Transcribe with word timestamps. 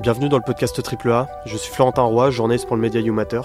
Bienvenue 0.00 0.28
dans 0.28 0.36
le 0.36 0.44
podcast 0.44 0.80
AAA, 0.80 1.26
je 1.44 1.56
suis 1.56 1.72
Florentin 1.72 2.02
Roy, 2.02 2.30
journaliste 2.30 2.68
pour 2.68 2.76
le 2.76 2.82
média 2.82 3.00
YouMatter. 3.00 3.40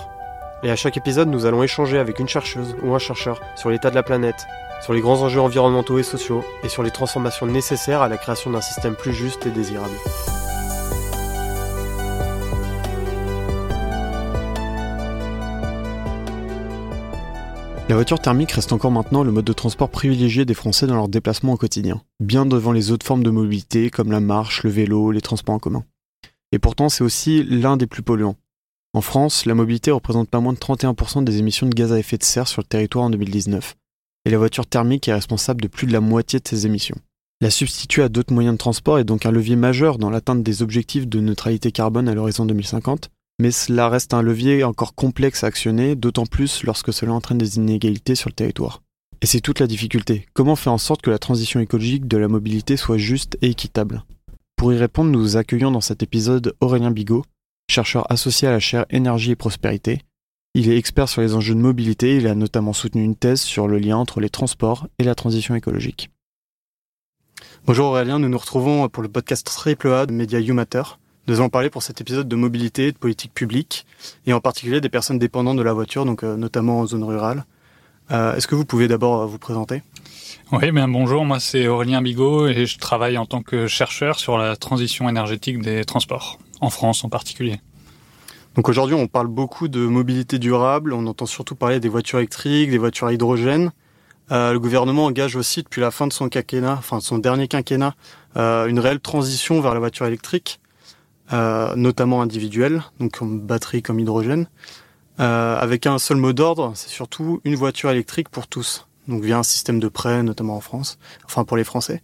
Et 0.62 0.70
à 0.70 0.76
chaque 0.76 0.98
épisode, 0.98 1.28
nous 1.28 1.48
allons 1.48 1.64
échanger 1.64 1.98
avec 1.98 2.20
une 2.20 2.28
chercheuse 2.28 2.76
ou 2.84 2.94
un 2.94 3.00
chercheur 3.00 3.42
sur 3.56 3.72
l'état 3.72 3.90
de 3.90 3.96
la 3.96 4.04
planète, 4.04 4.46
sur 4.84 4.94
les 4.94 5.02
grands 5.02 5.20
enjeux 5.24 5.42
environnementaux 5.42 5.98
et 5.98 6.04
sociaux, 6.04 6.44
et 6.64 6.70
sur 6.70 6.84
les 6.84 6.92
transformations 6.92 7.48
nécessaires 7.48 8.04
à 8.04 8.08
la 8.08 8.18
création 8.18 8.52
d'un 8.52 8.62
système 8.62 8.94
plus 8.94 9.14
juste 9.14 9.48
et 9.48 9.50
désirable. 9.50 9.96
La 17.90 17.96
voiture 17.96 18.20
thermique 18.20 18.52
reste 18.52 18.74
encore 18.74 18.92
maintenant 18.92 19.24
le 19.24 19.32
mode 19.32 19.46
de 19.46 19.54
transport 19.54 19.90
privilégié 19.90 20.46
des 20.46 20.54
Français 20.54 20.86
dans 20.86 20.96
leurs 20.96 21.10
déplacements 21.10 21.54
au 21.54 21.58
quotidien, 21.58 22.04
bien 22.20 22.46
devant 22.46 22.72
les 22.72 22.92
autres 22.92 23.08
formes 23.08 23.24
de 23.24 23.32
mobilité 23.32 23.90
comme 23.90 24.12
la 24.12 24.20
marche, 24.20 24.62
le 24.62 24.70
vélo, 24.70 25.10
les 25.10 25.22
transports 25.22 25.56
en 25.56 25.60
commun. 25.60 25.84
Et 26.54 26.60
pourtant, 26.60 26.88
c'est 26.88 27.04
aussi 27.04 27.44
l'un 27.44 27.78
des 27.78 27.88
plus 27.88 28.04
polluants. 28.04 28.38
En 28.94 29.02
France, 29.02 29.48
la 29.48 29.56
mobilité 29.56 29.90
représente 29.90 30.30
pas 30.30 30.40
moins 30.40 30.54
de 30.54 30.60
31% 30.60 31.24
des 31.24 31.40
émissions 31.40 31.68
de 31.68 31.74
gaz 31.74 31.92
à 31.92 31.98
effet 31.98 32.20
de 32.20 32.24
serre 32.24 32.48
sur 32.48 32.62
le 32.62 32.68
territoire 32.68 33.06
en 33.06 33.10
2019, 33.10 33.76
et 34.26 34.30
la 34.30 34.38
voiture 34.38 34.68
thermique 34.68 35.08
est 35.08 35.14
responsable 35.16 35.64
de 35.64 35.68
plus 35.68 35.88
de 35.88 35.94
la 35.94 36.00
moitié 36.00 36.40
de 36.40 36.48
ces 36.48 36.68
émissions. 36.68 36.98
La 37.42 37.50
substituer 37.50 38.04
à 38.04 38.10
d'autres 38.10 38.36
moyens 38.36 38.54
de 38.54 38.60
transport 38.60 39.00
est 39.00 39.04
donc 39.04 39.26
un 39.26 39.32
levier 39.32 39.56
majeur 39.56 39.98
dans 39.98 40.12
l'atteinte 40.12 40.44
des 40.44 40.62
objectifs 40.62 41.08
de 41.08 41.20
neutralité 41.20 41.72
carbone 41.72 42.08
à 42.08 42.14
l'horizon 42.14 42.46
2050, 42.46 43.10
mais 43.40 43.50
cela 43.50 43.90
reste 43.90 44.14
un 44.14 44.22
levier 44.22 44.64
encore 44.64 44.94
complexe 44.94 45.44
à 45.44 45.48
actionner, 45.48 45.96
d'autant 45.96 46.28
plus 46.28 46.64
lorsque 46.66 46.94
cela 46.94 47.14
entraîne 47.14 47.40
des 47.40 47.58
inégalités 47.58 48.14
sur 48.14 48.30
le 48.30 48.36
territoire. 48.36 48.84
Et 49.24 49.26
c'est 49.26 49.42
toute 49.42 49.60
la 49.60 49.66
difficulté. 49.66 50.28
Comment 50.34 50.56
faire 50.56 50.74
en 50.74 50.78
sorte 50.78 51.02
que 51.02 51.10
la 51.10 51.18
transition 51.18 51.60
écologique 51.60 52.08
de 52.08 52.18
la 52.18 52.28
mobilité 52.28 52.78
soit 52.78 53.00
juste 53.00 53.40
et 53.42 53.50
équitable? 53.50 54.04
Pour 54.56 54.74
y 54.74 54.78
répondre, 54.78 55.12
nous 55.12 55.38
accueillons 55.38 55.72
dans 55.72 55.82
cet 55.82 56.04
épisode 56.04 56.56
Aurélien 56.62 56.92
Bigot, 56.92 57.24
chercheur 57.70 58.10
associé 58.12 58.48
à 58.48 58.52
la 58.52 58.60
chaire 58.60 58.86
Énergie 58.90 59.32
et 59.32 59.36
Prospérité. 59.36 60.02
Il 60.54 60.70
est 60.70 60.78
expert 60.78 61.10
sur 61.10 61.22
les 61.22 61.34
enjeux 61.34 61.56
de 61.56 61.60
mobilité, 61.60 62.12
et 62.12 62.18
il 62.18 62.28
a 62.28 62.36
notamment 62.36 62.74
soutenu 62.74 63.04
une 63.04 63.16
thèse 63.16 63.42
sur 63.42 63.68
le 63.68 63.80
lien 63.80 63.98
entre 63.98 64.20
les 64.20 64.30
transports 64.30 64.88
et 65.00 65.04
la 65.04 65.16
transition 65.16 65.56
écologique. 65.56 66.12
Bonjour 67.66 67.88
Aurélien, 67.88 68.20
nous 68.20 68.30
nous 68.30 68.38
retrouvons 68.38 68.88
pour 68.90 69.04
le 69.04 69.10
podcast 69.10 69.50
AAA 69.50 70.06
de 70.06 70.14
Média 70.14 70.40
YouMatter. 70.40 70.84
Nous 71.28 71.40
allons 71.40 71.50
parler 71.50 71.70
pour 71.70 71.82
cet 71.82 72.02
épisode 72.02 72.28
de 72.28 72.36
mobilité, 72.36 72.92
de 72.92 72.98
politique 72.98 73.34
publique, 73.34 73.86
et 74.26 74.34
en 74.34 74.42
particulier 74.42 74.82
des 74.82 74.90
personnes 74.90 75.20
dépendantes 75.20 75.58
de 75.58 75.64
la 75.64 75.74
voiture, 75.74 76.06
donc 76.06 76.24
euh, 76.24 76.36
notamment 76.36 76.82
en 76.82 76.86
zone 76.86 77.04
rurale. 77.04 77.46
Euh, 78.12 78.36
Est-ce 78.36 78.48
que 78.48 78.56
vous 78.56 78.66
pouvez 78.66 78.88
d'abord 78.88 79.22
euh, 79.22 79.26
vous 79.26 79.40
présenter? 79.40 79.82
Oui, 80.52 80.72
bien 80.72 80.88
bonjour, 80.88 81.26
moi 81.26 81.40
c'est 81.40 81.68
Aurélien 81.68 82.02
Bigot 82.02 82.48
et 82.48 82.66
je 82.66 82.78
travaille 82.78 83.18
en 83.18 83.26
tant 83.26 83.42
que 83.42 83.68
chercheur 83.68 84.20
sur 84.20 84.38
la 84.38 84.56
transition 84.56 85.10
énergétique 85.10 85.62
des 85.62 85.86
transports, 85.86 86.38
en 86.62 86.70
France 86.70 87.04
en 87.04 87.10
particulier. 87.10 87.60
Donc 88.56 88.70
aujourd'hui 88.70 88.96
on 88.96 89.08
parle 89.08 89.28
beaucoup 89.28 89.68
de 89.68 89.80
mobilité 89.80 90.38
durable, 90.40 90.94
on 90.94 91.08
entend 91.08 91.26
surtout 91.26 91.56
parler 91.56 91.80
des 91.80 91.90
voitures 91.90 92.20
électriques, 92.20 92.70
des 92.70 92.78
voitures 92.78 93.08
à 93.08 93.14
hydrogène. 93.14 93.72
Euh, 94.32 94.54
le 94.54 94.60
gouvernement 94.60 95.06
engage 95.06 95.36
aussi 95.36 95.64
depuis 95.64 95.82
la 95.82 95.92
fin 95.92 96.08
de 96.08 96.14
son 96.14 96.30
quinquennat, 96.30 96.76
enfin 96.78 96.98
de 96.98 97.04
son 97.04 97.18
dernier 97.18 97.48
quinquennat, 97.48 97.96
euh, 98.38 98.68
une 98.68 98.80
réelle 98.80 99.00
transition 99.00 99.60
vers 99.62 99.74
la 99.74 99.80
voiture 99.80 100.06
électrique. 100.06 100.60
Euh, 101.32 101.74
notamment 101.78 102.22
individuelles, 102.22 102.84
donc 103.00 103.18
comme 103.18 103.40
batterie, 103.40 103.82
comme 103.82 103.98
hydrogène, 103.98 104.48
euh, 105.20 105.58
avec 105.60 105.86
un 105.86 106.00
seul 106.00 106.18
mot 106.18 106.34
d'ordre, 106.34 106.72
c'est 106.76 106.90
surtout 106.90 107.42
une 107.44 107.56
voiture 107.56 107.90
électrique 107.92 108.30
pour 108.30 108.48
tous, 108.48 108.88
donc 109.08 109.24
via 109.24 109.38
un 109.38 109.44
système 109.44 109.80
de 109.80 109.88
prêt, 109.88 110.24
notamment 110.24 110.56
en 110.56 110.62
France, 110.62 110.98
enfin 111.26 111.44
pour 111.46 111.58
les 111.58 111.64
Français. 111.64 112.02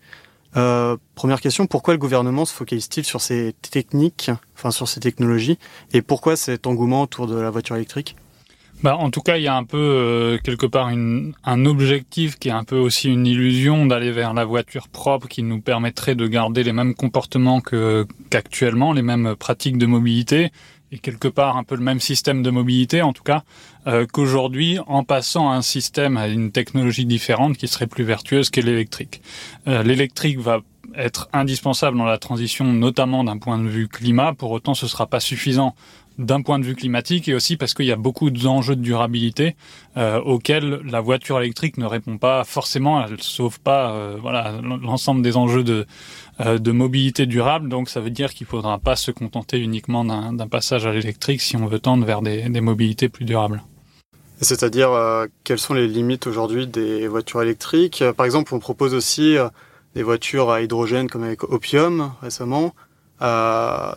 Euh, 0.57 0.97
première 1.15 1.41
question, 1.41 1.67
pourquoi 1.67 1.93
le 1.93 1.99
gouvernement 1.99 2.45
se 2.45 2.53
focalise-t-il 2.53 3.05
sur 3.05 3.21
ces 3.21 3.53
techniques, 3.61 4.31
enfin 4.55 4.71
sur 4.71 4.87
ces 4.87 4.99
technologies, 4.99 5.57
et 5.93 6.01
pourquoi 6.01 6.35
cet 6.35 6.67
engouement 6.67 7.03
autour 7.03 7.27
de 7.27 7.35
la 7.35 7.49
voiture 7.49 7.75
électrique? 7.75 8.15
Bah, 8.81 8.95
en 8.95 9.09
tout 9.11 9.19
cas, 9.19 9.35
il 9.35 9.43
y 9.43 9.47
a 9.47 9.55
un 9.55 9.65
peu 9.65 9.77
euh, 9.77 10.37
quelque 10.41 10.65
part 10.65 10.87
une, 10.87 11.33
un 11.43 11.65
objectif 11.65 12.39
qui 12.39 12.47
est 12.47 12.53
un 12.53 12.63
peu 12.63 12.77
aussi 12.77 13.09
une 13.09 13.27
illusion 13.27 13.85
d'aller 13.85 14.11
vers 14.11 14.33
la 14.33 14.45
voiture 14.45 14.87
propre 14.87 15.27
qui 15.27 15.43
nous 15.43 15.59
permettrait 15.59 16.15
de 16.15 16.25
garder 16.27 16.63
les 16.63 16.71
mêmes 16.71 16.95
comportements 16.95 17.59
que 17.59 18.07
qu'actuellement, 18.29 18.93
les 18.93 19.01
mêmes 19.01 19.35
pratiques 19.35 19.77
de 19.77 19.85
mobilité 19.85 20.51
et 20.91 20.99
quelque 20.99 21.27
part 21.27 21.57
un 21.57 21.63
peu 21.63 21.75
le 21.75 21.83
même 21.83 21.99
système 21.99 22.43
de 22.43 22.49
mobilité 22.49 23.01
en 23.01 23.13
tout 23.13 23.23
cas 23.23 23.43
euh, 23.87 24.05
qu'aujourd'hui 24.11 24.79
en 24.87 25.03
passant 25.03 25.51
à 25.51 25.55
un 25.55 25.61
système 25.61 26.17
à 26.17 26.27
une 26.27 26.51
technologie 26.51 27.05
différente 27.05 27.57
qui 27.57 27.67
serait 27.67 27.87
plus 27.87 28.03
vertueuse 28.03 28.49
qu'est 28.49 28.61
l'électrique. 28.61 29.21
Euh, 29.67 29.83
l'électrique 29.83 30.39
va 30.39 30.61
être 30.95 31.29
indispensable 31.33 31.97
dans 31.97 32.05
la 32.05 32.17
transition, 32.17 32.65
notamment 32.65 33.23
d'un 33.23 33.37
point 33.37 33.59
de 33.59 33.67
vue 33.67 33.87
climat. 33.87 34.33
Pour 34.33 34.51
autant, 34.51 34.73
ce 34.73 34.87
sera 34.87 35.07
pas 35.07 35.19
suffisant 35.19 35.75
d'un 36.19 36.41
point 36.41 36.59
de 36.59 36.65
vue 36.65 36.75
climatique 36.75 37.27
et 37.27 37.33
aussi 37.33 37.57
parce 37.57 37.73
qu'il 37.73 37.87
y 37.87 37.91
a 37.91 37.95
beaucoup 37.95 38.29
d'enjeux 38.29 38.75
de 38.75 38.81
durabilité 38.81 39.55
euh, 39.97 40.19
auxquels 40.21 40.81
la 40.85 41.01
voiture 41.01 41.39
électrique 41.39 41.77
ne 41.77 41.85
répond 41.85 42.19
pas 42.19 42.43
forcément, 42.43 43.03
elle 43.03 43.19
sauve 43.21 43.59
pas 43.59 43.91
euh, 43.91 44.17
voilà 44.21 44.59
l'ensemble 44.61 45.23
des 45.23 45.35
enjeux 45.35 45.63
de 45.63 45.87
euh, 46.41 46.59
de 46.59 46.71
mobilité 46.71 47.25
durable. 47.25 47.69
Donc 47.69 47.89
ça 47.89 47.99
veut 47.99 48.11
dire 48.11 48.33
qu'il 48.33 48.45
faudra 48.45 48.77
pas 48.77 48.95
se 48.95 49.09
contenter 49.09 49.59
uniquement 49.59 50.05
d'un 50.05 50.47
passage 50.47 50.85
à 50.85 50.91
l'électrique 50.93 51.41
si 51.41 51.57
on 51.57 51.65
veut 51.65 51.79
tendre 51.79 52.05
vers 52.05 52.21
des, 52.21 52.47
des 52.49 52.61
mobilités 52.61 53.09
plus 53.09 53.25
durables. 53.25 53.63
C'est-à-dire 54.41 54.91
euh, 54.91 55.27
quelles 55.43 55.59
sont 55.59 55.73
les 55.73 55.87
limites 55.87 56.25
aujourd'hui 56.27 56.65
des 56.65 57.07
voitures 57.07 57.41
électriques? 57.41 58.03
Par 58.15 58.25
exemple, 58.25 58.53
on 58.55 58.59
propose 58.59 58.93
aussi 58.93 59.37
euh, 59.37 59.49
des 59.95 60.03
voitures 60.03 60.49
à 60.49 60.61
hydrogène 60.61 61.09
comme 61.09 61.23
avec 61.23 61.43
Opium 61.43 62.13
récemment. 62.21 62.73
Euh, 63.21 63.91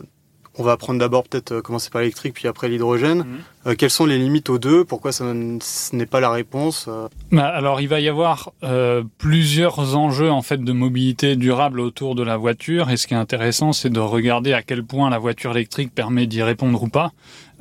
on 0.59 0.63
va 0.63 0.77
prendre 0.77 0.99
d'abord 0.99 1.25
peut-être 1.25 1.53
euh, 1.53 1.63
commencer 1.63 1.91
par 1.91 2.01
l'électrique 2.01 2.35
puis 2.35 2.49
après 2.49 2.69
l'hydrogène. 2.69 3.19
Mmh. 3.19 3.69
Euh, 3.69 3.75
quelles 3.77 3.91
sont 3.91 4.07
les 4.07 4.19
limites 4.19 4.51
aux 4.51 4.59
deux? 4.59 4.85
Pourquoi 4.85 5.13
ça 5.13 5.25
ce 5.61 5.97
n'est 5.97 6.07
pas 6.07 6.21
la 6.21 6.31
réponse 6.31 6.89
bah, 7.31 7.47
Alors 7.47 7.81
il 7.81 7.89
va 7.89 8.01
y 8.01 8.09
avoir 8.09 8.53
euh, 8.63 9.03
plusieurs 9.19 9.97
enjeux 9.97 10.31
en 10.31 10.43
fait 10.43 10.63
de 10.63 10.73
mobilité 10.73 11.37
durable 11.37 11.81
autour 11.81 12.15
de 12.15 12.23
la 12.23 12.37
voiture 12.37 12.91
et 12.91 12.97
ce 12.97 13.07
qui 13.07 13.15
est 13.15 13.19
intéressant 13.19 13.73
c'est 13.73 13.91
de 13.91 14.01
regarder 14.01 14.53
à 14.53 14.63
quel 14.63 14.85
point 14.85 15.09
la 15.11 15.19
voiture 15.19 15.53
électrique 15.53 15.95
permet 15.95 16.27
d'y 16.27 16.43
répondre 16.43 16.83
ou 16.83 16.89
pas. 16.89 17.13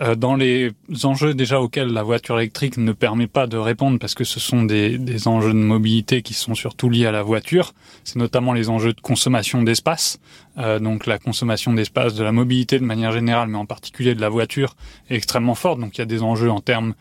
Euh, 0.01 0.15
dans 0.15 0.35
les 0.35 0.71
enjeux 1.03 1.33
déjà 1.35 1.61
auxquels 1.61 1.89
la 1.89 2.01
voiture 2.01 2.39
électrique 2.39 2.77
ne 2.77 2.91
permet 2.91 3.27
pas 3.27 3.45
de 3.45 3.57
répondre 3.57 3.99
parce 3.99 4.15
que 4.15 4.23
ce 4.23 4.39
sont 4.39 4.63
des, 4.63 4.97
des 4.97 5.27
enjeux 5.27 5.53
de 5.53 5.57
mobilité 5.57 6.23
qui 6.23 6.33
sont 6.33 6.55
surtout 6.55 6.89
liés 6.89 7.05
à 7.05 7.11
la 7.11 7.21
voiture, 7.21 7.73
c'est 8.03 8.15
notamment 8.15 8.53
les 8.53 8.69
enjeux 8.69 8.93
de 8.93 9.01
consommation 9.01 9.61
d'espace, 9.61 10.19
euh, 10.57 10.79
donc 10.79 11.05
la 11.05 11.19
consommation 11.19 11.73
d'espace 11.73 12.15
de 12.15 12.23
la 12.23 12.31
mobilité 12.31 12.79
de 12.79 12.83
manière 12.83 13.11
générale, 13.11 13.47
mais 13.47 13.57
en 13.57 13.67
particulier 13.67 14.15
de 14.15 14.21
la 14.21 14.29
voiture 14.29 14.75
est 15.09 15.15
extrêmement 15.15 15.55
forte. 15.55 15.79
Donc 15.79 15.97
il 15.97 15.99
y 15.99 16.01
a 16.01 16.05
des 16.05 16.23
enjeux 16.23 16.49
en 16.49 16.61
termes 16.61 16.95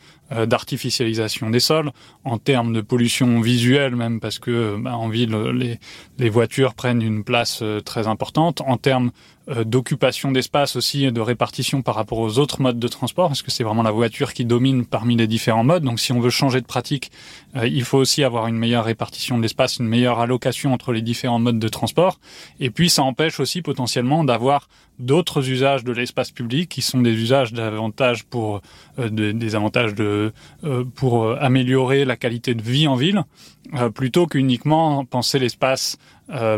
d'artificialisation 0.46 1.50
des 1.50 1.60
sols, 1.60 1.90
en 2.24 2.38
termes 2.38 2.72
de 2.72 2.80
pollution 2.80 3.40
visuelle 3.40 3.96
même 3.96 4.20
parce 4.20 4.38
que 4.38 4.76
bah, 4.78 4.96
en 4.96 5.08
ville 5.08 5.34
les, 5.54 5.78
les 6.18 6.28
voitures 6.28 6.74
prennent 6.74 7.02
une 7.02 7.24
place 7.24 7.60
euh, 7.62 7.80
très 7.80 8.06
importante, 8.06 8.60
en 8.60 8.76
termes 8.76 9.10
euh, 9.48 9.64
d'occupation 9.64 10.30
d'espace 10.30 10.76
aussi 10.76 11.04
et 11.06 11.10
de 11.10 11.20
répartition 11.20 11.82
par 11.82 11.94
rapport 11.94 12.18
aux 12.18 12.38
autres 12.38 12.60
modes 12.60 12.78
de 12.78 12.88
transport 12.88 13.28
parce 13.28 13.42
que 13.42 13.50
c'est 13.50 13.64
vraiment 13.64 13.82
la 13.82 13.90
voiture 13.90 14.32
qui 14.32 14.44
domine 14.44 14.84
parmi 14.84 15.16
les 15.16 15.26
différents 15.26 15.64
modes. 15.64 15.82
Donc 15.82 15.98
si 15.98 16.12
on 16.12 16.20
veut 16.20 16.30
changer 16.30 16.60
de 16.60 16.66
pratique, 16.66 17.10
euh, 17.56 17.66
il 17.66 17.82
faut 17.82 17.98
aussi 17.98 18.22
avoir 18.22 18.46
une 18.46 18.56
meilleure 18.56 18.84
répartition 18.84 19.38
de 19.38 19.42
l'espace, 19.42 19.78
une 19.78 19.88
meilleure 19.88 20.20
allocation 20.20 20.72
entre 20.72 20.92
les 20.92 21.02
différents 21.02 21.38
modes 21.38 21.58
de 21.58 21.68
transport. 21.68 22.20
Et 22.60 22.70
puis 22.70 22.90
ça 22.90 23.02
empêche 23.02 23.40
aussi 23.40 23.62
potentiellement 23.62 24.24
d'avoir 24.24 24.68
d'autres 25.00 25.48
usages 25.48 25.82
de 25.82 25.92
l'espace 25.92 26.30
public 26.30 26.68
qui 26.68 26.82
sont 26.82 27.00
des 27.00 27.12
usages 27.12 27.52
davantage 27.52 28.24
pour 28.24 28.60
euh, 28.98 29.08
de, 29.08 29.32
des 29.32 29.54
avantages 29.54 29.94
de 29.94 30.32
euh, 30.64 30.84
pour 30.94 31.24
euh, 31.24 31.36
améliorer 31.40 32.04
la 32.04 32.16
qualité 32.16 32.54
de 32.54 32.62
vie 32.62 32.86
en 32.86 32.94
ville 32.94 33.24
plutôt 33.94 34.26
qu'uniquement 34.26 35.04
penser 35.04 35.38
l'espace 35.38 35.96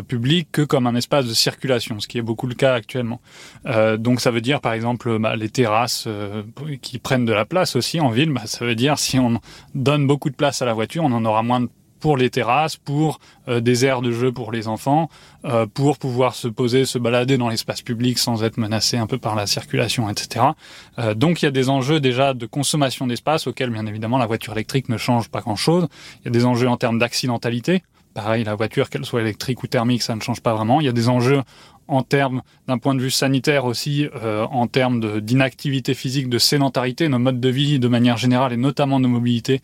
public 0.09 0.49
que 0.51 0.63
comme 0.63 0.87
un 0.87 0.95
espace 0.95 1.27
de 1.27 1.35
circulation, 1.35 2.01
ce 2.01 2.09
qui 2.09 2.17
est 2.17 2.23
beaucoup 2.23 2.47
le 2.47 2.55
cas 2.55 2.73
actuellement. 2.75 3.21
donc 3.99 4.21
ça 4.23 4.31
veut 4.31 4.41
dire 4.41 4.63
par 4.63 4.73
exemple 4.73 5.19
bah, 5.19 5.37
les 5.37 5.51
terrasses 5.51 6.09
qui 6.81 6.99
prennent 6.99 7.27
de 7.27 7.33
la 7.33 7.45
place 7.45 7.77
aussi 7.77 8.01
en 8.01 8.09
ville, 8.09 8.31
bah, 8.31 8.47
ça 8.47 8.65
veut 8.65 8.77
dire 8.77 8.99
si 8.99 9.19
on 9.19 9.41
donne 9.75 10.07
beaucoup 10.07 10.31
de 10.31 10.37
place 10.37 10.63
à 10.63 10.65
la 10.65 10.73
voiture, 10.73 11.05
on 11.05 11.13
en 11.13 11.25
aura 11.27 11.43
moins 11.43 11.61
de 11.61 11.69
pour 12.03 12.17
les 12.17 12.31
terrasses, 12.31 12.77
pour 12.77 13.21
euh, 13.49 13.61
des 13.61 13.87
aires 13.87 14.03
de 14.03 14.11
jeu 14.11 14.33
pour 14.33 14.51
les 14.51 14.67
enfants, 14.67 15.09
euh, 15.45 15.67
pour 15.67 15.99
pouvoir 15.99 16.35
se 16.35 16.49
poser, 16.49 16.85
se 16.85 16.99
balader 16.99 17.39
dans 17.39 17.49
l'espace 17.49 17.81
public 17.81 18.19
sans 18.19 18.43
être 18.43 18.59
menacé 18.59 18.99
un 18.99 19.07
peu 19.07 19.19
par 19.19 19.37
la 19.37 19.47
circulation, 19.47 20.11
etc. 20.11 20.47
Euh, 20.99 21.15
donc 21.15 21.41
il 21.41 21.45
y 21.45 21.49
a 21.49 21.53
des 21.53 21.71
enjeux 21.71 22.01
déjà 22.01 22.35
de 22.35 22.45
consommation 22.45 23.07
d'espace 23.07 23.47
auxquels 23.47 23.71
bien 23.71 23.87
évidemment 23.87 24.19
la 24.19 24.27
voiture 24.27 24.53
électrique 24.53 24.89
ne 24.89 24.99
change 24.99 25.29
pas 25.29 25.41
grand-chose. 25.41 25.87
Il 26.21 26.25
y 26.25 26.29
a 26.29 26.33
des 26.33 26.45
enjeux 26.45 26.69
en 26.69 26.77
termes 26.77 26.99
d'accidentalité. 26.99 27.83
Pareil, 28.15 28.45
la 28.45 28.55
voiture, 28.55 28.91
qu'elle 28.91 29.07
soit 29.07 29.23
électrique 29.23 29.63
ou 29.63 29.67
thermique, 29.67 30.03
ça 30.03 30.15
ne 30.15 30.21
change 30.21 30.43
pas 30.43 30.53
vraiment. 30.53 30.81
Il 30.81 30.85
y 30.85 30.89
a 30.89 30.93
des 30.93 31.09
enjeux 31.09 31.43
en 31.93 32.03
termes 32.03 32.43
d'un 32.69 32.79
point 32.79 32.95
de 32.95 33.01
vue 33.01 33.11
sanitaire 33.11 33.67
aussi, 33.67 34.09
euh, 34.17 34.45
en 34.51 34.67
termes 34.67 35.21
d'inactivité 35.21 35.93
physique, 35.95 36.29
de 36.29 36.39
sédentarité. 36.39 37.09
Nos 37.09 37.19
modes 37.19 37.41
de 37.41 37.49
vie, 37.49 37.79
de 37.79 37.89
manière 37.89 38.17
générale, 38.17 38.55
et 38.55 38.57
notamment 38.57 38.99
nos 38.99 39.09
mobilités, 39.09 39.61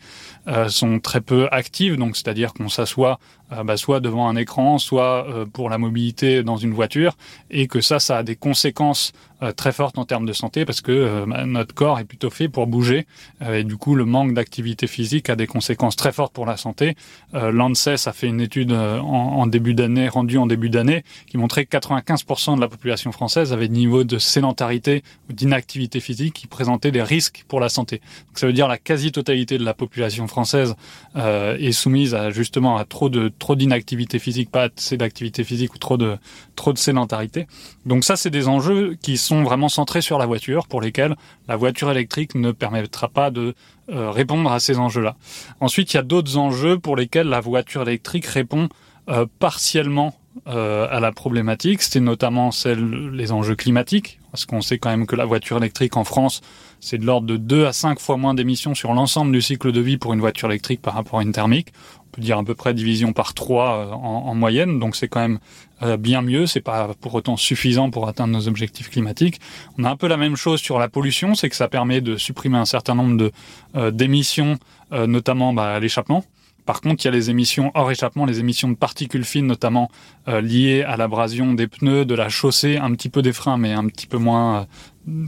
euh, 0.47 0.69
sont 0.69 0.99
très 0.99 1.21
peu 1.21 1.47
actives. 1.51 1.97
Donc, 1.97 2.15
c'est-à-dire 2.15 2.53
qu'on 2.53 2.69
s'assoit 2.69 3.19
euh, 3.51 3.63
bah, 3.63 3.77
soit 3.77 3.99
devant 3.99 4.29
un 4.29 4.35
écran, 4.35 4.77
soit 4.77 5.27
euh, 5.27 5.45
pour 5.45 5.69
la 5.71 5.79
mobilité 5.79 6.43
dans 6.43 6.57
une 6.57 6.73
voiture, 6.73 7.17
et 7.49 7.67
que 7.67 7.81
ça, 7.81 7.99
ça 7.99 8.19
a 8.19 8.23
des 8.23 8.35
conséquences 8.35 9.11
euh, 9.41 9.51
très 9.53 9.71
fortes 9.71 9.97
en 9.97 10.05
termes 10.05 10.25
de 10.25 10.33
santé 10.33 10.65
parce 10.65 10.81
que 10.81 11.25
bah, 11.25 11.45
notre 11.45 11.73
corps 11.73 11.97
est 11.97 12.03
plutôt 12.03 12.29
fait 12.29 12.47
pour 12.47 12.67
bouger, 12.67 13.07
et 13.41 13.63
du 13.63 13.77
coup, 13.77 13.95
le 13.95 14.05
manque 14.05 14.33
d'activité 14.33 14.85
physique 14.85 15.29
a 15.29 15.35
des 15.35 15.47
conséquences 15.47 15.95
très 15.95 16.11
fortes 16.11 16.33
pour 16.33 16.45
la 16.45 16.57
santé. 16.57 16.95
L'ANSES 17.33 18.07
a 18.07 18.13
fait 18.13 18.27
une 18.27 18.41
étude 18.41 18.71
en, 18.71 19.05
en 19.05 19.47
début 19.47 19.73
d'année, 19.73 20.09
rendue 20.09 20.37
en 20.37 20.45
début 20.45 20.69
d'année, 20.69 21.03
qui 21.27 21.37
montrait 21.37 21.65
que 21.65 21.77
95% 21.77 22.57
de 22.57 22.61
la 22.61 22.67
population 22.67 23.11
française 23.11 23.53
avait 23.53 23.67
des 23.67 23.77
niveaux 23.77 24.03
de 24.03 24.17
sédentarité 24.17 25.03
ou 25.29 25.33
d'inactivité 25.33 25.99
physique 25.99 26.33
qui 26.33 26.47
présentaient 26.47 26.91
des 26.91 27.03
risques 27.03 27.45
pour 27.47 27.59
la 27.59 27.69
santé. 27.69 27.97
Donc, 28.27 28.39
ça 28.39 28.45
veut 28.45 28.53
dire 28.53 28.67
la 28.67 28.77
quasi-totalité 28.77 29.57
de 29.57 29.65
la 29.65 29.73
population 29.73 30.27
française 30.27 30.75
est 31.15 31.71
soumise 31.71 32.13
à 32.13 32.29
justement 32.29 32.77
à 32.77 32.85
trop 32.85 33.09
de 33.09 33.29
trop 33.39 33.55
d'inactivité 33.55 34.19
physique, 34.19 34.51
pas 34.51 34.69
assez 34.77 34.97
d'activité 34.97 35.43
physique 35.43 35.73
ou 35.73 35.77
trop 35.77 35.97
de 35.97 36.17
trop 36.55 36.73
de 36.73 36.77
sédentarité. 36.77 37.47
Donc 37.85 38.03
ça, 38.03 38.15
c'est 38.15 38.29
des 38.29 38.47
enjeux 38.47 38.97
qui 39.01 39.17
sont 39.17 39.43
vraiment 39.43 39.69
centrés 39.69 40.01
sur 40.01 40.17
la 40.17 40.25
voiture, 40.25 40.67
pour 40.67 40.81
lesquels 40.81 41.15
la 41.47 41.55
voiture 41.55 41.89
électrique 41.89 42.35
ne 42.35 42.51
permettra 42.51 43.07
pas 43.07 43.31
de 43.31 43.55
euh, 43.89 44.11
répondre 44.11 44.51
à 44.51 44.59
ces 44.59 44.77
enjeux-là. 44.77 45.15
Ensuite, 45.59 45.93
il 45.93 45.97
y 45.97 45.99
a 45.99 46.03
d'autres 46.03 46.37
enjeux 46.37 46.77
pour 46.77 46.95
lesquels 46.95 47.27
la 47.27 47.39
voiture 47.39 47.81
électrique 47.81 48.25
répond 48.25 48.69
euh, 49.09 49.25
partiellement 49.39 50.13
euh, 50.47 50.87
à 50.89 50.99
la 50.99 51.11
problématique. 51.11 51.81
C'était 51.81 51.99
notamment 51.99 52.51
celle, 52.51 53.09
les 53.11 53.31
enjeux 53.31 53.55
climatiques, 53.55 54.19
parce 54.31 54.45
qu'on 54.45 54.61
sait 54.61 54.77
quand 54.77 54.89
même 54.89 55.05
que 55.07 55.15
la 55.15 55.25
voiture 55.25 55.57
électrique 55.57 55.97
en 55.97 56.03
France, 56.03 56.41
c'est 56.79 56.97
de 56.97 57.05
l'ordre 57.05 57.27
de 57.27 57.35
2 57.35 57.65
à 57.65 57.73
5 57.73 57.99
fois 57.99 58.15
moins 58.15 58.33
d'émissions 58.33 58.75
sur 58.75 58.93
l'ensemble 58.93 59.31
du 59.31 59.41
cycle 59.41 59.71
de 59.71 59.81
vie 59.81 59.97
pour 59.97 60.13
une 60.13 60.19
voiture 60.19 60.49
électrique 60.49 60.81
par 60.81 60.93
rapport 60.93 61.19
à 61.19 61.23
une 61.23 61.31
thermique 61.31 61.73
peut 62.11 62.21
dire 62.21 62.37
à 62.37 62.43
peu 62.43 62.55
près 62.55 62.73
division 62.73 63.13
par 63.13 63.33
trois 63.33 63.77
euh, 63.77 63.91
en, 63.91 64.35
moyenne, 64.35 64.79
donc 64.79 64.95
c'est 64.95 65.07
quand 65.07 65.19
même 65.19 65.39
euh, 65.81 65.97
bien 65.97 66.21
mieux. 66.21 66.45
C'est 66.45 66.61
pas 66.61 66.91
pour 66.99 67.13
autant 67.15 67.37
suffisant 67.37 67.89
pour 67.89 68.07
atteindre 68.07 68.33
nos 68.33 68.47
objectifs 68.47 68.89
climatiques. 68.89 69.39
On 69.77 69.83
a 69.83 69.89
un 69.89 69.95
peu 69.95 70.07
la 70.07 70.17
même 70.17 70.35
chose 70.35 70.59
sur 70.59 70.79
la 70.79 70.89
pollution, 70.89 71.35
c'est 71.35 71.49
que 71.49 71.55
ça 71.55 71.67
permet 71.67 72.01
de 72.01 72.17
supprimer 72.17 72.57
un 72.57 72.65
certain 72.65 72.95
nombre 72.95 73.17
de 73.17 73.31
euh, 73.75 73.91
d'émissions, 73.91 74.57
notamment 74.91 75.53
bah, 75.53 75.79
l'échappement. 75.79 76.23
Par 76.65 76.81
contre, 76.81 77.03
il 77.03 77.05
y 77.05 77.09
a 77.09 77.11
les 77.11 77.29
émissions 77.29 77.71
hors 77.75 77.91
échappement, 77.91 78.25
les 78.25 78.39
émissions 78.39 78.69
de 78.69 78.75
particules 78.75 79.23
fines, 79.23 79.45
notamment 79.45 79.89
liées 80.27 80.83
à 80.83 80.97
l'abrasion 80.97 81.53
des 81.53 81.67
pneus, 81.67 82.05
de 82.05 82.15
la 82.15 82.29
chaussée, 82.29 82.77
un 82.77 82.91
petit 82.93 83.09
peu 83.09 83.21
des 83.21 83.33
freins, 83.33 83.57
mais 83.57 83.73
un 83.73 83.85
petit 83.87 84.07
peu 84.07 84.17
moins, 84.17 84.67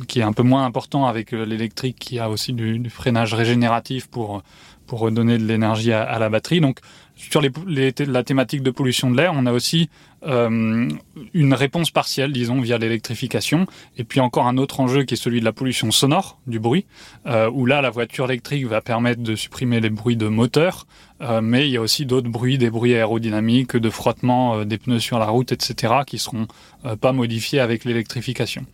qui 0.08 0.20
est 0.20 0.24
un 0.24 0.34
peu 0.34 0.44
moins 0.44 0.66
important 0.66 1.06
avec 1.06 1.32
l'électrique, 1.32 1.98
qui 2.00 2.18
a 2.20 2.30
aussi 2.30 2.54
du, 2.54 2.80
du, 2.80 2.90
freinage 2.90 3.34
régénératif 3.34 4.08
pour 4.08 4.42
pour 4.92 5.00
redonner 5.00 5.38
de 5.38 5.46
l'énergie 5.46 5.94
à, 5.94 6.20
la 6.20 6.28
batterie. 6.28 6.60
Donc 6.60 6.80
sur 7.16 7.40
les, 7.40 7.50
la 8.08 8.24
thématique 8.26 8.62
de 8.62 8.72
pollution 8.72 9.10
de 9.10 9.16
l'air, 9.16 9.32
on 9.34 9.46
a 9.46 9.54
aussi 9.54 9.90
euh, 10.28 10.90
une 11.34 11.54
réponse 11.54 11.92
partielle, 11.92 12.34
disons, 12.34 12.60
via 12.60 12.78
l'électrification. 12.78 13.68
Et 13.98 14.04
puis 14.04 14.20
encore 14.20 14.48
un 14.48 14.58
autre 14.58 14.82
enjeu 14.82 15.04
qui 15.04 15.14
est 15.14 15.18
celui 15.18 15.40
de 15.40 15.46
la 15.46 15.54
pollution 15.54 15.92
sonore, 15.92 16.40
du 16.46 16.60
bruit, 16.60 16.86
euh, 17.26 17.50
où 17.50 17.66
là, 17.66 17.82
la 17.82 17.90
voiture 17.90 18.26
électrique 18.26 18.66
va 18.66 18.82
permettre 18.82 19.22
de 19.22 19.34
supprimer 19.34 19.80
les 19.80 19.90
bruits 19.90 20.18
de 20.18 20.28
moteur, 20.28 20.86
euh, 21.22 21.42
mais 21.42 21.68
il 21.68 21.72
y 21.72 21.78
a 21.78 21.82
aussi 21.82 22.06
d'autres 22.06 22.30
bruits, 22.30 22.58
des 22.58 22.70
bruits 22.70 22.96
aérodynamiques, 22.96 23.78
de 23.78 23.90
frottement 23.90 24.58
euh, 24.58 24.66
des 24.66 24.78
pneus 24.78 25.00
sur 25.00 25.20
la 25.20 25.28
route, 25.28 25.52
etc., 25.52 25.94
qui 26.06 26.18
seront 26.18 26.48
euh, 26.86 26.96
pas 26.96 27.12
modifiés 27.12 27.60
avec 27.60 27.86
l'électrification. 27.86 28.66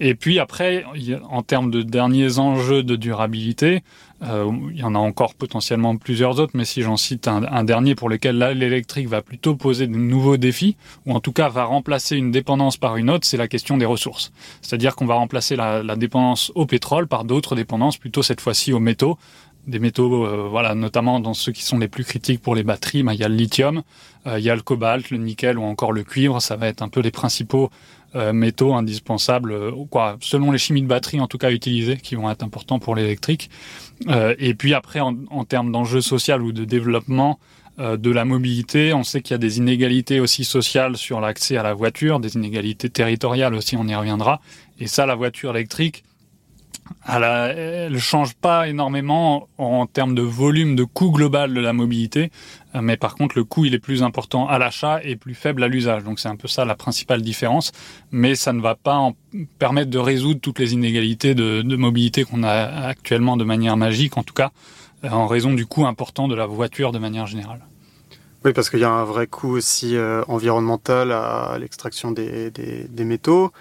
Et 0.00 0.14
puis 0.14 0.38
après, 0.38 0.84
en 1.30 1.42
termes 1.42 1.70
de 1.70 1.82
derniers 1.82 2.38
enjeux 2.38 2.82
de 2.82 2.96
durabilité, 2.96 3.82
il 4.24 4.78
y 4.78 4.82
en 4.82 4.94
a 4.94 4.98
encore 4.98 5.34
potentiellement 5.34 5.96
plusieurs 5.96 6.40
autres, 6.40 6.52
mais 6.54 6.64
si 6.64 6.82
j'en 6.82 6.96
cite 6.96 7.28
un, 7.28 7.64
dernier 7.64 7.94
pour 7.94 8.08
lequel 8.08 8.38
l'électrique 8.38 9.08
va 9.08 9.22
plutôt 9.22 9.54
poser 9.54 9.86
de 9.86 9.96
nouveaux 9.96 10.36
défis, 10.36 10.76
ou 11.06 11.12
en 11.12 11.20
tout 11.20 11.32
cas 11.32 11.48
va 11.48 11.64
remplacer 11.64 12.16
une 12.16 12.30
dépendance 12.30 12.76
par 12.76 12.96
une 12.96 13.10
autre, 13.10 13.26
c'est 13.26 13.36
la 13.36 13.48
question 13.48 13.76
des 13.76 13.86
ressources. 13.86 14.32
C'est-à-dire 14.62 14.96
qu'on 14.96 15.06
va 15.06 15.14
remplacer 15.14 15.56
la, 15.56 15.82
dépendance 15.96 16.52
au 16.54 16.66
pétrole 16.66 17.06
par 17.06 17.24
d'autres 17.24 17.54
dépendances, 17.54 17.98
plutôt 17.98 18.22
cette 18.22 18.40
fois-ci 18.40 18.72
aux 18.72 18.80
métaux, 18.80 19.18
des 19.66 19.78
métaux, 19.78 20.26
euh, 20.26 20.46
voilà, 20.50 20.74
notamment 20.74 21.20
dans 21.20 21.34
ceux 21.34 21.52
qui 21.52 21.62
sont 21.62 21.78
les 21.78 21.88
plus 21.88 22.04
critiques 22.04 22.42
pour 22.42 22.54
les 22.54 22.62
batteries, 22.62 23.02
bah, 23.02 23.14
il 23.14 23.20
y 23.20 23.24
a 23.24 23.28
le 23.28 23.34
lithium, 23.34 23.82
euh, 24.26 24.38
il 24.38 24.44
y 24.44 24.50
a 24.50 24.54
le 24.54 24.62
cobalt, 24.62 25.10
le 25.10 25.16
nickel 25.18 25.58
ou 25.58 25.62
encore 25.62 25.92
le 25.92 26.02
cuivre. 26.02 26.40
Ça 26.40 26.56
va 26.56 26.68
être 26.68 26.82
un 26.82 26.88
peu 26.88 27.00
les 27.00 27.10
principaux 27.10 27.70
euh, 28.14 28.32
métaux 28.32 28.74
indispensables, 28.74 29.72
quoi, 29.90 30.16
selon 30.20 30.50
les 30.50 30.58
chimies 30.58 30.82
de 30.82 30.86
batterie 30.86 31.20
en 31.20 31.26
tout 31.26 31.38
cas 31.38 31.50
utilisées, 31.50 31.96
qui 31.96 32.14
vont 32.14 32.30
être 32.30 32.42
importants 32.42 32.78
pour 32.78 32.94
l'électrique. 32.94 33.50
et 34.38 34.54
puis 34.54 34.74
après, 34.74 35.00
en, 35.00 35.16
en 35.30 35.44
termes 35.44 35.70
d'enjeux 35.72 36.00
sociaux 36.00 36.38
ou 36.38 36.52
de 36.52 36.64
développement 36.64 37.38
de 37.78 38.10
la 38.10 38.24
mobilité, 38.24 38.92
on 38.92 39.02
sait 39.02 39.20
qu'il 39.20 39.34
y 39.34 39.34
a 39.34 39.38
des 39.38 39.58
inégalités 39.58 40.20
aussi 40.20 40.44
sociales 40.44 40.96
sur 40.96 41.20
l'accès 41.20 41.56
à 41.56 41.62
la 41.62 41.74
voiture, 41.74 42.20
des 42.20 42.34
inégalités 42.34 42.88
territoriales 42.88 43.54
aussi, 43.54 43.76
on 43.76 43.86
y 43.86 43.94
reviendra. 43.94 44.40
Et 44.78 44.86
ça, 44.86 45.06
la 45.06 45.14
voiture 45.14 45.56
électrique 45.56 46.04
elle 47.06 47.92
ne 47.92 47.98
change 47.98 48.34
pas 48.34 48.68
énormément 48.68 49.48
en 49.58 49.86
termes 49.86 50.14
de 50.14 50.22
volume 50.22 50.74
de 50.74 50.84
coût 50.84 51.10
global 51.10 51.52
de 51.52 51.60
la 51.60 51.72
mobilité, 51.72 52.30
euh, 52.74 52.80
mais 52.82 52.96
par 52.96 53.14
contre 53.14 53.36
le 53.36 53.44
coût 53.44 53.64
il 53.64 53.74
est 53.74 53.78
plus 53.78 54.02
important 54.02 54.48
à 54.48 54.58
l'achat 54.58 55.00
et 55.02 55.16
plus 55.16 55.34
faible 55.34 55.62
à 55.62 55.68
l'usage. 55.68 56.04
Donc 56.04 56.18
c'est 56.18 56.28
un 56.28 56.36
peu 56.36 56.48
ça 56.48 56.64
la 56.64 56.74
principale 56.74 57.22
différence, 57.22 57.72
mais 58.10 58.34
ça 58.34 58.52
ne 58.52 58.60
va 58.60 58.74
pas 58.74 59.10
permettre 59.58 59.90
de 59.90 59.98
résoudre 59.98 60.40
toutes 60.40 60.58
les 60.58 60.72
inégalités 60.72 61.34
de, 61.34 61.62
mobilité 61.76 62.24
qu'on 62.24 62.42
a 62.42 62.86
actuellement 62.86 63.36
de 63.36 63.44
manière 63.44 63.76
magique, 63.76 64.16
en 64.16 64.22
tout 64.22 64.34
cas 64.34 64.52
euh, 65.04 65.10
en 65.10 65.26
raison 65.26 65.52
du 65.52 65.66
coût 65.66 65.86
important 65.86 66.28
de 66.28 66.34
la 66.34 66.46
voiture 66.46 66.92
de 66.92 66.98
manière 66.98 67.26
générale. 67.26 67.60
Oui, 68.44 68.52
parce 68.52 68.70
qu'il 68.70 68.80
y 68.80 68.84
a 68.84 68.90
un 68.90 69.04
vrai 69.04 69.26
coût 69.26 69.50
aussi 69.56 69.96
euh, 69.96 70.22
environnemental 70.28 71.12
à 71.12 71.56
l'extraction 71.58 72.12
des, 72.12 72.52
métaux. 72.98 73.52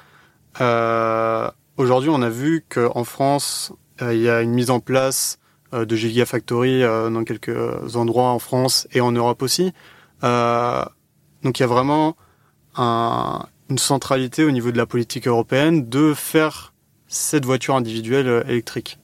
Aujourd'hui, 1.75 2.11
on 2.11 2.21
a 2.21 2.29
vu 2.29 2.63
qu'en 2.69 3.03
France, 3.03 3.73
euh, 4.01 4.13
il 4.13 4.21
y 4.21 4.29
a 4.29 4.41
une 4.41 4.51
mise 4.51 4.69
en 4.69 4.79
place 4.79 5.39
euh, 5.73 5.85
de 5.85 5.95
Gigafactory 5.95 6.83
euh, 6.83 7.09
dans 7.09 7.23
quelques 7.23 7.95
endroits 7.95 8.29
en 8.29 8.37
France 8.37 8.87
et 8.91 9.01
en 9.01 9.11
Europe 9.11 9.41
aussi. 9.41 9.73
donc 10.21 11.59
il 11.59 11.61
y 11.61 11.63
a 11.63 11.67
vraiment 11.67 12.15
une 12.77 13.77
centralité 13.77 14.43
au 14.43 14.51
niveau 14.51 14.71
de 14.71 14.77
la 14.77 14.85
politique 14.85 15.27
européenne 15.27 15.89
de 15.89 16.13
faire 16.13 16.73
cette 17.07 17.45
voiture 17.45 17.75
individuelle 17.75 18.43
électrique. 18.47 18.99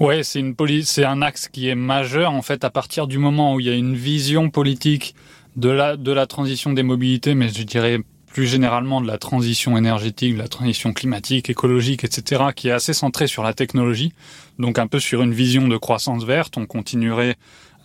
Ouais, 0.00 0.22
c'est 0.22 0.40
une 0.40 0.54
c'est 0.84 1.04
un 1.04 1.22
axe 1.22 1.48
qui 1.48 1.68
est 1.68 1.74
majeur 1.74 2.32
en 2.32 2.42
fait 2.42 2.64
à 2.64 2.70
partir 2.70 3.06
du 3.06 3.18
moment 3.18 3.54
où 3.54 3.60
il 3.60 3.66
y 3.66 3.70
a 3.70 3.74
une 3.74 3.94
vision 3.94 4.50
politique 4.50 5.14
de 5.56 5.68
la 5.68 5.96
de 5.96 6.12
la 6.12 6.26
transition 6.26 6.72
des 6.72 6.82
mobilités, 6.82 7.34
mais 7.34 7.48
je 7.48 7.62
dirais 7.62 8.00
plus 8.32 8.46
généralement 8.46 9.00
de 9.00 9.06
la 9.06 9.18
transition 9.18 9.76
énergétique, 9.76 10.34
de 10.34 10.38
la 10.38 10.48
transition 10.48 10.92
climatique, 10.92 11.50
écologique, 11.50 12.04
etc., 12.04 12.44
qui 12.54 12.68
est 12.68 12.72
assez 12.72 12.92
centrée 12.92 13.26
sur 13.26 13.42
la 13.42 13.54
technologie, 13.54 14.12
donc 14.58 14.78
un 14.78 14.86
peu 14.86 15.00
sur 15.00 15.22
une 15.22 15.32
vision 15.32 15.68
de 15.68 15.76
croissance 15.76 16.24
verte. 16.24 16.56
On 16.56 16.66
continuerait 16.66 17.36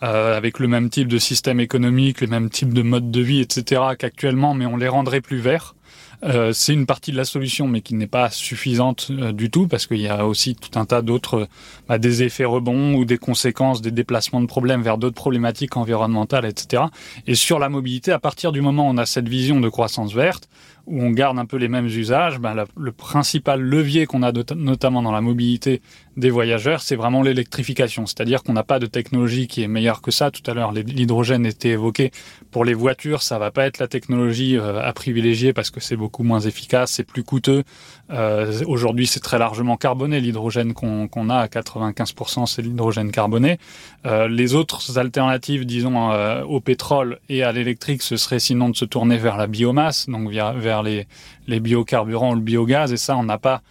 euh, 0.02 0.36
avec 0.36 0.58
le 0.58 0.68
même 0.68 0.90
type 0.90 1.08
de 1.08 1.18
système 1.18 1.60
économique, 1.60 2.20
le 2.20 2.26
même 2.26 2.50
type 2.50 2.74
de 2.74 2.82
mode 2.82 3.10
de 3.10 3.20
vie, 3.20 3.40
etc., 3.40 3.82
qu'actuellement, 3.98 4.54
mais 4.54 4.66
on 4.66 4.76
les 4.76 4.88
rendrait 4.88 5.20
plus 5.20 5.38
verts. 5.38 5.75
Euh, 6.24 6.52
c'est 6.52 6.72
une 6.72 6.86
partie 6.86 7.12
de 7.12 7.16
la 7.16 7.24
solution, 7.24 7.68
mais 7.68 7.80
qui 7.80 7.94
n'est 7.94 8.06
pas 8.06 8.30
suffisante 8.30 9.08
euh, 9.10 9.32
du 9.32 9.50
tout, 9.50 9.68
parce 9.68 9.86
qu'il 9.86 10.00
y 10.00 10.08
a 10.08 10.26
aussi 10.26 10.54
tout 10.54 10.78
un 10.78 10.84
tas 10.84 11.02
d'autres, 11.02 11.48
bah, 11.88 11.98
des 11.98 12.22
effets 12.22 12.44
rebonds 12.44 12.94
ou 12.94 13.04
des 13.04 13.18
conséquences, 13.18 13.82
des 13.82 13.90
déplacements 13.90 14.40
de 14.40 14.46
problèmes 14.46 14.82
vers 14.82 14.98
d'autres 14.98 15.14
problématiques 15.14 15.76
environnementales, 15.76 16.44
etc. 16.44 16.84
Et 17.26 17.34
sur 17.34 17.58
la 17.58 17.68
mobilité, 17.68 18.12
à 18.12 18.18
partir 18.18 18.52
du 18.52 18.60
moment 18.60 18.88
où 18.88 18.92
on 18.92 18.98
a 18.98 19.06
cette 19.06 19.28
vision 19.28 19.60
de 19.60 19.68
croissance 19.68 20.14
verte, 20.14 20.48
où 20.86 21.02
on 21.02 21.10
garde 21.10 21.38
un 21.38 21.46
peu 21.46 21.56
les 21.56 21.68
mêmes 21.68 21.86
usages, 21.86 22.38
ben 22.38 22.64
le 22.76 22.92
principal 22.92 23.60
levier 23.60 24.06
qu'on 24.06 24.22
a 24.22 24.32
notamment 24.54 25.02
dans 25.02 25.12
la 25.12 25.20
mobilité 25.20 25.82
des 26.16 26.30
voyageurs, 26.30 26.80
c'est 26.80 26.96
vraiment 26.96 27.22
l'électrification. 27.22 28.06
C'est-à-dire 28.06 28.42
qu'on 28.42 28.54
n'a 28.54 28.62
pas 28.62 28.78
de 28.78 28.86
technologie 28.86 29.46
qui 29.46 29.62
est 29.62 29.68
meilleure 29.68 30.00
que 30.00 30.10
ça. 30.10 30.30
Tout 30.30 30.48
à 30.50 30.54
l'heure, 30.54 30.72
l'hydrogène 30.72 31.44
était 31.44 31.70
évoqué. 31.70 32.10
Pour 32.50 32.64
les 32.64 32.74
voitures, 32.74 33.22
ça 33.22 33.38
va 33.38 33.50
pas 33.50 33.66
être 33.66 33.78
la 33.78 33.88
technologie 33.88 34.56
euh, 34.56 34.80
à 34.82 34.92
privilégier 34.92 35.52
parce 35.52 35.70
que 35.70 35.80
c'est 35.80 35.96
beaucoup 35.96 36.22
moins 36.22 36.40
efficace, 36.40 36.92
c'est 36.92 37.04
plus 37.04 37.22
coûteux. 37.22 37.64
Euh, 38.10 38.62
Aujourd'hui, 38.66 39.06
c'est 39.06 39.20
très 39.20 39.38
largement 39.38 39.76
carboné. 39.76 40.20
L'hydrogène 40.20 40.72
qu'on 40.72 41.30
a 41.30 41.36
à 41.36 41.46
95%, 41.46 42.46
c'est 42.46 42.62
l'hydrogène 42.62 43.10
carboné. 43.10 43.58
Euh, 44.06 44.28
les 44.28 44.54
autres 44.54 44.98
alternatives, 44.98 45.66
disons, 45.66 46.10
au 46.44 46.60
pétrole 46.60 47.18
et 47.28 47.42
à 47.42 47.52
l'électrique, 47.52 48.02
ce 48.02 48.16
serait 48.16 48.38
sinon 48.38 48.70
de 48.70 48.76
se 48.76 48.84
tourner 48.84 49.18
vers 49.18 49.36
la 49.36 49.46
biomasse, 49.46 50.08
donc 50.08 50.30
vers, 50.30 50.75
les, 50.82 51.06
biocarburants 51.48 52.32
ou 52.32 52.34
le 52.34 52.40
biogaz. 52.40 52.92
Et 52.92 52.96
ça, 52.96 53.16
on 53.16 53.24
n'a 53.24 53.38
pas 53.38 53.62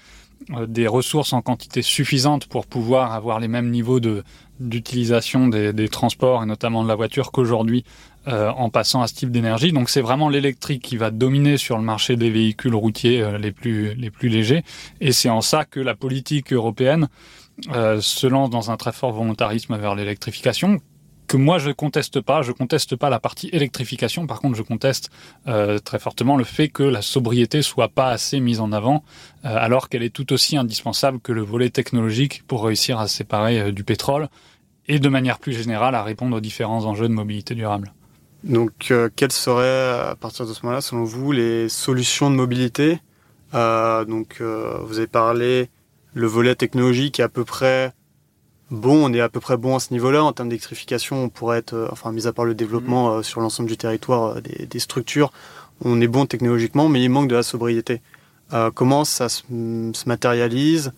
euh, 0.51 0.65
des 0.65 0.87
ressources 0.87 1.33
en 1.33 1.41
quantité 1.41 1.81
suffisante 1.81 2.47
pour 2.47 2.65
pouvoir 2.65 3.13
avoir 3.13 3.39
les 3.39 3.47
mêmes 3.47 3.69
niveaux 3.69 3.99
d'utilisation 4.59 5.47
des, 5.47 5.89
transports 5.89 6.43
et 6.43 6.45
notamment 6.45 6.83
de 6.83 6.87
la 6.87 6.95
voiture 6.95 7.31
qu'aujourd'hui 7.31 7.83
en 8.27 8.71
passant 8.71 9.03
à 9.03 9.07
ce 9.07 9.13
type 9.13 9.29
d'énergie. 9.29 9.71
Donc 9.71 9.87
c'est 9.87 10.01
vraiment 10.01 10.29
l'électrique 10.29 10.81
qui 10.81 10.97
va 10.97 11.11
dominer 11.11 11.57
sur 11.57 11.77
le 11.77 11.83
marché 11.83 12.15
des 12.15 12.31
véhicules 12.31 12.73
routiers 12.73 13.23
les 13.37 13.51
plus 13.51 13.93
les 13.93 14.09
plus 14.09 14.29
légers, 14.29 14.63
et 14.99 15.11
c'est 15.11 15.29
en 15.29 15.41
ça 15.41 15.63
que 15.63 15.79
la 15.79 15.93
politique 15.93 16.51
européenne 16.51 17.07
se 17.71 18.25
lance 18.25 18.49
dans 18.49 18.71
un 18.71 18.77
très 18.77 18.93
fort 18.93 19.11
volontarisme 19.11 19.77
vers 19.77 19.93
l'électrification 19.93 20.81
que 21.27 21.37
moi 21.37 21.57
je 21.57 21.71
conteste 21.71 22.21
pas. 22.21 22.41
Je 22.41 22.51
conteste 22.51 22.95
pas 22.95 23.09
la 23.09 23.19
partie 23.19 23.49
électrification. 23.51 24.27
Par 24.27 24.39
contre, 24.39 24.55
je 24.55 24.63
conteste 24.63 25.09
euh, 25.47 25.79
très 25.79 25.99
fortement 25.99 26.37
le 26.37 26.43
fait 26.43 26.69
que 26.69 26.83
la 26.83 27.01
sobriété 27.01 27.61
soit 27.61 27.89
pas 27.89 28.09
assez 28.09 28.39
mise 28.39 28.59
en 28.59 28.71
avant, 28.71 29.03
euh, 29.45 29.49
alors 29.55 29.89
qu'elle 29.89 30.03
est 30.03 30.13
tout 30.13 30.33
aussi 30.33 30.57
indispensable 30.57 31.19
que 31.19 31.31
le 31.31 31.41
volet 31.41 31.69
technologique 31.69 32.43
pour 32.47 32.63
réussir 32.65 32.99
à 32.99 33.07
se 33.07 33.15
séparer 33.15 33.59
euh, 33.59 33.71
du 33.71 33.83
pétrole 33.83 34.27
et 34.87 34.99
de 34.99 35.09
manière 35.09 35.39
plus 35.39 35.53
générale 35.53 35.95
à 35.95 36.03
répondre 36.03 36.37
aux 36.37 36.41
différents 36.41 36.85
enjeux 36.85 37.07
de 37.07 37.13
mobilité 37.13 37.55
durable. 37.55 37.93
Donc, 38.43 38.93
quelles 39.15 39.31
seraient 39.31 40.11
à 40.11 40.15
partir 40.15 40.45
de 40.45 40.53
ce 40.53 40.59
moment-là, 40.61 40.81
selon 40.81 41.03
vous, 41.03 41.31
les 41.31 41.67
solutions 41.67 42.29
de 42.29 42.35
mobilité? 42.35 42.99
Donc, 43.51 44.39
vous 44.41 44.97
avez 44.99 45.07
parlé 45.07 45.69
le 46.15 46.27
volet 46.27 46.55
technologique 46.55 47.19
est 47.19 47.23
à 47.23 47.29
peu 47.29 47.43
près 47.43 47.91
bon, 48.71 49.05
on 49.05 49.13
est 49.13 49.21
à 49.21 49.29
peu 49.29 49.39
près 49.39 49.57
bon 49.57 49.75
à 49.75 49.79
ce 49.79 49.93
niveau-là. 49.93 50.23
En 50.23 50.33
termes 50.33 50.49
d'électrification, 50.49 51.23
on 51.23 51.29
pourrait 51.29 51.59
être, 51.59 51.73
euh, 51.73 51.87
enfin, 51.91 52.11
mis 52.11 52.27
à 52.27 52.33
part 52.33 52.45
le 52.45 52.55
développement 52.55 53.09
mm. 53.09 53.19
euh, 53.19 53.23
sur 53.23 53.41
l'ensemble 53.41 53.69
du 53.69 53.77
territoire 53.77 54.37
euh, 54.37 54.41
des, 54.41 54.79
structures, 54.79 55.31
on 55.83 55.99
est 56.01 56.07
bon 56.07 56.25
technologiquement, 56.25 56.89
mais 56.89 57.03
il 57.03 57.09
manque 57.09 57.27
de 57.27 57.35
la 57.35 57.43
sobriété. 57.43 58.01
comment 58.73 59.03
ça 59.03 59.27
se 59.27 59.43
matérialise? 60.05 60.93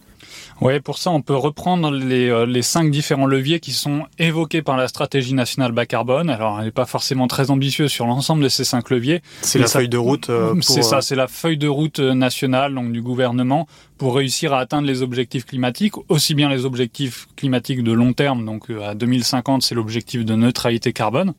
Oui, 0.61 0.79
pour 0.79 0.97
ça, 0.97 1.11
on 1.11 1.21
peut 1.21 1.35
reprendre 1.35 1.91
les, 1.91 2.29
euh, 2.29 2.45
les, 2.45 2.61
cinq 2.61 2.89
différents 2.89 3.27
leviers 3.27 3.59
qui 3.59 3.71
sont 3.71 4.05
évoqués 4.17 4.61
par 4.61 4.75
la 4.75 4.87
stratégie 4.87 5.33
nationale 5.33 5.71
bas 5.71 5.85
carbone. 5.85 6.29
Alors, 6.29 6.57
elle 6.59 6.65
n'est 6.65 6.71
pas 6.71 6.85
forcément 6.85 7.27
très 7.27 7.51
ambitieuse 7.51 7.91
sur 7.91 8.07
l'ensemble 8.07 8.43
de 8.43 8.49
ces 8.49 8.63
cinq 8.63 8.89
leviers. 8.89 9.21
C'est 9.41 9.59
la 9.59 9.67
feuille 9.67 9.89
de 9.89 9.97
route. 9.97 10.29
Euh, 10.29 10.55
c'est 10.61 10.81
ça, 10.81 11.01
c'est 11.01 11.15
la 11.15 11.27
feuille 11.27 11.57
de 11.57 11.67
route 11.67 11.99
euh, 11.99 12.13
nationale 12.13 12.73
donc 12.73 12.91
du 12.91 13.01
gouvernement 13.01 13.67
pour 13.97 14.15
réussir 14.15 14.53
à 14.53 14.59
atteindre 14.59 14.87
les 14.87 15.01
objectifs 15.01 15.45
climatiques, 15.45 15.93
aussi 16.09 16.35
bien 16.35 16.49
les 16.49 16.65
objectifs 16.65 17.27
climatiques 17.35 17.83
de 17.83 17.91
long 17.91 18.13
terme, 18.13 18.45
donc 18.45 18.69
à 18.69 18.93
2050, 18.93 19.63
c'est 19.63 19.73
l'objectif 19.73 20.23
de 20.23 20.35
neutralité 20.35 20.93
carbone. 20.93 21.33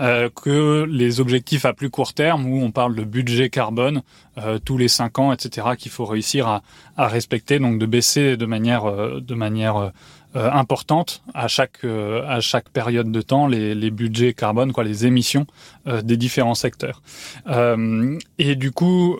Euh, 0.00 0.30
que 0.30 0.86
les 0.88 1.20
objectifs 1.20 1.66
à 1.66 1.74
plus 1.74 1.90
court 1.90 2.14
terme 2.14 2.46
où 2.46 2.62
on 2.62 2.70
parle 2.70 2.94
de 2.94 3.04
budget 3.04 3.50
carbone 3.50 4.02
euh, 4.38 4.58
tous 4.58 4.78
les 4.78 4.88
cinq 4.88 5.18
ans, 5.18 5.32
etc. 5.32 5.68
qu'il 5.78 5.92
faut 5.92 6.06
réussir 6.06 6.48
à, 6.48 6.62
à, 6.96 7.08
respecter, 7.08 7.58
donc 7.58 7.78
de 7.78 7.84
baisser 7.84 8.38
de 8.38 8.46
manière 8.46 8.86
euh, 8.86 9.20
de 9.20 9.34
manière 9.34 9.92
importante 10.34 11.22
à 11.34 11.46
chaque 11.46 11.84
à 11.84 12.40
chaque 12.40 12.70
période 12.70 13.12
de 13.12 13.20
temps 13.20 13.46
les, 13.46 13.74
les 13.74 13.90
budgets 13.90 14.32
carbone, 14.32 14.72
quoi, 14.72 14.82
les 14.82 15.04
émissions 15.04 15.46
des 15.84 16.16
différents 16.16 16.54
secteurs. 16.54 17.02
et 18.38 18.56
du 18.56 18.70
coup, 18.70 19.18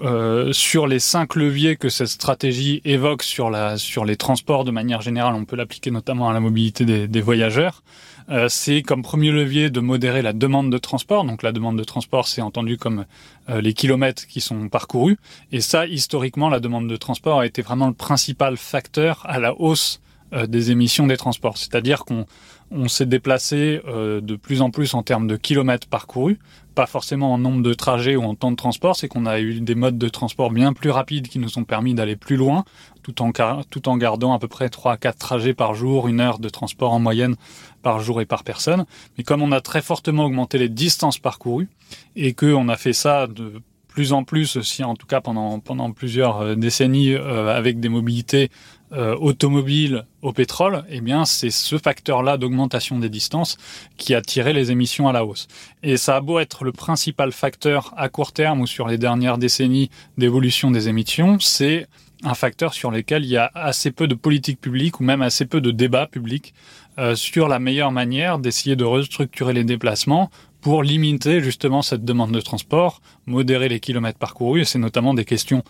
sur 0.52 0.86
les 0.86 1.00
cinq 1.00 1.34
leviers 1.34 1.76
que 1.76 1.90
cette 1.90 2.08
stratégie 2.08 2.80
évoque 2.86 3.24
sur 3.24 3.50
la 3.50 3.76
sur 3.76 4.06
les 4.06 4.16
transports 4.16 4.64
de 4.64 4.70
manière 4.70 5.02
générale, 5.02 5.34
on 5.34 5.44
peut 5.44 5.56
l'appliquer 5.56 5.90
notamment 5.90 6.30
à 6.30 6.32
la 6.32 6.40
mobilité 6.40 6.86
des, 6.86 7.08
des 7.08 7.20
voyageurs. 7.20 7.82
Euh, 8.28 8.48
c'est 8.48 8.82
comme 8.82 9.02
premier 9.02 9.30
levier 9.30 9.70
de 9.70 9.80
modérer 9.80 10.22
la 10.22 10.32
demande 10.32 10.70
de 10.70 10.78
transport. 10.78 11.24
Donc 11.24 11.42
la 11.42 11.52
demande 11.52 11.78
de 11.78 11.84
transport, 11.84 12.28
c'est 12.28 12.42
entendu 12.42 12.76
comme 12.76 13.04
euh, 13.48 13.60
les 13.60 13.74
kilomètres 13.74 14.26
qui 14.26 14.40
sont 14.40 14.68
parcourus. 14.68 15.18
Et 15.50 15.60
ça, 15.60 15.86
historiquement, 15.86 16.48
la 16.48 16.60
demande 16.60 16.88
de 16.88 16.96
transport 16.96 17.40
a 17.40 17.46
été 17.46 17.62
vraiment 17.62 17.88
le 17.88 17.94
principal 17.94 18.56
facteur 18.56 19.22
à 19.24 19.38
la 19.38 19.54
hausse 19.60 20.00
euh, 20.32 20.46
des 20.46 20.70
émissions 20.70 21.06
des 21.06 21.16
transports. 21.16 21.58
C'est-à-dire 21.58 22.04
qu'on 22.04 22.26
on 22.70 22.88
s'est 22.88 23.06
déplacé 23.06 23.82
de 23.86 24.34
plus 24.34 24.62
en 24.62 24.70
plus 24.70 24.94
en 24.94 25.02
termes 25.02 25.26
de 25.26 25.36
kilomètres 25.36 25.86
parcourus, 25.88 26.38
pas 26.72 26.86
forcément 26.86 27.32
en 27.32 27.38
nombre 27.38 27.62
de 27.62 27.74
trajets 27.74 28.16
ou 28.16 28.22
en 28.22 28.34
temps 28.34 28.50
de 28.50 28.56
transport, 28.56 28.96
c'est 28.96 29.08
qu'on 29.08 29.26
a 29.26 29.40
eu 29.40 29.60
des 29.60 29.74
modes 29.74 29.98
de 29.98 30.08
transport 30.08 30.50
bien 30.50 30.72
plus 30.72 30.90
rapides 30.90 31.28
qui 31.28 31.38
nous 31.38 31.58
ont 31.58 31.64
permis 31.64 31.94
d'aller 31.94 32.16
plus 32.16 32.36
loin, 32.36 32.64
tout 33.02 33.22
en, 33.22 33.32
tout 33.68 33.88
en 33.88 33.96
gardant 33.96 34.32
à 34.32 34.38
peu 34.38 34.48
près 34.48 34.68
3 34.68 34.92
à 34.92 34.96
4 34.96 35.18
trajets 35.18 35.54
par 35.54 35.74
jour, 35.74 36.08
une 36.08 36.20
heure 36.20 36.38
de 36.38 36.48
transport 36.48 36.92
en 36.92 36.98
moyenne 36.98 37.36
par 37.82 38.00
jour 38.00 38.20
et 38.20 38.26
par 38.26 38.44
personne. 38.44 38.86
Mais 39.16 39.24
comme 39.24 39.42
on 39.42 39.52
a 39.52 39.60
très 39.60 39.82
fortement 39.82 40.24
augmenté 40.24 40.58
les 40.58 40.68
distances 40.68 41.18
parcourues 41.18 41.68
et 42.16 42.32
qu'on 42.34 42.68
a 42.68 42.76
fait 42.76 42.92
ça 42.92 43.26
de 43.26 43.60
plus 43.92 44.12
en 44.12 44.24
plus, 44.24 44.56
aussi 44.56 44.82
en 44.82 44.94
tout 44.96 45.06
cas 45.06 45.20
pendant, 45.20 45.60
pendant 45.60 45.92
plusieurs 45.92 46.40
euh, 46.40 46.54
décennies, 46.54 47.12
euh, 47.12 47.54
avec 47.54 47.78
des 47.78 47.90
mobilités 47.90 48.50
euh, 48.92 49.16
automobiles 49.16 50.06
au 50.22 50.32
pétrole, 50.32 50.84
eh 50.88 51.00
bien 51.00 51.24
c'est 51.24 51.50
ce 51.50 51.78
facteur-là 51.78 52.36
d'augmentation 52.36 52.98
des 52.98 53.08
distances 53.08 53.56
qui 53.96 54.14
a 54.14 54.22
tiré 54.22 54.52
les 54.52 54.70
émissions 54.70 55.08
à 55.08 55.12
la 55.12 55.24
hausse. 55.24 55.46
Et 55.82 55.96
ça 55.96 56.16
a 56.16 56.20
beau 56.20 56.38
être 56.38 56.64
le 56.64 56.72
principal 56.72 57.32
facteur 57.32 57.92
à 57.96 58.08
court 58.08 58.32
terme 58.32 58.60
ou 58.60 58.66
sur 58.66 58.88
les 58.88 58.98
dernières 58.98 59.38
décennies 59.38 59.90
d'évolution 60.16 60.70
des 60.70 60.88
émissions, 60.88 61.38
c'est 61.38 61.86
un 62.22 62.34
facteur 62.34 62.74
sur 62.74 62.90
lequel 62.90 63.24
il 63.24 63.30
y 63.30 63.36
a 63.36 63.50
assez 63.54 63.90
peu 63.90 64.06
de 64.06 64.14
politique 64.14 64.60
publique 64.60 65.00
ou 65.00 65.04
même 65.04 65.22
assez 65.22 65.46
peu 65.46 65.60
de 65.60 65.70
débat 65.70 66.06
public 66.06 66.54
euh, 66.98 67.14
sur 67.14 67.48
la 67.48 67.58
meilleure 67.58 67.92
manière 67.92 68.38
d'essayer 68.38 68.76
de 68.76 68.84
restructurer 68.84 69.52
les 69.52 69.64
déplacements 69.64 70.30
pour 70.60 70.82
limiter 70.82 71.40
justement 71.40 71.82
cette 71.82 72.04
demande 72.04 72.30
de 72.30 72.40
transport, 72.40 73.00
modérer 73.26 73.68
les 73.68 73.80
kilomètres 73.80 74.18
parcourus, 74.18 74.66
c'est 74.66 74.78
notamment 74.78 75.12
des 75.12 75.24
questions 75.24 75.64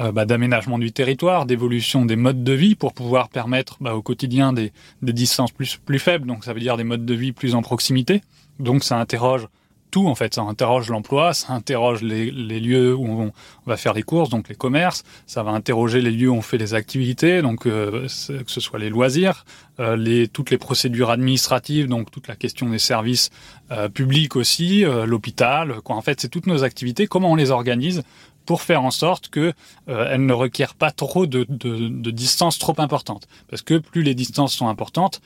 euh, 0.00 0.12
bah, 0.12 0.24
d'aménagement 0.24 0.78
du 0.78 0.92
territoire, 0.92 1.46
d'évolution 1.46 2.04
des 2.04 2.16
modes 2.16 2.44
de 2.44 2.52
vie 2.52 2.76
pour 2.76 2.92
pouvoir 2.92 3.28
permettre 3.28 3.76
bah, 3.80 3.94
au 3.94 4.02
quotidien 4.02 4.52
des, 4.52 4.72
des 5.02 5.12
distances 5.12 5.50
plus, 5.50 5.78
plus 5.84 5.98
faibles, 5.98 6.26
donc 6.26 6.44
ça 6.44 6.52
veut 6.52 6.60
dire 6.60 6.76
des 6.76 6.84
modes 6.84 7.04
de 7.04 7.14
vie 7.14 7.32
plus 7.32 7.54
en 7.54 7.62
proximité. 7.62 8.22
Donc 8.60 8.84
ça 8.84 8.98
interroge 8.98 9.48
en 10.04 10.14
fait. 10.14 10.34
Ça 10.34 10.42
interroge 10.42 10.90
l'emploi, 10.90 11.32
ça 11.32 11.52
interroge 11.52 12.02
les, 12.02 12.30
lieux 12.30 12.94
où 12.94 13.06
on 13.06 13.32
va 13.66 13.76
faire 13.76 13.94
les 13.94 14.02
courses, 14.02 14.28
donc 14.28 14.48
les 14.48 14.54
commerces. 14.54 15.04
Ça 15.26 15.42
va 15.42 15.52
interroger 15.52 16.00
les 16.00 16.10
lieux 16.10 16.28
où 16.28 16.34
on 16.34 16.42
fait 16.42 16.58
les 16.58 16.74
activités, 16.74 17.42
donc 17.42 17.66
euh, 17.66 18.06
que 18.28 18.50
ce 18.50 18.60
soit 18.60 18.78
les 18.78 18.90
loisirs, 18.90 19.44
euh, 19.80 19.96
les, 19.96 20.28
toutes 20.28 20.50
les 20.50 20.58
procédures 20.58 21.10
administratives, 21.10 21.88
donc 21.88 22.10
toute 22.10 22.28
la 22.28 22.36
question 22.36 22.68
des 22.68 22.78
services 22.78 23.30
euh, 23.70 23.88
publics 23.88 24.36
aussi, 24.36 24.84
l'hôpital. 25.06 25.76
En 25.84 26.02
fait, 26.02 26.20
c'est 26.20 26.28
toutes 26.28 26.46
nos 26.46 26.64
activités. 26.64 27.06
Comment 27.06 27.32
on 27.32 27.36
les 27.36 27.50
organise 27.50 28.02
pour 28.44 28.62
faire 28.62 28.82
en 28.82 28.92
sorte 28.92 29.28
que 29.28 29.52
elles 29.88 30.24
ne 30.24 30.32
requièrent 30.32 30.76
pas 30.76 30.92
trop 30.92 31.26
de 31.26 32.10
distances 32.12 32.60
trop 32.60 32.76
importantes. 32.78 33.26
Parce 33.48 33.62
que 33.62 33.78
plus 33.78 34.02
les 34.02 34.14
distances 34.14 34.54
sont 34.54 34.68
importantes, 34.68 35.20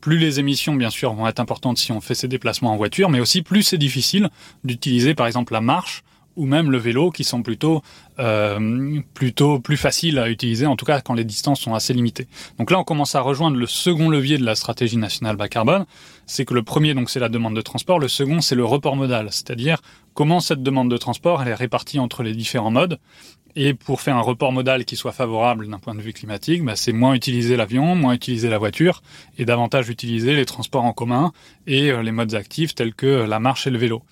plus 0.00 0.18
les 0.18 0.40
émissions, 0.40 0.74
bien 0.74 0.90
sûr, 0.90 1.12
vont 1.14 1.26
être 1.26 1.40
importantes 1.40 1.78
si 1.78 1.92
on 1.92 2.00
fait 2.00 2.14
ces 2.14 2.28
déplacements 2.28 2.72
en 2.72 2.76
voiture, 2.76 3.08
mais 3.08 3.20
aussi 3.20 3.42
plus 3.42 3.62
c'est 3.62 3.78
difficile 3.78 4.28
d'utiliser, 4.64 5.14
par 5.14 5.26
exemple, 5.26 5.52
la 5.52 5.60
marche 5.60 6.02
ou 6.36 6.44
même 6.44 6.70
le 6.70 6.78
vélo, 6.78 7.10
qui 7.10 7.24
sont 7.24 7.42
plutôt 7.42 7.82
euh, 8.18 9.00
plutôt 9.14 9.58
plus 9.58 9.76
faciles 9.76 10.18
à 10.18 10.28
utiliser, 10.28 10.66
en 10.66 10.76
tout 10.76 10.84
cas 10.84 11.00
quand 11.00 11.14
les 11.14 11.24
distances 11.24 11.60
sont 11.60 11.74
assez 11.74 11.94
limitées. 11.94 12.28
Donc 12.58 12.70
là, 12.70 12.78
on 12.78 12.84
commence 12.84 13.14
à 13.14 13.20
rejoindre 13.20 13.56
le 13.56 13.66
second 13.66 14.10
levier 14.10 14.36
de 14.38 14.44
la 14.44 14.54
stratégie 14.54 14.98
nationale 14.98 15.36
bas 15.36 15.48
carbone. 15.48 15.86
C'est 16.26 16.44
que 16.44 16.54
le 16.54 16.62
premier, 16.62 16.92
donc, 16.92 17.08
c'est 17.08 17.20
la 17.20 17.28
demande 17.28 17.56
de 17.56 17.62
transport. 17.62 17.98
Le 17.98 18.08
second, 18.08 18.40
c'est 18.40 18.54
le 18.54 18.64
report 18.64 18.96
modal, 18.96 19.28
c'est-à-dire 19.30 19.80
comment 20.12 20.40
cette 20.40 20.62
demande 20.62 20.90
de 20.90 20.96
transport 20.96 21.42
elle 21.42 21.48
est 21.48 21.54
répartie 21.54 21.98
entre 21.98 22.22
les 22.22 22.34
différents 22.34 22.70
modes 22.70 22.98
et 23.56 23.72
pour 23.72 24.02
faire 24.02 24.16
un 24.16 24.20
report 24.20 24.52
modal 24.52 24.84
qui 24.84 24.96
soit 24.96 25.12
favorable 25.12 25.66
d'un 25.68 25.78
point 25.78 25.94
de 25.94 26.02
vue 26.02 26.12
climatique, 26.12 26.62
bah, 26.62 26.76
c'est 26.76 26.92
moins 26.92 27.14
utiliser 27.14 27.56
l'avion, 27.56 27.94
moins 27.94 28.12
utiliser 28.12 28.50
la 28.50 28.58
voiture 28.58 29.02
et 29.38 29.46
davantage 29.46 29.88
utiliser 29.88 30.36
les 30.36 30.44
transports 30.44 30.84
en 30.84 30.92
commun 30.92 31.32
et 31.66 31.90
euh, 31.90 32.02
les 32.02 32.12
modes 32.12 32.34
actifs 32.34 32.74
tels 32.74 32.94
que 32.94 33.06
euh, 33.06 33.26
la 33.26 33.40
marche 33.40 33.66
et 33.66 33.70
le 33.70 33.78
vélo. 33.78 34.02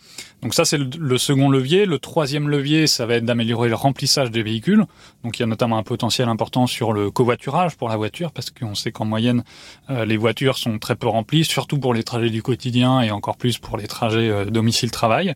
Donc 0.40 0.54
ça, 0.54 0.64
c'est 0.64 0.78
le, 0.78 1.18
second 1.18 1.50
levier. 1.50 1.84
Le 1.84 1.98
troisième 1.98 2.48
levier, 2.48 2.86
ça 2.86 3.04
va 3.04 3.16
être 3.16 3.26
d'améliorer 3.26 3.68
le 3.68 3.74
remplissage 3.74 4.30
des 4.30 4.42
véhicules. 4.42 4.86
Donc 5.22 5.38
il 5.38 5.40
y 5.40 5.42
a 5.42 5.46
notamment 5.46 5.76
un 5.76 5.82
potentiel 5.82 6.28
important 6.28 6.66
sur 6.66 6.94
le 6.94 7.10
covoiturage 7.10 7.76
pour 7.76 7.90
la 7.90 7.96
voiture 7.96 8.32
parce 8.32 8.50
qu'on 8.50 8.74
sait 8.74 8.92
qu'en 8.92 9.04
moyenne, 9.04 9.44
euh, 9.90 10.06
les 10.06 10.16
voitures 10.16 10.56
sont 10.56 10.78
très 10.78 10.96
peu 10.96 11.08
remplies, 11.08 11.44
surtout 11.44 11.78
pour 11.78 11.92
les 11.92 12.02
trajets 12.02 12.30
du 12.30 12.42
quotidien 12.42 13.02
et 13.02 13.10
encore 13.10 13.36
plus 13.36 13.58
pour 13.58 13.76
les 13.76 13.88
trajets 13.88 14.46
domicile-travail. 14.46 15.34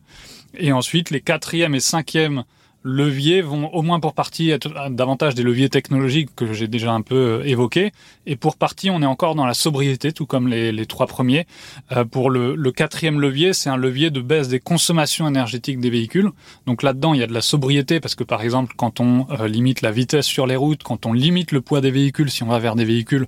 Et 0.57 0.71
ensuite, 0.71 1.11
les 1.11 1.21
quatrième 1.21 1.75
et 1.75 1.79
cinquième 1.79 2.43
leviers 2.83 3.41
vont 3.41 3.73
au 3.73 3.81
moins 3.81 3.99
pour 3.99 4.13
partie 4.13 4.51
être 4.51 4.89
davantage 4.89 5.35
des 5.35 5.43
leviers 5.43 5.69
technologiques 5.69 6.29
que 6.35 6.53
j'ai 6.53 6.67
déjà 6.67 6.93
un 6.93 7.01
peu 7.01 7.15
euh, 7.15 7.43
évoqués. 7.43 7.91
Et 8.25 8.35
pour 8.35 8.55
partie, 8.55 8.89
on 8.89 9.01
est 9.01 9.05
encore 9.05 9.35
dans 9.35 9.45
la 9.45 9.53
sobriété, 9.53 10.13
tout 10.13 10.25
comme 10.25 10.47
les, 10.47 10.85
trois 10.85 11.07
premiers. 11.07 11.45
Euh, 11.91 12.05
pour 12.05 12.29
le, 12.29 12.71
quatrième 12.71 13.19
levier, 13.19 13.53
c'est 13.53 13.69
un 13.69 13.77
levier 13.77 14.11
de 14.11 14.21
baisse 14.21 14.47
des 14.47 14.59
consommations 14.59 15.27
énergétiques 15.27 15.79
des 15.79 15.89
véhicules. 15.89 16.31
Donc 16.65 16.83
là-dedans, 16.83 17.13
il 17.13 17.19
y 17.19 17.23
a 17.23 17.27
de 17.27 17.33
la 17.33 17.41
sobriété 17.41 17.99
parce 17.99 18.15
que 18.15 18.23
par 18.23 18.41
exemple, 18.41 18.73
quand 18.77 18.99
on 18.99 19.27
euh, 19.31 19.47
limite 19.47 19.81
la 19.81 19.91
vitesse 19.91 20.25
sur 20.25 20.47
les 20.47 20.55
routes, 20.55 20.83
quand 20.83 21.05
on 21.05 21.13
limite 21.13 21.51
le 21.51 21.61
poids 21.61 21.81
des 21.81 21.91
véhicules, 21.91 22.29
si 22.31 22.43
on 22.43 22.47
va 22.47 22.59
vers 22.59 22.75
des 22.75 22.85
véhicules 22.85 23.27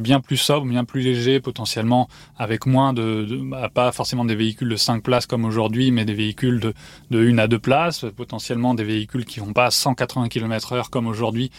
bien 0.00 0.20
plus 0.20 0.36
sobres, 0.36 0.66
bien 0.66 0.84
plus 0.84 1.00
légers, 1.00 1.40
potentiellement 1.40 2.06
avec 2.36 2.66
moins 2.66 2.92
de, 2.92 3.26
bah, 3.44 3.70
pas 3.72 3.92
forcément 3.92 4.26
des 4.26 4.34
véhicules 4.34 4.68
de 4.68 4.76
5 4.76 5.02
places 5.02 5.24
comme 5.24 5.46
aujourd'hui, 5.46 5.90
mais 5.90 6.04
des 6.04 6.12
véhicules 6.12 6.60
de, 6.60 6.74
de 7.10 7.30
1 7.30 7.38
à 7.38 7.46
2 7.46 7.58
places, 7.58 8.04
potentiellement 8.14 8.74
des 8.74 8.79
véhicules 8.84 9.24
qui 9.24 9.40
vont 9.40 9.52
pas 9.52 9.66
à 9.66 9.70
180 9.70 10.28
km 10.28 10.72
heure 10.72 10.90
comme 10.90 11.06
aujourd'hui, 11.06 11.50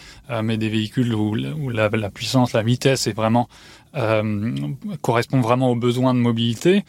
mais 0.43 0.57
des 0.57 0.69
véhicules 0.69 1.13
où, 1.13 1.35
la, 1.69 1.89
puissance, 2.09 2.53
la 2.53 2.63
vitesse 2.63 3.07
vraiment 3.09 3.49
euh, 3.95 4.51
correspond 5.01 5.41
vraiment 5.41 5.69
aux 5.69 5.75
besoins 5.75 6.13
de 6.13 6.19
mobilité. 6.19 6.85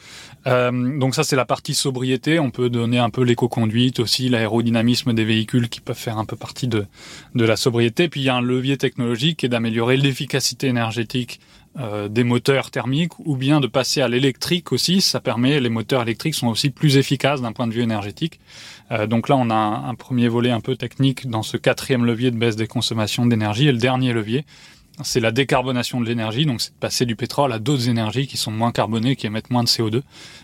Euh, 0.46 0.98
donc 0.98 1.16
ça 1.16 1.24
c'est 1.24 1.34
la 1.34 1.44
partie 1.44 1.74
sobriété. 1.74 2.38
On 2.38 2.50
peut 2.50 2.70
donner 2.70 2.98
un 2.98 3.10
peu 3.10 3.22
l'éco-conduite 3.22 3.98
aussi, 3.98 4.28
l'aérodynamisme 4.28 5.12
des 5.12 5.24
véhicules 5.24 5.68
qui 5.68 5.80
peuvent 5.80 5.98
faire 5.98 6.18
un 6.18 6.24
peu 6.24 6.36
partie 6.36 6.68
de, 6.68 6.86
de 7.34 7.44
la 7.44 7.56
sobriété. 7.56 8.08
Puis 8.08 8.20
il 8.20 8.24
y 8.24 8.28
a 8.28 8.36
un 8.36 8.40
levier 8.40 8.76
technologique 8.76 9.38
qui 9.38 9.46
est 9.46 9.48
d'améliorer 9.48 9.96
l'efficacité 9.96 10.68
énergétique 10.68 11.40
euh, 11.78 12.08
des 12.08 12.24
moteurs 12.24 12.70
thermiques 12.70 13.18
ou 13.20 13.36
bien 13.36 13.60
de 13.60 13.66
passer 13.66 14.02
à 14.02 14.08
l'électrique 14.08 14.72
aussi. 14.72 15.00
Ça 15.00 15.20
permet, 15.20 15.58
les 15.60 15.70
moteurs 15.70 16.02
électriques 16.02 16.34
sont 16.34 16.48
aussi 16.48 16.70
plus 16.70 16.96
efficaces 16.96 17.40
d'un 17.40 17.52
point 17.52 17.66
de 17.66 17.72
vue 17.72 17.82
énergétique. 17.82 18.40
Euh, 18.90 19.06
donc 19.06 19.28
là, 19.28 19.36
on 19.36 19.48
a 19.50 19.54
un, 19.54 19.94
premier 19.94 20.28
volet 20.28 20.50
un 20.50 20.60
peu 20.60 20.76
technique 20.76 21.28
dans 21.28 21.42
ce 21.42 21.56
quatrième 21.56 22.04
levier 22.04 22.30
de 22.30 22.36
baisse 22.36 22.56
des 22.56 22.66
consommations 22.66 23.24
d'énergie. 23.24 23.68
Et 23.68 23.72
le 23.72 23.78
dernier 23.78 24.12
levier, 24.12 24.44
c'est 25.02 25.20
la 25.20 25.30
décarbonation 25.30 26.00
de 26.00 26.06
l'énergie, 26.06 26.44
donc 26.44 26.60
c'est 26.60 26.74
de 26.74 26.78
passer 26.78 27.06
du 27.06 27.16
pétrole 27.16 27.52
à 27.52 27.58
d'autres 27.58 27.88
énergies 27.88 28.26
qui 28.26 28.36
sont 28.36 28.50
moins 28.50 28.72
carbonées, 28.72 29.16
qui 29.16 29.26
émettent 29.26 29.50
moins 29.50 29.62
de 29.62 29.68
CO2. 29.68 30.02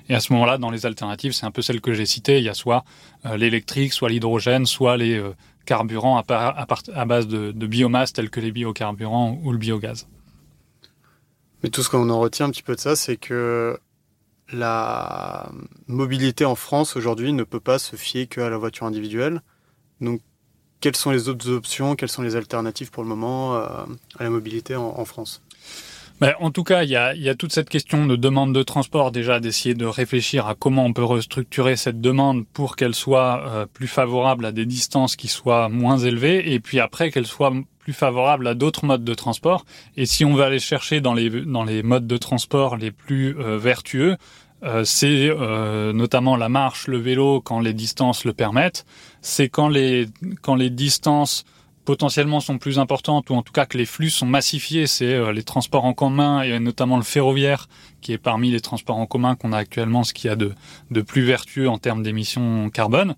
Et 0.09 0.15
à 0.15 0.21
ce 0.21 0.33
moment-là, 0.33 0.57
dans 0.57 0.71
les 0.71 0.87
alternatives, 0.87 1.33
c'est 1.33 1.45
un 1.45 1.51
peu 1.51 1.61
celle 1.61 1.81
que 1.81 1.93
j'ai 1.93 2.07
citée, 2.07 2.39
il 2.39 2.45
y 2.45 2.49
a 2.49 2.55
soit 2.55 2.85
euh, 3.27 3.37
l'électrique, 3.37 3.93
soit 3.93 4.09
l'hydrogène, 4.09 4.65
soit 4.65 4.97
les 4.97 5.19
euh, 5.19 5.35
carburants 5.67 6.17
à, 6.17 7.05
base 7.05 7.29
de, 7.29 7.53
biomasse 7.67 8.15
tels 8.15 8.31
que 8.31 8.41
les 8.41 8.53
biocarburants 8.53 9.39
ou 9.43 9.53
le 9.53 9.59
biogaz. 9.59 10.07
Mais 11.63 11.71
tout 11.71 11.83
ce 11.83 11.91
qu'on 11.91 12.09
en 12.11 12.21
retient 12.21 12.47
un 12.47 12.51
petit 12.51 12.63
peu 12.63 12.75
de 12.75 12.81
ça, 12.81 12.97
c'est 12.97 13.17
que 13.17 13.79
la 14.53 15.51
mobilité 15.87 16.45
en 16.45 16.55
France 16.55 16.97
aujourd'hui 16.97 17.33
ne 17.33 17.43
peut 17.43 17.61
pas 17.61 17.79
se 17.79 17.97
fier 17.97 18.27
qu'à 18.27 18.49
la 18.49 18.57
voiture 18.57 18.87
individuelle. 18.87 19.43
Donc 20.01 20.21
quelles 20.81 20.97
sont 20.97 21.11
les 21.11 21.29
autres 21.29 21.51
options, 21.51 21.97
quelles 21.97 22.09
sont 22.09 22.23
les 22.23 22.37
alternatives 22.37 22.91
pour 22.91 23.03
le 23.03 23.09
moment 23.09 23.57
euh, 23.57 23.67
à 24.19 24.25
la 24.25 24.31
mobilité 24.31 24.77
en, 24.77 25.05
France? 25.05 25.43
Ben, 26.21 26.35
en 26.41 26.51
tout 26.51 26.65
cas, 26.65 26.85
il 26.85 26.91
y 26.91 26.97
a, 26.97 27.35
toute 27.35 27.53
cette 27.53 27.69
question 27.69 28.07
de 28.07 28.17
demande 28.17 28.53
de 28.55 28.63
transport 28.63 29.13
déjà, 29.13 29.41
d'essayer 29.41 29.75
de 29.75 29.87
réfléchir 29.87 30.47
à 30.47 30.55
comment 30.55 30.85
on 30.85 30.93
peut 30.93 31.05
restructurer 31.05 31.77
cette 31.77 32.01
demande 32.01 32.47
pour 32.47 32.77
qu'elle 32.77 32.95
soit 32.95 33.45
euh, 33.47 33.67
plus 33.67 33.87
favorable 33.87 34.45
à 34.45 34.53
des 34.53 34.67
distances 34.67 35.17
qui 35.17 35.29
soient 35.29 35.69
moins 35.69 35.99
élevées, 35.99 36.53
et 36.53 36.61
puis 36.61 36.81
après 36.81 37.11
qu'elle 37.11 37.27
soit 37.27 37.53
favorable 37.93 38.47
à 38.47 38.55
d'autres 38.55 38.85
modes 38.85 39.05
de 39.05 39.15
transport. 39.15 39.65
Et 39.97 40.07
si 40.07 40.25
on 40.25 40.35
veut 40.35 40.45
aller 40.45 40.59
chercher 40.59 41.01
dans 41.01 41.15
les, 41.15 41.31
dans 41.31 41.65
les 41.65 41.83
modes 41.83 42.07
de 42.07 42.17
transport 42.17 42.77
les 42.77 42.91
plus 42.91 43.39
euh, 43.39 43.59
vertueux, 43.59 44.17
euh, 44.65 44.85
c'est 44.85 45.29
euh, 45.31 45.93
notamment 45.93 46.37
la 46.37 46.49
marche, 46.49 46.89
le 46.89 46.99
vélo 46.99 47.41
quand 47.41 47.61
les 47.61 47.75
distances 47.75 48.25
le 48.25 48.33
permettent. 48.33 48.85
C'est 49.21 49.49
quand 49.49 49.69
les 49.69 50.07
quand 50.43 50.57
les 50.57 50.71
distances 50.71 51.45
potentiellement 51.85 52.41
sont 52.41 52.59
plus 52.59 52.79
importantes 52.79 53.31
ou 53.31 53.35
en 53.35 53.43
tout 53.43 53.53
cas 53.53 53.67
que 53.67 53.79
les 53.79 53.87
flux 53.87 54.11
sont 54.11 54.27
massifiés, 54.27 54.87
c'est 54.87 55.15
euh, 55.15 55.33
les 55.33 55.45
transports 55.45 55.85
en 55.85 55.95
commun 55.95 56.43
et 56.43 56.59
notamment 56.59 56.97
le 56.97 57.05
ferroviaire 57.05 57.69
qui 58.01 58.13
est 58.13 58.19
parmi 58.19 58.51
les 58.51 58.61
transports 58.61 58.99
en 58.99 59.07
commun 59.07 59.37
qu'on 59.37 59.53
a 59.53 59.59
actuellement 59.59 60.03
ce 60.03 60.13
qu'il 60.13 60.29
y 60.29 60.33
a 60.33 60.37
de 60.37 60.53
de 60.91 61.01
plus 61.03 61.23
vertueux 61.23 61.69
en 61.69 61.79
termes 61.79 62.03
d'émissions 62.03 62.69
carbone. 62.71 63.15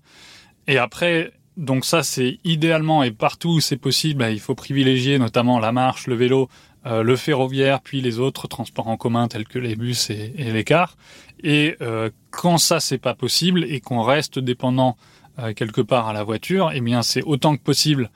Et 0.67 0.77
après 0.77 1.33
donc 1.61 1.85
ça 1.85 2.03
c'est 2.03 2.39
idéalement 2.43 3.03
et 3.03 3.11
partout 3.11 3.51
où 3.51 3.59
c'est 3.61 3.77
possible, 3.77 4.19
bah, 4.19 4.31
il 4.31 4.41
faut 4.41 4.55
privilégier 4.55 5.17
notamment 5.19 5.59
la 5.59 5.71
marche, 5.71 6.07
le 6.07 6.15
vélo, 6.15 6.49
le 6.83 7.15
ferroviaire, 7.15 7.79
puis 7.81 8.01
les 8.01 8.17
autres 8.17 8.47
transports 8.47 8.87
en 8.87 8.97
commun 8.97 9.27
tels 9.27 9.47
que 9.47 9.59
les 9.59 9.75
bus 9.75 10.09
et, 10.09 10.33
et 10.35 10.51
les 10.51 10.63
cars. 10.63 10.97
Et 11.43 11.75
euh, 11.81 12.09
quand 12.29 12.57
ça 12.57 12.79
c'est 12.79 12.97
pas 12.97 13.13
possible 13.13 13.63
et 13.63 13.79
qu'on 13.79 14.03
reste 14.03 14.39
dépendant 14.39 14.97
euh, 15.39 15.53
quelque 15.53 15.81
part 15.81 16.07
à 16.07 16.13
la 16.13 16.23
voiture, 16.23 16.71
eh 16.73 16.81
bien 16.81 17.01
c'est 17.01 17.23
autant 17.23 17.55
que 17.55 17.61
possible 17.61 18.09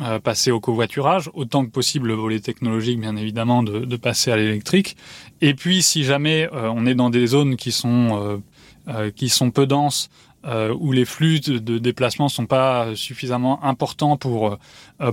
euh, 0.00 0.18
passer 0.18 0.50
au 0.50 0.60
covoiturage, 0.60 1.30
autant 1.34 1.64
que 1.64 1.70
possible 1.70 2.08
le 2.08 2.14
volet 2.14 2.40
technologique 2.40 3.00
bien 3.00 3.16
évidemment 3.16 3.62
de, 3.62 3.80
de 3.80 3.96
passer 3.96 4.32
à 4.32 4.36
l'électrique. 4.36 4.96
Et 5.40 5.54
puis 5.54 5.82
si 5.82 6.04
jamais 6.04 6.48
on 6.52 6.86
est 6.86 6.94
dans 6.94 7.10
des 7.10 7.26
zones 7.26 7.56
qui 7.56 7.72
sont 7.72 8.42
qui 9.14 9.28
sont 9.28 9.52
peu 9.52 9.66
denses 9.66 10.10
où 10.44 10.90
les 10.92 11.04
flux 11.04 11.40
de, 11.40 11.78
déplacement 11.78 12.28
sont 12.28 12.46
pas 12.46 12.96
suffisamment 12.96 13.64
importants 13.64 14.16
pour 14.16 14.58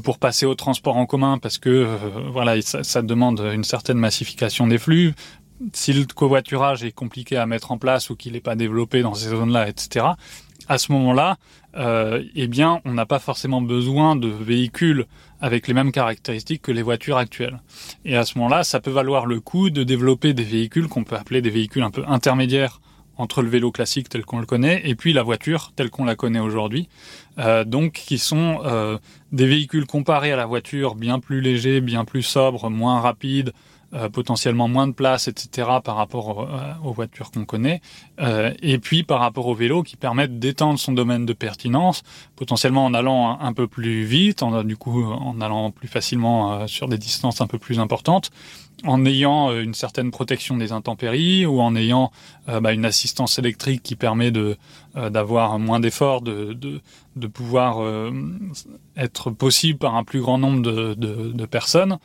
pour 0.04 0.18
passer 0.18 0.46
au 0.48 0.56
transport 0.56 0.98
en 0.98 1.06
commun 1.06 1.38
parce 1.38 1.60
que 1.60 1.88
voilà 2.32 2.60
ça, 2.62 2.84
ça, 2.84 3.02
demande 3.04 3.40
une 3.54 3.64
certaine 3.64 4.00
massification 4.00 4.66
des 4.66 4.80
flux 4.80 5.14
si 5.74 5.94
le 5.94 6.06
covoiturage 6.06 6.84
est 6.84 6.92
compliqué 6.92 7.38
à 7.38 7.46
mettre 7.46 7.72
en 7.72 7.78
place 7.78 8.10
ou 8.10 8.16
qu'il 8.16 8.34
n'est 8.34 8.42
pas 8.42 8.56
développé 8.56 9.02
dans 9.02 9.14
ces 9.14 9.30
zones-là, 9.30 9.68
etc., 9.68 10.06
à 10.68 10.78
ce 10.78 10.92
moment-là, 10.92 11.38
euh, 11.78 12.24
eh 12.36 12.48
bien, 12.48 12.80
on 12.86 12.94
n'a 12.94 13.08
pas 13.08 13.18
forcément 13.18 13.60
besoin 13.60 14.16
de 14.16 14.28
véhicules 14.28 15.08
avec 15.42 15.68
les 15.68 15.74
mêmes 15.74 15.92
caractéristiques 15.92 16.62
que 16.62 16.72
les 16.72 16.84
voitures 16.84 17.18
actuelles. 17.18 17.60
Et 18.06 18.16
à 18.16 18.24
ce 18.24 18.38
moment-là, 18.38 18.64
ça 18.64 18.80
peut 18.80 18.92
valoir 18.92 19.26
le 19.26 19.40
coup 19.40 19.72
de 19.72 19.84
développer 19.84 20.34
des 20.34 20.44
véhicules 20.44 20.88
qu'on 20.88 21.04
peut 21.04 21.16
appeler 21.16 21.42
des 21.42 21.50
véhicules 21.50 21.82
un 21.82 21.90
peu 21.90 22.04
intermédiaires 22.08 22.82
entre 23.20 23.44
le 23.44 23.50
vélo 23.50 23.72
classique 23.72 24.10
tel 24.10 24.26
qu'on 24.26 24.40
le 24.40 24.48
connaît 24.48 24.82
et 24.86 24.96
puis 24.96 25.14
la 25.14 25.22
voiture 25.22 25.72
telle 25.76 25.92
qu'on 25.92 26.06
la 26.06 26.16
connaît 26.16 26.40
aujourd'hui. 26.40 26.90
Euh, 27.38 27.64
donc, 27.64 27.94
qui 27.94 28.18
sont 28.18 28.62
euh, 28.66 28.98
des 29.32 29.46
véhicules 29.46 29.86
comparés 29.86 30.32
à 30.32 30.36
la 30.36 30.48
voiture 30.48 30.96
bien 30.96 31.20
plus 31.20 31.42
légers, 31.42 31.82
bien 31.82 32.06
plus 32.06 32.24
sobres, 32.24 32.70
moins 32.70 33.00
rapides, 33.00 33.54
euh, 33.96 34.08
potentiellement 34.08 34.68
moins 34.68 34.86
de 34.86 34.92
place, 34.92 35.28
etc. 35.28 35.68
par 35.84 35.96
rapport 35.96 36.42
euh, 36.42 36.74
aux 36.84 36.94
voitures 36.94 37.32
qu'on 37.32 37.44
connaît, 37.44 37.82
euh, 38.20 38.54
et 38.62 38.78
puis 38.78 39.02
par 39.02 39.20
rapport 39.20 39.48
aux 39.48 39.56
vélos 39.56 39.82
qui 39.82 39.96
permettent 39.96 40.38
d'étendre 40.38 40.78
son 40.78 40.92
domaine 40.92 41.26
de 41.26 41.34
pertinence, 41.34 42.04
potentiellement 42.36 42.86
en 42.86 42.94
allant 42.94 43.40
un, 43.42 43.52
peu 43.52 43.66
plus 43.66 44.04
vite, 44.04 44.44
en, 44.44 44.64
du 44.64 44.78
coup 44.78 45.04
en 45.04 45.42
allant 45.42 45.72
plus 45.72 45.88
facilement 45.88 46.68
sur 46.68 46.88
des 46.88 47.00
distances 47.00 47.42
un 47.42 47.48
peu 47.48 47.58
plus 47.58 47.80
importantes, 47.80 48.30
en 48.86 49.06
ayant 49.06 49.52
une 49.52 49.74
certaine 49.74 50.12
protection 50.12 50.58
des 50.58 50.72
intempéries 50.72 51.46
ou 51.46 51.62
en 51.62 51.76
ayant 51.76 52.12
bah, 52.48 52.74
une 52.74 52.86
assistance 52.86 53.38
électrique 53.40 53.84
qui 53.84 53.96
permet 53.96 54.32
de 54.32 54.58
d'avoir 54.96 55.60
moins 55.60 55.80
d'efforts, 55.80 56.22
de, 56.22 56.54
de, 57.16 57.28
pouvoir 57.28 58.12
être 58.98 59.30
possible 59.30 59.78
par 59.78 59.96
un 59.96 60.04
plus 60.04 60.20
grand 60.20 60.38
nombre 60.38 60.62
de, 60.62 60.94
de, 60.96 61.46
personnes. 61.46 62.00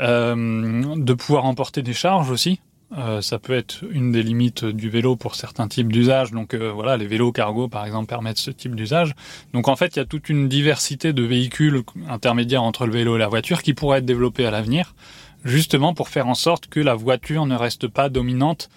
Euh, 0.00 0.94
de 0.96 1.12
pouvoir 1.12 1.44
emporter 1.44 1.82
des 1.82 1.92
charges 1.92 2.30
aussi. 2.30 2.60
Euh, 2.96 3.20
ça 3.20 3.38
peut 3.38 3.52
être 3.52 3.84
une 3.90 4.10
des 4.10 4.22
limites 4.22 4.64
du 4.64 4.88
vélo 4.88 5.14
pour 5.14 5.34
certains 5.34 5.68
types 5.68 5.92
d'usages. 5.92 6.30
Donc 6.30 6.54
euh, 6.54 6.72
voilà, 6.72 6.96
les 6.96 7.06
vélos 7.06 7.32
cargo 7.32 7.68
par 7.68 7.84
exemple 7.84 8.06
permettent 8.06 8.38
ce 8.38 8.50
type 8.50 8.74
d'usage. 8.74 9.14
Donc 9.52 9.68
en 9.68 9.76
fait, 9.76 9.96
il 9.96 9.98
y 9.98 10.02
a 10.02 10.06
toute 10.06 10.30
une 10.30 10.48
diversité 10.48 11.12
de 11.12 11.22
véhicules 11.22 11.82
intermédiaires 12.08 12.62
entre 12.62 12.86
le 12.86 12.92
vélo 12.92 13.16
et 13.16 13.18
la 13.18 13.28
voiture 13.28 13.62
qui 13.62 13.74
pourraient 13.74 13.98
être 13.98 14.06
développés 14.06 14.46
à 14.46 14.50
l'avenir, 14.50 14.94
justement 15.44 15.94
pour 15.94 16.08
faire 16.08 16.28
en 16.28 16.34
sorte 16.34 16.66
que 16.66 16.80
la 16.80 16.94
voiture 16.94 17.46
ne 17.46 17.56
reste 17.56 17.88
pas 17.88 18.08
dominante 18.08 18.68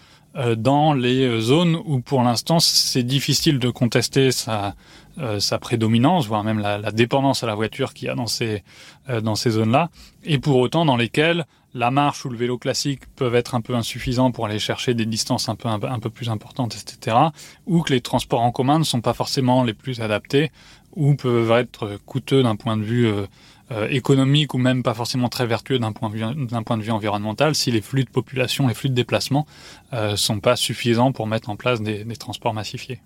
dans 0.58 0.95
les 0.95 1.39
zones 1.41 1.78
où 1.86 1.99
pour 1.99 2.23
l'instant 2.23 2.60
c'est 2.60 3.04
difficile 3.04 3.60
de 3.60 3.69
contester 3.69 4.32
sa, 4.32 4.73
euh, 5.19 5.39
prédominance, 5.62 6.26
voire 6.26 6.43
même 6.43 6.58
la, 6.58 6.91
dépendance 6.91 7.43
à 7.43 7.47
la 7.47 7.54
voiture 7.54 7.93
qu'il 7.93 8.08
y 8.08 8.10
a 8.10 8.15
dans 8.15 8.26
ces, 8.26 8.63
euh, 9.10 9.21
dans 9.21 9.36
ces 9.36 9.52
zones-là, 9.52 9.91
et 10.23 10.39
pour 10.39 10.58
autant 10.58 10.86
dans 10.86 10.97
lesquelles 10.97 11.45
la 11.76 11.91
marche 11.91 12.26
ou 12.26 12.30
le 12.30 12.38
vélo 12.38 12.58
classique 12.58 13.02
peuvent 13.15 13.36
être 13.36 13.54
un 13.54 13.62
peu 13.62 13.76
insuffisants 13.76 14.32
pour 14.32 14.47
aller 14.47 14.58
chercher 14.58 14.95
des 14.95 15.06
distances 15.06 15.49
un 15.49 15.56
peu, 15.56 15.69
un, 15.69 15.99
peu 15.99 16.10
plus 16.10 16.30
importantes, 16.30 16.76
etc., 16.76 17.15
ou 17.67 17.82
que 17.82 17.93
les 17.93 18.02
transports 18.02 18.41
en 18.41 18.52
commun 18.52 18.80
ne 18.80 18.84
sont 18.84 19.02
pas 19.02 19.13
forcément 19.13 19.63
les 19.63 19.73
plus 19.76 20.02
adaptés, 20.02 20.52
ou 20.95 21.13
peuvent 21.15 21.52
être 21.52 21.99
coûteux 22.08 22.41
d'un 22.41 22.56
point 22.56 22.78
de 22.78 22.84
vue 22.84 23.06
euh, 23.06 23.28
économique 23.89 24.54
ou 24.54 24.58
même 24.58 24.84
pas 24.84 24.93
forcément 24.93 25.30
très 25.30 25.47
vertueux 25.47 25.80
d'un 25.80 25.93
point, 25.93 26.10
de 26.10 26.15
vue, 26.15 26.45
d'un 26.45 26.63
point 26.63 26.78
de 26.78 26.84
vue 26.84 26.91
environnemental 26.91 27.56
si 27.56 27.71
les 27.71 27.82
flux 27.82 28.04
de 28.04 28.10
population, 28.10 28.67
les 28.67 28.73
flux 28.73 28.89
de 28.89 28.93
déplacement 28.93 29.47
euh, 29.93 30.15
sont 30.15 30.39
pas 30.39 30.56
suffisants 30.56 31.12
pour 31.12 31.28
mettre 31.28 31.49
en 31.49 31.56
place 31.56 31.82
des, 31.82 32.04
des 32.04 32.15
transports 32.15 32.54
massifiés. 32.54 33.02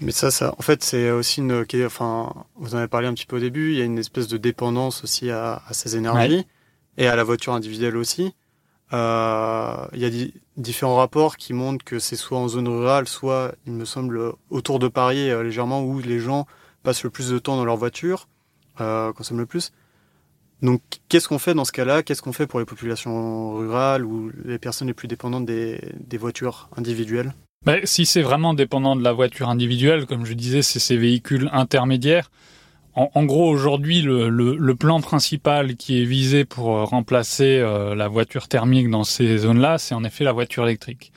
Mais 0.00 0.12
ça, 0.12 0.30
ça, 0.30 0.54
en 0.56 0.62
fait, 0.62 0.82
c'est 0.82 1.10
aussi 1.10 1.40
une, 1.40 1.66
enfin, 1.84 2.32
vous 2.56 2.74
en 2.74 2.78
avez 2.78 2.88
parlé 2.88 3.06
un 3.06 3.12
petit 3.12 3.26
peu 3.26 3.36
au 3.36 3.40
début, 3.40 3.72
il 3.72 3.78
y 3.78 3.82
a 3.82 3.84
une 3.84 3.98
espèce 3.98 4.28
de 4.28 4.38
dépendance 4.38 5.04
aussi 5.04 5.30
à, 5.30 5.62
à 5.66 5.74
ces 5.74 5.96
énergies 5.96 6.46
et 6.96 7.06
à 7.06 7.16
la 7.16 7.24
voiture 7.24 7.52
individuelle 7.52 7.96
aussi. 7.96 8.32
Euh, 8.92 9.86
il 9.92 10.00
y 10.00 10.06
a 10.06 10.28
différents 10.56 10.96
rapports 10.96 11.36
qui 11.36 11.52
montrent 11.52 11.84
que 11.84 11.98
c'est 11.98 12.16
soit 12.16 12.38
en 12.38 12.48
zone 12.48 12.68
rurale, 12.68 13.06
soit, 13.06 13.54
il 13.66 13.72
me 13.72 13.84
semble, 13.84 14.32
autour 14.48 14.78
de 14.78 14.88
Paris 14.88 15.30
euh, 15.30 15.42
légèrement, 15.42 15.82
où 15.82 16.00
les 16.00 16.18
gens 16.18 16.46
passent 16.82 17.04
le 17.04 17.10
plus 17.10 17.28
de 17.28 17.38
temps 17.38 17.56
dans 17.56 17.64
leur 17.64 17.76
voiture, 17.76 18.26
euh, 18.80 19.12
consomment 19.12 19.40
le 19.40 19.46
plus. 19.46 19.72
Donc, 20.62 20.82
qu'est-ce 21.08 21.26
qu'on 21.28 21.38
fait 21.38 21.54
dans 21.54 21.64
ce 21.64 21.72
cas-là? 21.72 22.02
Qu'est-ce 22.02 22.20
qu'on 22.20 22.32
fait 22.32 22.46
pour 22.46 22.60
les 22.60 22.66
populations 22.66 23.54
rurales 23.54 24.04
ou 24.04 24.30
les 24.44 24.58
personnes 24.58 24.88
les 24.88 24.94
plus 24.94 25.08
dépendantes 25.08 25.46
des, 25.46 25.80
des 25.98 26.18
voitures 26.18 26.68
individuelles? 26.76 27.32
Bah, 27.64 27.76
si 27.84 28.06
c'est 28.06 28.22
vraiment 28.22 28.54
dépendant 28.54 28.96
de 28.96 29.02
la 29.02 29.12
voiture 29.12 29.48
individuelle, 29.48 30.06
comme 30.06 30.24
je 30.24 30.34
disais, 30.34 30.62
c'est 30.62 30.78
ces 30.78 30.96
véhicules 30.96 31.48
intermédiaires. 31.52 32.30
En, 32.94 33.24
gros, 33.24 33.48
aujourd'hui, 33.48 34.02
le, 34.02 34.28
le, 34.28 34.74
plan 34.74 35.00
principal 35.00 35.76
qui 35.76 36.02
est 36.02 36.04
visé 36.04 36.44
pour 36.44 36.76
euh, 36.76 36.84
remplacer 36.84 37.58
euh, 37.58 37.94
la 37.94 38.08
voiture 38.08 38.48
thermique 38.48 38.90
dans 38.90 39.04
ces 39.04 39.38
zones-là, 39.38 39.78
c'est 39.78 39.94
en 39.94 40.02
effet 40.02 40.24
la 40.24 40.32
voiture 40.32 40.64
électrique. 40.64 41.12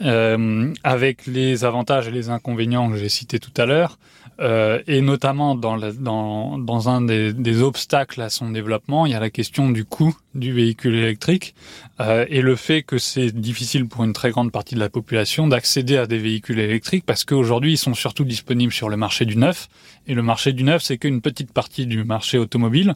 Euh, 0.00 0.72
avec 0.84 1.26
les 1.26 1.66
avantages 1.66 2.08
et 2.08 2.10
les 2.10 2.30
inconvénients 2.30 2.90
que 2.90 2.96
j'ai 2.96 3.10
cités 3.10 3.38
tout 3.38 3.52
à 3.58 3.66
l'heure. 3.66 3.98
Euh, 4.40 4.80
et 4.86 5.02
notamment 5.02 5.54
dans, 5.54 5.76
dans, 5.76 6.56
dans 6.56 6.88
un 6.88 7.02
des, 7.02 7.34
des, 7.34 7.60
obstacles 7.60 8.22
à 8.22 8.30
son 8.30 8.50
développement, 8.50 9.04
il 9.04 9.12
y 9.12 9.14
a 9.14 9.20
la 9.20 9.28
question 9.28 9.68
du 9.68 9.84
coût 9.84 10.16
du 10.34 10.52
véhicule 10.52 10.94
électrique 10.94 11.54
euh, 12.00 12.24
et 12.30 12.40
le 12.40 12.56
fait 12.56 12.82
que 12.82 12.96
c'est 12.96 13.30
difficile 13.30 13.86
pour 13.86 14.04
une 14.04 14.14
très 14.14 14.30
grande 14.30 14.50
partie 14.50 14.74
de 14.74 14.80
la 14.80 14.88
population 14.88 15.46
d'accéder 15.46 15.98
à 15.98 16.06
des 16.06 16.18
véhicules 16.18 16.58
électriques 16.58 17.04
parce 17.04 17.24
qu'aujourd'hui 17.24 17.74
ils 17.74 17.78
sont 17.78 17.92
surtout 17.92 18.24
disponibles 18.24 18.72
sur 18.72 18.88
le 18.88 18.96
marché 18.96 19.26
du 19.26 19.36
neuf 19.36 19.68
et 20.06 20.14
le 20.14 20.22
marché 20.22 20.54
du 20.54 20.64
neuf 20.64 20.82
c'est 20.82 20.96
qu'une 20.96 21.20
petite 21.20 21.52
partie 21.52 21.84
du 21.84 22.02
marché 22.02 22.38
automobile. 22.38 22.94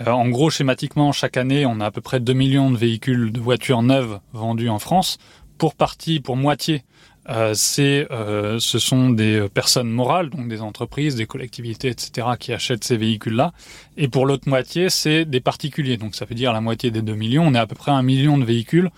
Euh, 0.00 0.10
en 0.10 0.28
gros, 0.28 0.50
schématiquement, 0.50 1.12
chaque 1.12 1.36
année, 1.36 1.66
on 1.66 1.80
a 1.80 1.86
à 1.86 1.90
peu 1.90 2.00
près 2.00 2.20
2 2.20 2.32
millions 2.32 2.70
de 2.70 2.76
véhicules 2.76 3.30
de 3.32 3.40
voitures 3.40 3.82
neuves 3.82 4.20
vendus 4.32 4.68
en 4.68 4.78
France. 4.78 5.18
Pour 5.62 5.76
partie, 5.76 6.18
pour 6.18 6.34
moitié, 6.34 6.82
euh, 7.28 7.52
c'est, 7.54 8.08
euh, 8.10 8.58
ce 8.58 8.80
sont 8.80 9.10
des 9.10 9.46
personnes 9.48 9.88
morales, 9.88 10.28
donc 10.28 10.48
des 10.48 10.60
entreprises, 10.60 11.14
des 11.14 11.26
collectivités, 11.26 11.86
etc., 11.86 12.30
qui 12.36 12.52
achètent 12.52 12.82
ces 12.82 12.96
véhicules-là. 12.96 13.52
Et 13.96 14.08
pour 14.08 14.26
l'autre 14.26 14.48
moitié, 14.48 14.90
c'est 14.90 15.24
des 15.24 15.38
particuliers. 15.38 15.98
Donc 15.98 16.16
ça 16.16 16.24
veut 16.24 16.34
dire 16.34 16.52
la 16.52 16.60
moitié 16.60 16.90
des 16.90 17.00
2 17.00 17.14
millions. 17.14 17.44
On 17.46 17.54
est 17.54 17.60
à 17.60 17.68
peu 17.68 17.76
près 17.76 17.92
un 17.92 18.02
million 18.02 18.38
de 18.38 18.44
véhicules 18.44 18.90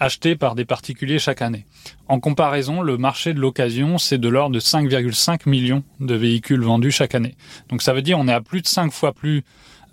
achetés 0.00 0.36
par 0.36 0.54
des 0.54 0.64
particuliers 0.64 1.18
chaque 1.18 1.42
année. 1.42 1.66
En 2.08 2.18
comparaison, 2.18 2.80
le 2.80 2.96
marché 2.96 3.34
de 3.34 3.40
l'occasion, 3.40 3.98
c'est 3.98 4.16
de 4.16 4.28
l'ordre 4.30 4.54
de 4.54 4.60
5,5 4.60 5.46
millions 5.46 5.84
de 6.00 6.14
véhicules 6.14 6.62
vendus 6.62 6.92
chaque 6.92 7.14
année. 7.14 7.34
Donc 7.68 7.82
ça 7.82 7.92
veut 7.92 8.00
dire 8.00 8.18
on 8.18 8.26
est 8.26 8.32
à 8.32 8.40
plus 8.40 8.62
de 8.62 8.68
5 8.68 8.90
fois 8.90 9.12
plus 9.12 9.44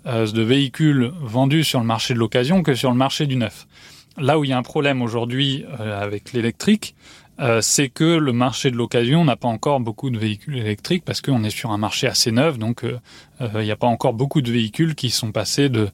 euh, 0.06 0.26
de 0.26 0.40
véhicules 0.40 1.12
vendus 1.20 1.64
sur 1.64 1.80
le 1.80 1.86
marché 1.86 2.14
de 2.14 2.18
l'occasion 2.18 2.62
que 2.62 2.74
sur 2.74 2.90
le 2.90 2.96
marché 2.96 3.26
du 3.26 3.36
neuf. 3.36 3.66
Là 4.16 4.38
où 4.38 4.44
il 4.44 4.50
y 4.50 4.52
a 4.52 4.58
un 4.58 4.62
problème 4.62 5.02
aujourd'hui 5.02 5.64
euh, 5.80 6.00
avec 6.00 6.32
l'électrique, 6.32 6.94
euh, 7.40 7.60
c'est 7.60 7.88
que 7.88 8.04
le 8.04 8.32
marché 8.32 8.70
de 8.70 8.76
l'occasion 8.76 9.24
n'a 9.24 9.34
pas 9.34 9.48
encore 9.48 9.80
beaucoup 9.80 10.10
de 10.10 10.18
véhicules 10.18 10.56
électriques 10.56 11.04
parce 11.04 11.20
qu'on 11.20 11.42
est 11.42 11.50
sur 11.50 11.72
un 11.72 11.78
marché 11.78 12.06
assez 12.06 12.30
neuf, 12.30 12.58
donc 12.58 12.84
euh, 12.84 13.00
il 13.40 13.62
n'y 13.62 13.72
a 13.72 13.76
pas 13.76 13.88
encore 13.88 14.14
beaucoup 14.14 14.40
de 14.40 14.52
véhicules 14.52 14.94
qui 14.94 15.10
sont 15.10 15.32
passés 15.32 15.68
de, 15.68 15.88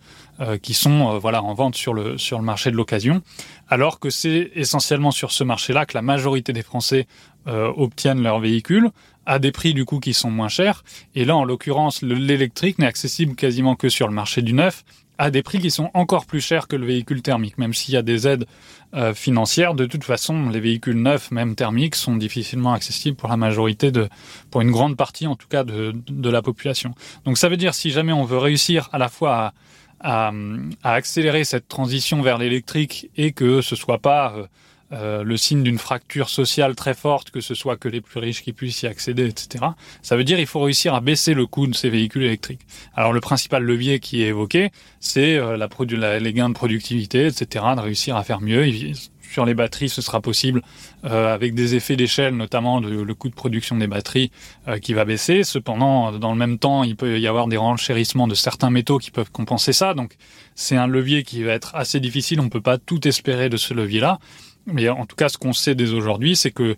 qui 0.60 0.74
sont 0.74 1.18
voilà 1.18 1.42
en 1.42 1.54
vente 1.54 1.74
sur 1.76 1.94
le 1.94 2.18
sur 2.18 2.38
le 2.38 2.44
marché 2.44 2.70
de 2.70 2.76
l'occasion, 2.76 3.22
alors 3.68 3.98
que 3.98 4.10
c'est 4.10 4.50
essentiellement 4.54 5.10
sur 5.10 5.32
ce 5.32 5.42
marché-là 5.42 5.86
que 5.86 5.96
la 5.96 6.02
majorité 6.02 6.52
des 6.52 6.62
Français 6.62 7.06
obtiennent 7.46 8.22
leurs 8.22 8.40
véhicules 8.40 8.90
à 9.26 9.38
des 9.38 9.52
prix 9.52 9.74
du 9.74 9.84
coup 9.84 10.00
qui 10.00 10.12
sont 10.12 10.30
moins 10.30 10.48
chers. 10.48 10.82
Et 11.14 11.24
là, 11.24 11.36
en 11.36 11.44
l'occurrence, 11.44 12.02
l'électrique 12.02 12.78
n'est 12.78 12.86
accessible 12.86 13.34
quasiment 13.34 13.76
que 13.76 13.88
sur 13.88 14.08
le 14.08 14.14
marché 14.14 14.42
du 14.42 14.52
neuf 14.52 14.84
à 15.20 15.30
des 15.30 15.42
prix 15.42 15.58
qui 15.58 15.70
sont 15.70 15.90
encore 15.92 16.24
plus 16.24 16.40
chers 16.40 16.66
que 16.66 16.76
le 16.76 16.86
véhicule 16.86 17.20
thermique, 17.20 17.58
même 17.58 17.74
s'il 17.74 17.92
y 17.92 17.96
a 17.98 18.02
des 18.02 18.26
aides 18.26 18.46
euh, 18.94 19.12
financières. 19.12 19.74
De 19.74 19.84
toute 19.84 20.02
façon, 20.02 20.48
les 20.48 20.60
véhicules 20.60 20.96
neufs, 20.96 21.30
même 21.30 21.54
thermiques, 21.54 21.94
sont 21.94 22.16
difficilement 22.16 22.72
accessibles 22.72 23.18
pour 23.18 23.28
la 23.28 23.36
majorité 23.36 23.92
de, 23.92 24.08
pour 24.50 24.62
une 24.62 24.70
grande 24.70 24.96
partie 24.96 25.26
en 25.26 25.36
tout 25.36 25.46
cas 25.46 25.62
de, 25.62 25.92
de 26.08 26.30
la 26.30 26.40
population. 26.40 26.94
Donc 27.26 27.36
ça 27.36 27.50
veut 27.50 27.58
dire 27.58 27.74
si 27.74 27.90
jamais 27.90 28.14
on 28.14 28.24
veut 28.24 28.38
réussir 28.38 28.88
à 28.92 28.98
la 28.98 29.10
fois 29.10 29.52
à, 30.00 30.28
à, 30.28 30.32
à 30.82 30.92
accélérer 30.94 31.44
cette 31.44 31.68
transition 31.68 32.22
vers 32.22 32.38
l'électrique 32.38 33.10
et 33.18 33.32
que 33.32 33.60
ce 33.60 33.76
soit 33.76 33.98
pas 33.98 34.32
euh, 34.34 34.46
euh, 34.92 35.22
le 35.22 35.36
signe 35.36 35.62
d'une 35.62 35.78
fracture 35.78 36.28
sociale 36.28 36.74
très 36.74 36.94
forte, 36.94 37.30
que 37.30 37.40
ce 37.40 37.54
soit 37.54 37.76
que 37.76 37.88
les 37.88 38.00
plus 38.00 38.18
riches 38.18 38.42
qui 38.42 38.52
puissent 38.52 38.82
y 38.82 38.86
accéder, 38.88 39.26
etc. 39.26 39.64
Ça 40.02 40.16
veut 40.16 40.24
dire 40.24 40.36
qu'il 40.36 40.48
faut 40.48 40.60
réussir 40.60 40.94
à 40.94 41.00
baisser 41.00 41.32
le 41.32 41.46
coût 41.46 41.68
de 41.68 41.74
ces 41.74 41.90
véhicules 41.90 42.24
électriques. 42.24 42.66
Alors 42.96 43.12
le 43.12 43.20
principal 43.20 43.62
levier 43.62 44.00
qui 44.00 44.22
est 44.22 44.28
évoqué, 44.28 44.70
c'est 44.98 45.36
euh, 45.36 45.56
la, 45.56 46.18
les 46.18 46.32
gains 46.32 46.48
de 46.48 46.54
productivité, 46.54 47.26
etc., 47.26 47.64
de 47.76 47.80
réussir 47.80 48.16
à 48.16 48.24
faire 48.24 48.40
mieux. 48.40 48.66
Sur 49.20 49.44
les 49.44 49.54
batteries, 49.54 49.88
ce 49.88 50.02
sera 50.02 50.20
possible 50.20 50.60
euh, 51.04 51.32
avec 51.32 51.54
des 51.54 51.76
effets 51.76 51.94
d'échelle, 51.94 52.34
notamment 52.34 52.80
le 52.80 53.14
coût 53.14 53.28
de 53.28 53.34
production 53.34 53.76
des 53.76 53.86
batteries 53.86 54.32
qui 54.82 54.92
va 54.92 55.04
baisser. 55.04 55.44
Cependant, 55.44 56.10
dans 56.10 56.32
le 56.32 56.38
même 56.38 56.58
temps, 56.58 56.82
il 56.82 56.96
peut 56.96 57.20
y 57.20 57.28
avoir 57.28 57.46
des 57.46 57.56
renchérissements 57.56 58.26
de 58.26 58.34
certains 58.34 58.70
métaux 58.70 58.98
qui 58.98 59.12
peuvent 59.12 59.30
compenser 59.30 59.72
ça. 59.72 59.94
Donc, 59.94 60.16
c'est 60.56 60.76
un 60.76 60.88
levier 60.88 61.22
qui 61.22 61.44
va 61.44 61.52
être 61.52 61.76
assez 61.76 62.00
difficile. 62.00 62.40
On 62.40 62.44
ne 62.44 62.48
peut 62.48 62.60
pas 62.60 62.76
tout 62.76 63.06
espérer 63.06 63.48
de 63.48 63.56
ce 63.56 63.72
levier-là. 63.72 64.18
Mais 64.72 64.88
en 64.88 65.06
tout 65.06 65.16
cas, 65.16 65.28
ce 65.28 65.38
qu'on 65.38 65.52
sait 65.52 65.74
dès 65.74 65.90
aujourd'hui, 65.90 66.36
c'est 66.36 66.50
que 66.50 66.76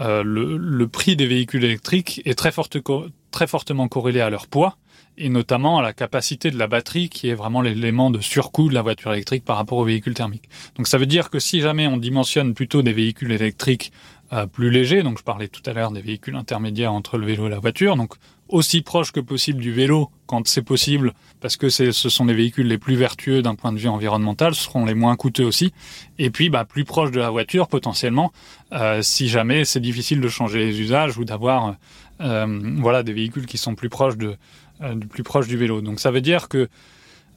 euh, 0.00 0.22
le, 0.24 0.88
prix 0.88 1.16
des 1.16 1.26
véhicules 1.26 1.64
électriques 1.64 2.22
est 2.24 2.34
très 2.34 2.50
fortement 2.52 3.88
corrélé 3.88 4.20
à 4.20 4.30
leur 4.30 4.46
poids 4.46 4.78
et 5.18 5.28
notamment 5.28 5.78
à 5.78 5.82
la 5.82 5.92
capacité 5.92 6.50
de 6.50 6.58
la 6.58 6.66
batterie 6.66 7.08
qui 7.08 7.28
est 7.28 7.34
vraiment 7.34 7.60
l'élément 7.60 8.10
de 8.10 8.20
surcoût 8.20 8.68
de 8.68 8.74
la 8.74 8.82
voiture 8.82 9.12
électrique 9.12 9.44
par 9.44 9.56
rapport 9.56 9.78
aux 9.78 9.84
véhicules 9.84 10.14
thermiques. 10.14 10.48
Donc 10.76 10.88
ça 10.88 10.96
veut 10.96 11.06
dire 11.06 11.28
que 11.28 11.38
si 11.38 11.60
jamais 11.60 11.86
on 11.86 11.98
dimensionne 11.98 12.54
plutôt 12.54 12.82
des 12.82 12.92
véhicules 12.92 13.32
électriques 13.32 13.92
euh, 14.32 14.46
plus 14.46 14.70
légers, 14.70 15.02
donc 15.02 15.18
je 15.18 15.24
parlais 15.24 15.48
tout 15.48 15.62
à 15.66 15.74
l'heure 15.74 15.90
des 15.90 16.00
véhicules 16.00 16.36
intermédiaires 16.36 16.92
entre 16.92 17.18
le 17.18 17.26
vélo 17.26 17.46
et 17.46 17.50
la 17.50 17.58
voiture, 17.58 17.96
donc 17.96 18.14
aussi 18.52 18.82
proche 18.82 19.12
que 19.12 19.20
possible 19.20 19.60
du 19.60 19.72
vélo 19.72 20.10
quand 20.26 20.46
c'est 20.46 20.62
possible, 20.62 21.12
parce 21.40 21.56
que 21.56 21.68
ce 21.68 21.90
sont 21.90 22.24
les 22.24 22.34
véhicules 22.34 22.66
les 22.66 22.78
plus 22.78 22.94
vertueux 22.94 23.42
d'un 23.42 23.54
point 23.54 23.72
de 23.72 23.78
vue 23.78 23.88
environnemental, 23.88 24.54
seront 24.54 24.84
les 24.84 24.94
moins 24.94 25.16
coûteux 25.16 25.44
aussi, 25.44 25.72
et 26.18 26.30
puis 26.30 26.50
bah, 26.50 26.64
plus 26.64 26.84
proche 26.84 27.10
de 27.10 27.18
la 27.18 27.30
voiture 27.30 27.66
potentiellement, 27.66 28.32
euh, 28.72 29.02
si 29.02 29.28
jamais 29.28 29.64
c'est 29.64 29.80
difficile 29.80 30.20
de 30.20 30.28
changer 30.28 30.58
les 30.58 30.80
usages 30.80 31.18
ou 31.18 31.24
d'avoir 31.24 31.76
euh, 32.20 32.76
voilà 32.78 33.02
des 33.02 33.12
véhicules 33.12 33.46
qui 33.46 33.58
sont 33.58 33.74
plus 33.74 33.88
proches 33.88 34.16
de 34.16 34.36
euh, 34.82 34.94
plus 34.96 35.22
proche 35.22 35.48
du 35.48 35.56
vélo. 35.56 35.80
Donc 35.80 36.00
ça 36.00 36.10
veut 36.10 36.20
dire 36.20 36.48
que 36.48 36.68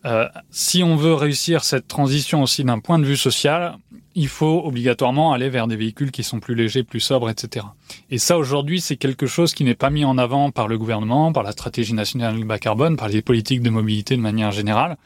euh, 0.06 0.28
si 0.52 0.84
on 0.84 0.96
veut 0.96 1.14
réussir 1.14 1.64
cette 1.64 1.88
transition 1.88 2.44
aussi 2.44 2.64
d'un 2.64 2.80
point 2.80 3.00
de 3.00 3.06
vue 3.06 3.18
social, 3.18 3.78
il 4.16 4.30
faut 4.30 4.62
obligatoirement 4.64 5.34
aller 5.34 5.50
vers 5.50 5.68
des 5.68 5.76
véhicules 5.76 6.12
qui 6.12 6.24
sont 6.24 6.40
plus 6.40 6.56
légers, 6.56 6.84
plus 6.84 7.02
sobres, 7.02 7.30
etc. 7.30 7.66
Et 8.10 8.18
ça, 8.18 8.38
aujourd'hui, 8.38 8.80
c'est 8.80 8.96
quelque 8.96 9.26
chose 9.26 9.54
qui 9.54 9.66
n'est 9.66 9.76
pas 9.76 9.90
mis 9.90 10.06
en 10.06 10.18
avant 10.18 10.52
par 10.52 10.68
le 10.68 10.78
gouvernement, 10.78 11.34
par 11.34 11.44
la 11.44 11.52
stratégie 11.52 11.94
nationale 11.94 12.42
bas 12.46 12.60
carbone, 12.60 12.96
par 12.96 13.10
les 13.10 13.22
politiques 13.22 13.62
de 13.62 13.70
mobilité 13.70 14.16
de 14.16 14.22
manière 14.22 14.52
générale. 14.52 14.98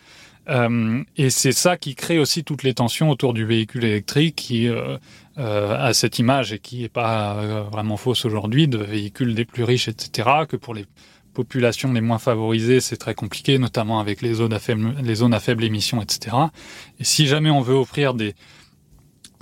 Euh, 0.50 1.04
et 1.18 1.30
c'est 1.30 1.52
ça 1.52 1.78
qui 1.78 1.96
crée 1.96 2.20
aussi 2.20 2.44
toutes 2.44 2.64
les 2.64 2.74
tensions 2.74 3.10
autour 3.10 3.34
du 3.34 3.46
véhicule 3.46 3.84
électrique 3.84 4.36
qui 4.36 4.68
euh, 4.68 4.98
euh 5.38 5.78
a 5.78 5.94
cette 5.94 6.18
image 6.18 6.54
et 6.54 6.60
qui 6.60 6.82
n'est 6.82 6.90
pas 6.90 7.36
euh, 7.36 7.64
vraiment 7.72 7.98
fausse 7.98 8.26
aujourd'hui 8.26 8.68
de 8.68 8.80
véhicules 8.80 9.36
des 9.36 9.46
plus 9.46 9.64
riches, 9.64 9.88
etc. 9.88 10.30
Que 10.48 10.56
pour 10.56 10.74
les 10.74 10.86
populations 11.34 11.94
les 11.94 12.02
moins 12.02 12.20
favorisées, 12.20 12.80
c'est 12.82 12.98
très 12.98 13.16
compliqué, 13.16 13.58
notamment 13.58 14.00
avec 14.00 14.22
les 14.22 14.36
zones 14.36 14.54
à 14.54 14.60
faible, 14.60 14.96
les 15.02 15.16
zones 15.16 15.34
à 15.34 15.40
faible 15.40 15.64
émission, 15.64 16.02
etc. 16.02 16.36
Et 17.00 17.04
si 17.04 17.28
jamais 17.28 17.50
on 17.50 17.62
veut 17.62 17.76
offrir 17.76 18.14
des, 18.14 18.36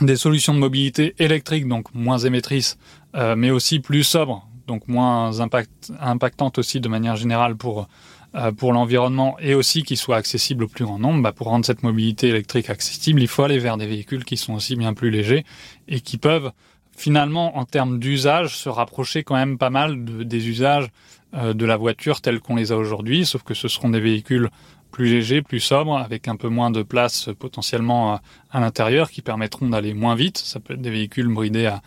des 0.02 0.16
solutions 0.16 0.54
de 0.54 0.60
mobilité 0.60 1.16
électrique, 1.20 1.68
donc 1.68 1.94
moins 1.94 2.18
émettrices, 2.18 2.78
euh, 3.16 3.36
mais 3.36 3.52
aussi 3.52 3.80
plus 3.80 4.04
sobres, 4.04 4.48
donc 4.68 4.88
moins 4.88 5.40
impact, 5.40 5.92
impactantes 6.00 6.58
aussi 6.58 6.80
de 6.80 6.90
manière 6.90 7.16
générale 7.16 7.56
pour 7.56 7.88
euh, 8.36 8.52
pour 8.52 8.74
l'environnement 8.74 9.38
et 9.40 9.56
aussi 9.56 9.84
qui 9.84 9.96
soient 9.96 10.18
accessibles 10.18 10.66
au 10.66 10.68
plus 10.68 10.84
grand 10.84 11.00
nombre, 11.00 11.24
bah 11.24 11.32
pour 11.32 11.48
rendre 11.48 11.66
cette 11.66 11.82
mobilité 11.82 12.28
électrique 12.28 12.70
accessible, 12.70 13.22
il 13.22 13.28
faut 13.30 13.44
aller 13.44 13.58
vers 13.58 13.78
des 13.78 13.88
véhicules 13.88 14.26
qui 14.26 14.36
sont 14.36 14.54
aussi 14.54 14.76
bien 14.76 14.94
plus 14.94 15.10
légers 15.10 15.46
et 15.88 16.02
qui 16.02 16.18
peuvent 16.18 16.52
finalement 16.98 17.58
en 17.58 17.64
termes 17.64 18.00
d'usage 18.00 18.58
se 18.58 18.68
rapprocher 18.68 19.24
quand 19.24 19.36
même 19.36 19.58
pas 19.58 19.70
mal 19.70 20.04
de, 20.04 20.24
des 20.24 20.50
usages 20.50 20.90
euh, 21.34 21.54
de 21.54 21.66
la 21.66 21.78
voiture 21.78 22.20
telle 22.20 22.42
qu'on 22.42 22.56
les 22.56 22.72
a 22.72 22.78
aujourd'hui, 22.78 23.26
sauf 23.26 23.44
que 23.44 23.54
ce 23.54 23.70
seront 23.70 23.90
des 23.90 24.02
véhicules 24.02 24.50
plus 24.92 25.06
légers, 25.06 25.42
plus 25.42 25.60
sobres, 25.60 25.98
avec 25.98 26.28
un 26.28 26.36
peu 26.36 26.50
moins 26.50 26.72
de 26.72 26.82
place 26.82 27.30
potentiellement 27.38 28.14
à, 28.14 28.22
à 28.52 28.60
l'intérieur, 28.60 29.12
qui 29.12 29.22
permettront 29.22 29.70
d'aller 29.70 29.94
moins 29.94 30.16
vite. 30.16 30.40
Ça 30.40 30.60
peut 30.60 30.74
être 30.74 30.82
des 30.82 30.90
véhicules 30.90 31.28
bridés 31.28 31.68
à, 31.68 31.82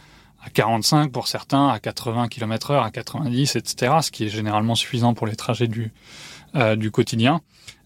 à 0.44 0.50
45 0.50 1.10
pour 1.10 1.28
certains, 1.28 1.68
à 1.68 1.78
80 1.80 2.28
km 2.28 2.70
heure, 2.70 2.84
à 2.84 2.90
90, 2.90 3.56
etc., 3.56 3.94
ce 4.02 4.10
qui 4.10 4.24
est 4.24 4.28
généralement 4.28 4.74
suffisant 4.74 5.14
pour 5.14 5.26
les 5.26 5.36
trajets 5.36 5.66
du, 5.66 5.92
euh, 6.54 6.76
du 6.76 6.90
quotidien. 6.90 7.40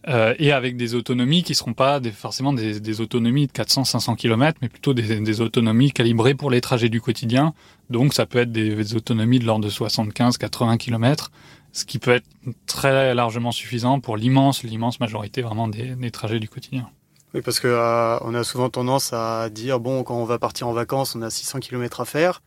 Euh, 0.07 0.35
et 0.38 0.53
avec 0.53 0.77
des 0.77 0.95
autonomies 0.95 1.43
qui 1.43 1.55
seront 1.55 1.73
pas 1.73 1.99
forcément 2.12 2.53
des, 2.53 3.01
autonomies 3.01 3.47
de 3.47 3.53
400-500 3.53 4.17
km, 4.17 4.59
mais 4.61 4.69
plutôt 4.69 4.93
des, 4.93 5.40
autonomies 5.40 5.93
calibrées 5.93 6.35
pour 6.35 6.51
les 6.51 6.61
trajets 6.61 6.90
du 6.90 7.01
quotidien. 7.01 7.55
Donc 7.88 8.12
ça 8.12 8.27
peut 8.27 8.40
être 8.40 8.53
des, 8.53 8.95
autonomies 8.95 9.38
de 9.38 9.47
l'ordre 9.47 9.64
de 9.64 9.71
75-80 9.71 10.77
km, 10.77 11.31
ce 11.73 11.87
qui 11.87 11.99
peut 11.99 12.12
être 12.12 12.27
très 12.67 13.14
largement 13.14 13.51
suffisant 13.51 13.99
pour 13.99 14.19
l'immense, 14.19 14.62
l'immense 14.62 15.01
majorité 15.01 15.40
vraiment 15.40 15.69
des, 15.69 15.95
des 15.95 16.11
trajets 16.11 16.40
du 16.40 16.49
quotidien. 16.49 16.90
Oui, 17.33 17.40
parce 17.40 17.59
que 17.59 17.67
euh, 17.67 18.19
on 18.21 18.35
a 18.35 18.45
souvent 18.45 18.69
tendance 18.69 19.12
à 19.12 19.49
dire 19.49 19.81
bon, 19.81 20.05
quand 20.05 20.17
on 20.17 20.25
va 20.25 20.38
partir 20.38 20.69
en 20.69 20.73
vacances, 20.73 21.17
on 21.17 21.23
a 21.23 21.31
600 21.31 21.61
km 21.61 22.03
à 22.03 22.05
faire, 22.05 22.43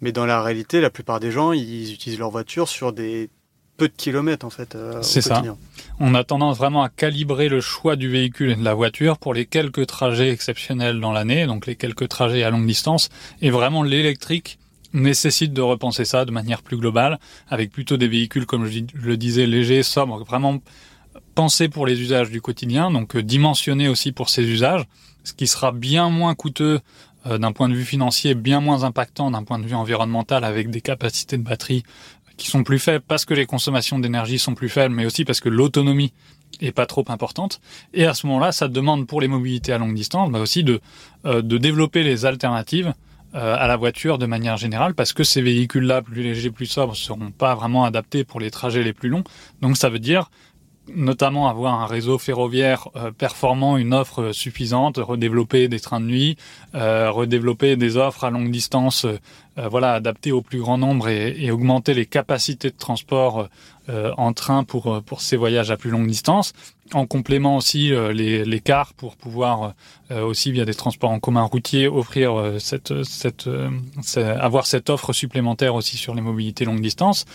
mais 0.00 0.10
dans 0.10 0.26
la 0.26 0.42
réalité, 0.42 0.80
la 0.80 0.90
plupart 0.90 1.20
des 1.20 1.30
gens, 1.30 1.52
ils 1.52 1.92
utilisent 1.92 2.18
leur 2.18 2.30
voiture 2.30 2.68
sur 2.68 2.92
des 2.92 3.30
peu 3.80 3.88
de 3.88 3.96
kilomètres 3.96 4.44
en 4.44 4.50
fait. 4.50 4.74
Euh, 4.74 5.00
c'est 5.00 5.22
ça. 5.22 5.42
On 6.00 6.14
a 6.14 6.22
tendance 6.22 6.58
vraiment 6.58 6.82
à 6.82 6.90
calibrer 6.90 7.48
le 7.48 7.62
choix 7.62 7.96
du 7.96 8.10
véhicule 8.10 8.50
et 8.50 8.54
de 8.54 8.62
la 8.62 8.74
voiture 8.74 9.16
pour 9.16 9.32
les 9.32 9.46
quelques 9.46 9.86
trajets 9.86 10.30
exceptionnels 10.30 11.00
dans 11.00 11.12
l'année, 11.12 11.46
donc 11.46 11.66
les 11.66 11.76
quelques 11.76 12.08
trajets 12.08 12.42
à 12.42 12.50
longue 12.50 12.66
distance, 12.66 13.08
et 13.40 13.48
vraiment 13.48 13.82
l'électrique 13.82 14.58
nécessite 14.92 15.54
de 15.54 15.62
repenser 15.62 16.04
ça 16.04 16.26
de 16.26 16.30
manière 16.30 16.60
plus 16.60 16.76
globale, 16.76 17.18
avec 17.48 17.70
plutôt 17.70 17.96
des 17.96 18.08
véhicules, 18.08 18.44
comme 18.44 18.66
je 18.66 18.80
le 18.94 19.16
disais, 19.16 19.46
légers, 19.46 19.82
sobres, 19.82 20.24
vraiment 20.24 20.58
pensés 21.34 21.70
pour 21.70 21.86
les 21.86 21.98
usages 22.02 22.30
du 22.30 22.42
quotidien, 22.42 22.90
donc 22.90 23.16
euh, 23.16 23.22
dimensionnés 23.22 23.88
aussi 23.88 24.12
pour 24.12 24.28
ces 24.28 24.42
usages, 24.42 24.84
ce 25.24 25.32
qui 25.32 25.46
sera 25.46 25.72
bien 25.72 26.10
moins 26.10 26.34
coûteux 26.34 26.80
euh, 27.26 27.36
d'un 27.36 27.52
point 27.52 27.68
de 27.68 27.74
vue 27.74 27.84
financier, 27.84 28.34
bien 28.34 28.60
moins 28.60 28.84
impactant 28.84 29.30
d'un 29.30 29.42
point 29.42 29.58
de 29.58 29.66
vue 29.66 29.74
environnemental, 29.74 30.42
avec 30.42 30.70
des 30.70 30.80
capacités 30.80 31.36
de 31.36 31.42
batterie 31.42 31.82
qui 32.40 32.48
sont 32.48 32.64
plus 32.64 32.78
faibles 32.78 33.04
parce 33.06 33.24
que 33.24 33.34
les 33.34 33.46
consommations 33.46 33.98
d'énergie 33.98 34.38
sont 34.38 34.54
plus 34.54 34.70
faibles, 34.70 34.94
mais 34.94 35.04
aussi 35.04 35.24
parce 35.24 35.40
que 35.40 35.50
l'autonomie 35.50 36.12
est 36.60 36.72
pas 36.72 36.86
trop 36.86 37.04
importante. 37.08 37.60
Et 37.94 38.06
à 38.06 38.14
ce 38.14 38.26
moment-là, 38.26 38.50
ça 38.50 38.66
demande 38.66 39.06
pour 39.06 39.20
les 39.20 39.28
mobilités 39.28 39.72
à 39.72 39.78
longue 39.78 39.94
distance, 39.94 40.30
bah 40.30 40.40
aussi 40.40 40.64
de 40.64 40.80
euh, 41.26 41.42
de 41.42 41.58
développer 41.58 42.02
les 42.02 42.24
alternatives 42.24 42.94
euh, 43.34 43.56
à 43.58 43.66
la 43.68 43.76
voiture 43.76 44.16
de 44.16 44.26
manière 44.26 44.56
générale, 44.56 44.94
parce 44.94 45.12
que 45.12 45.22
ces 45.22 45.42
véhicules-là, 45.42 46.00
plus 46.02 46.22
légers, 46.22 46.50
plus 46.50 46.66
sobres, 46.66 46.96
seront 46.96 47.30
pas 47.30 47.54
vraiment 47.54 47.84
adaptés 47.84 48.24
pour 48.24 48.40
les 48.40 48.50
trajets 48.50 48.82
les 48.82 48.94
plus 48.94 49.10
longs. 49.10 49.24
Donc 49.60 49.76
ça 49.76 49.90
veut 49.90 50.00
dire 50.00 50.30
notamment 50.94 51.48
avoir 51.48 51.80
un 51.80 51.86
réseau 51.86 52.18
ferroviaire 52.18 52.88
euh, 52.96 53.10
performant, 53.10 53.76
une 53.76 53.94
offre 53.94 54.32
suffisante, 54.32 54.96
redévelopper 54.98 55.68
des 55.68 55.80
trains 55.80 56.00
de 56.00 56.06
nuit, 56.06 56.36
euh, 56.74 57.10
redévelopper 57.10 57.76
des 57.76 57.96
offres 57.96 58.24
à 58.24 58.30
longue 58.30 58.50
distance, 58.50 59.04
euh, 59.04 59.68
voilà, 59.68 59.94
adaptées 59.94 60.32
au 60.32 60.42
plus 60.42 60.58
grand 60.58 60.78
nombre 60.78 61.08
et, 61.08 61.36
et, 61.38 61.50
augmenter 61.50 61.94
les 61.94 62.06
capacités 62.06 62.70
de 62.70 62.76
transport 62.76 63.48
en 64.16 64.32
train 64.32 64.64
pour 64.64 65.02
pour 65.02 65.20
ces 65.20 65.36
voyages 65.36 65.70
à 65.70 65.76
plus 65.76 65.90
longue 65.90 66.06
distance. 66.06 66.52
En 66.92 67.06
complément 67.06 67.56
aussi 67.56 67.92
les, 68.12 68.44
les 68.44 68.60
cars 68.60 68.94
pour 68.94 69.16
pouvoir 69.16 69.74
aussi 70.10 70.50
via 70.50 70.64
des 70.64 70.74
transports 70.74 71.10
en 71.10 71.20
commun 71.20 71.44
routiers 71.44 71.86
offrir 71.86 72.54
cette 72.58 73.04
cette 73.04 73.48
avoir 74.16 74.66
cette 74.66 74.90
offre 74.90 75.12
supplémentaire 75.12 75.74
aussi 75.74 75.96
sur 75.96 76.14
les 76.14 76.20
mobilités 76.20 76.64
longue 76.64 76.80
distance. 76.80 77.26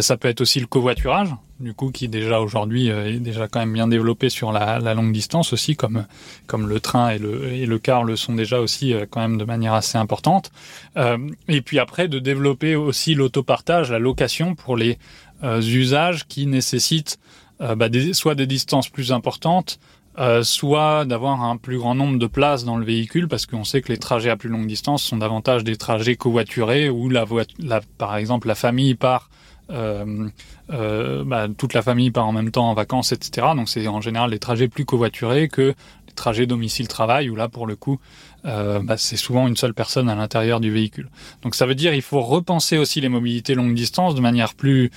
ça 0.00 0.16
peut 0.16 0.28
être 0.28 0.40
aussi 0.40 0.60
le 0.60 0.66
covoiturage 0.66 1.30
du 1.60 1.74
coup, 1.74 1.90
qui 1.90 2.08
déjà 2.08 2.40
aujourd'hui 2.40 2.90
euh, 2.90 3.14
est 3.14 3.20
déjà 3.20 3.48
quand 3.48 3.58
même 3.58 3.72
bien 3.72 3.88
développé 3.88 4.28
sur 4.28 4.52
la, 4.52 4.78
la, 4.78 4.94
longue 4.94 5.12
distance 5.12 5.52
aussi, 5.52 5.76
comme 5.76 6.06
comme 6.46 6.68
le 6.68 6.80
train 6.80 7.10
et 7.10 7.18
le 7.18 7.52
et 7.52 7.66
le 7.66 7.78
car 7.78 8.04
le 8.04 8.16
sont 8.16 8.34
déjà 8.34 8.60
aussi 8.60 8.94
euh, 8.94 9.06
quand 9.10 9.20
même 9.20 9.38
de 9.38 9.44
manière 9.44 9.74
assez 9.74 9.98
importante. 9.98 10.52
Euh, 10.96 11.18
et 11.48 11.60
puis 11.60 11.78
après, 11.78 12.08
de 12.08 12.18
développer 12.18 12.76
aussi 12.76 13.14
l'autopartage, 13.14 13.90
la 13.90 13.98
location 13.98 14.54
pour 14.54 14.76
les 14.76 14.92
euh, 14.92 15.27
usages 15.42 16.26
qui 16.26 16.46
nécessitent 16.46 17.18
bah, 17.60 17.88
des, 17.88 18.12
soit 18.12 18.34
des 18.34 18.46
distances 18.46 18.88
plus 18.88 19.12
importantes, 19.12 19.78
euh, 20.18 20.42
soit 20.42 21.04
d'avoir 21.04 21.44
un 21.44 21.56
plus 21.56 21.78
grand 21.78 21.94
nombre 21.94 22.18
de 22.18 22.26
places 22.26 22.64
dans 22.64 22.76
le 22.76 22.84
véhicule, 22.84 23.28
parce 23.28 23.46
qu'on 23.46 23.62
sait 23.62 23.82
que 23.82 23.92
les 23.92 23.98
trajets 23.98 24.30
à 24.30 24.36
plus 24.36 24.48
longue 24.48 24.66
distance 24.66 25.04
sont 25.04 25.18
davantage 25.18 25.62
des 25.62 25.76
trajets 25.76 26.16
covoiturés, 26.16 26.90
où 26.90 27.08
la, 27.08 27.24
la, 27.60 27.80
par 27.98 28.16
exemple 28.16 28.48
la 28.48 28.56
famille 28.56 28.96
part 28.96 29.30
euh, 29.70 30.28
euh, 30.70 31.22
bah, 31.24 31.46
toute 31.56 31.72
la 31.72 31.82
famille 31.82 32.10
part 32.10 32.26
en 32.26 32.32
même 32.32 32.50
temps 32.50 32.68
en 32.68 32.74
vacances, 32.74 33.12
etc. 33.12 33.48
Donc 33.54 33.68
c'est 33.68 33.86
en 33.86 34.00
général 34.00 34.30
des 34.30 34.40
trajets 34.40 34.66
plus 34.66 34.84
covoiturés 34.84 35.48
que 35.48 35.74
les 36.08 36.14
trajets 36.16 36.46
domicile-travail, 36.46 37.30
où 37.30 37.36
là 37.36 37.48
pour 37.48 37.66
le 37.66 37.76
coup 37.76 38.00
euh, 38.44 38.80
bah, 38.82 38.96
c'est 38.96 39.16
souvent 39.16 39.46
une 39.46 39.56
seule 39.56 39.74
personne 39.74 40.08
à 40.08 40.14
l'intérieur 40.14 40.58
du 40.60 40.70
véhicule. 40.70 41.10
Donc 41.42 41.54
ça 41.54 41.66
veut 41.66 41.74
dire 41.74 41.94
il 41.94 42.02
faut 42.02 42.22
repenser 42.22 42.78
aussi 42.78 43.00
les 43.00 43.08
mobilités 43.08 43.54
longue 43.54 43.74
distance 43.74 44.14
de 44.14 44.20
manière 44.20 44.54
plus 44.54 44.86
euh, 44.86 44.90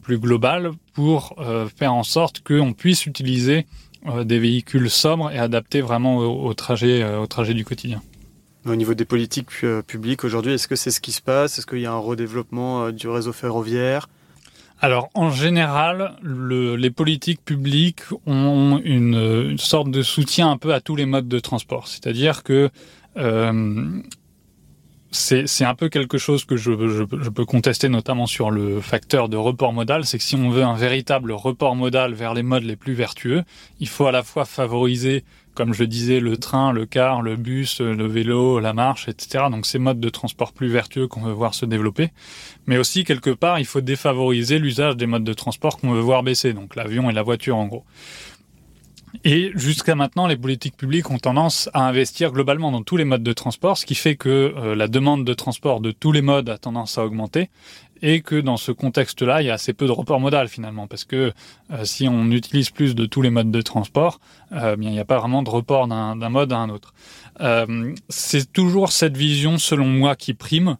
plus 0.00 0.18
globale 0.18 0.72
pour 0.94 1.34
euh, 1.38 1.68
faire 1.68 1.94
en 1.94 2.02
sorte 2.02 2.40
qu'on 2.40 2.72
puisse 2.72 3.06
utiliser 3.06 3.66
euh, 4.06 4.24
des 4.24 4.38
véhicules 4.38 4.90
sobres 4.90 5.30
et 5.30 5.38
adaptés 5.38 5.80
vraiment 5.80 6.18
au, 6.18 6.48
au 6.48 6.54
trajet 6.54 7.04
au 7.16 7.26
trajet 7.26 7.54
du 7.54 7.64
quotidien. 7.64 8.02
Au 8.66 8.76
niveau 8.76 8.94
des 8.94 9.04
politiques 9.04 9.50
publiques 9.86 10.24
aujourd'hui, 10.24 10.52
est-ce 10.52 10.68
que 10.68 10.76
c'est 10.76 10.90
ce 10.90 11.00
qui 11.00 11.12
se 11.12 11.22
passe? 11.22 11.58
Est-ce 11.58 11.66
qu'il 11.66 11.80
y 11.80 11.86
a 11.86 11.92
un 11.92 11.98
redéveloppement 11.98 12.90
du 12.90 13.08
réseau 13.08 13.32
ferroviaire? 13.32 14.08
Alors 14.80 15.10
en 15.14 15.30
général, 15.30 16.12
le, 16.22 16.76
les 16.76 16.90
politiques 16.90 17.44
publiques 17.44 18.02
ont 18.26 18.80
une, 18.84 19.48
une, 19.50 19.58
sorte 19.58 19.90
de 19.90 20.02
soutien 20.02 20.50
un 20.50 20.56
peu 20.56 20.72
à 20.72 20.80
tous 20.80 20.94
les 20.94 21.06
modes 21.06 21.28
de 21.28 21.38
transport. 21.40 21.88
C'est-à-dire 21.88 22.44
que 22.44 22.70
euh, 23.16 24.00
c'est 25.10 25.64
un 25.64 25.74
peu 25.74 25.88
quelque 25.88 26.18
chose 26.18 26.44
que 26.44 26.56
je, 26.56 26.72
peux 27.04 27.44
contester 27.44 27.88
notamment 27.88 28.26
sur 28.26 28.50
le 28.50 28.80
facteur 28.80 29.28
de 29.28 29.36
report 29.36 29.72
modal, 29.72 30.04
c'est 30.04 30.18
que 30.18 30.24
si 30.24 30.36
on 30.36 30.50
veut 30.50 30.64
un 30.64 30.74
véritable 30.74 31.32
report 31.32 31.76
modal 31.76 32.12
vers 32.12 32.34
les 32.34 32.42
modes 32.42 32.64
les 32.64 32.76
plus 32.76 32.92
vertueux, 32.92 33.44
il 33.80 33.88
faut 33.88 34.06
à 34.06 34.12
la 34.12 34.22
fois 34.22 34.44
favoriser, 34.44 35.24
comme 35.54 35.72
je 35.72 35.84
disais, 35.84 36.20
le 36.20 36.36
train, 36.36 36.72
le 36.72 36.84
car, 36.84 37.22
le 37.22 37.36
bus, 37.36 37.80
le 37.80 38.06
vélo, 38.06 38.60
la 38.60 38.74
marche, 38.74 39.08
etc. 39.08 39.44
Donc 39.50 39.64
ces 39.64 39.78
modes 39.78 40.00
de 40.00 40.08
transport 40.10 40.52
plus 40.52 40.68
vertueux 40.68 41.08
qu'on 41.08 41.22
veut 41.22 41.32
voir 41.32 41.54
se 41.54 41.64
développer. 41.64 42.10
Mais 42.66 42.76
aussi, 42.76 43.04
quelque 43.04 43.30
part, 43.30 43.58
il 43.58 43.66
faut 43.66 43.80
défavoriser 43.80 44.58
l'usage 44.58 44.96
des 44.96 45.06
modes 45.06 45.24
de 45.24 45.32
transport 45.32 45.78
qu'on 45.78 45.92
veut 45.92 46.00
voir 46.00 46.22
baisser, 46.22 46.52
donc 46.52 46.76
l'avion 46.76 47.08
et 47.08 47.14
la 47.14 47.22
voiture 47.22 47.56
en 47.56 47.66
gros. 47.66 47.84
Et 49.24 49.50
jusqu'à 49.54 49.94
maintenant, 49.94 50.26
les 50.26 50.36
politiques 50.36 50.76
publiques 50.76 51.10
ont 51.10 51.18
tendance 51.18 51.68
à 51.74 51.86
investir 51.86 52.32
globalement 52.32 52.70
dans 52.70 52.82
tous 52.82 52.96
les 52.96 53.04
modes 53.04 53.22
de 53.22 53.32
transport, 53.32 53.78
ce 53.78 53.86
qui 53.86 53.94
fait 53.94 54.16
que 54.16 54.28
euh, 54.28 54.74
la 54.74 54.88
demande 54.88 55.24
de 55.24 55.34
transport 55.34 55.80
de 55.80 55.90
tous 55.90 56.12
les 56.12 56.22
modes 56.22 56.48
a 56.48 56.58
tendance 56.58 56.98
à 56.98 57.04
augmenter 57.04 57.50
et 58.00 58.20
que 58.20 58.36
dans 58.36 58.56
ce 58.56 58.70
contexte-là, 58.70 59.42
il 59.42 59.46
y 59.46 59.50
a 59.50 59.54
assez 59.54 59.72
peu 59.72 59.86
de 59.86 59.90
report 59.92 60.20
modal 60.20 60.48
finalement, 60.48 60.86
parce 60.86 61.04
que 61.04 61.32
euh, 61.72 61.84
si 61.84 62.08
on 62.08 62.30
utilise 62.30 62.70
plus 62.70 62.94
de 62.94 63.06
tous 63.06 63.22
les 63.22 63.30
modes 63.30 63.50
de 63.50 63.60
transport, 63.60 64.20
euh, 64.52 64.76
bien 64.76 64.90
il 64.90 64.92
n'y 64.92 65.00
a 65.00 65.04
pas 65.04 65.18
vraiment 65.18 65.42
de 65.42 65.50
report 65.50 65.88
d'un 65.88 66.28
mode 66.28 66.52
à 66.52 66.58
un 66.58 66.68
autre. 66.70 66.94
C'est 68.08 68.52
toujours 68.52 68.92
cette 68.92 69.16
vision, 69.16 69.58
selon 69.58 69.86
moi, 69.86 70.16
qui 70.16 70.34
prime 70.34 70.76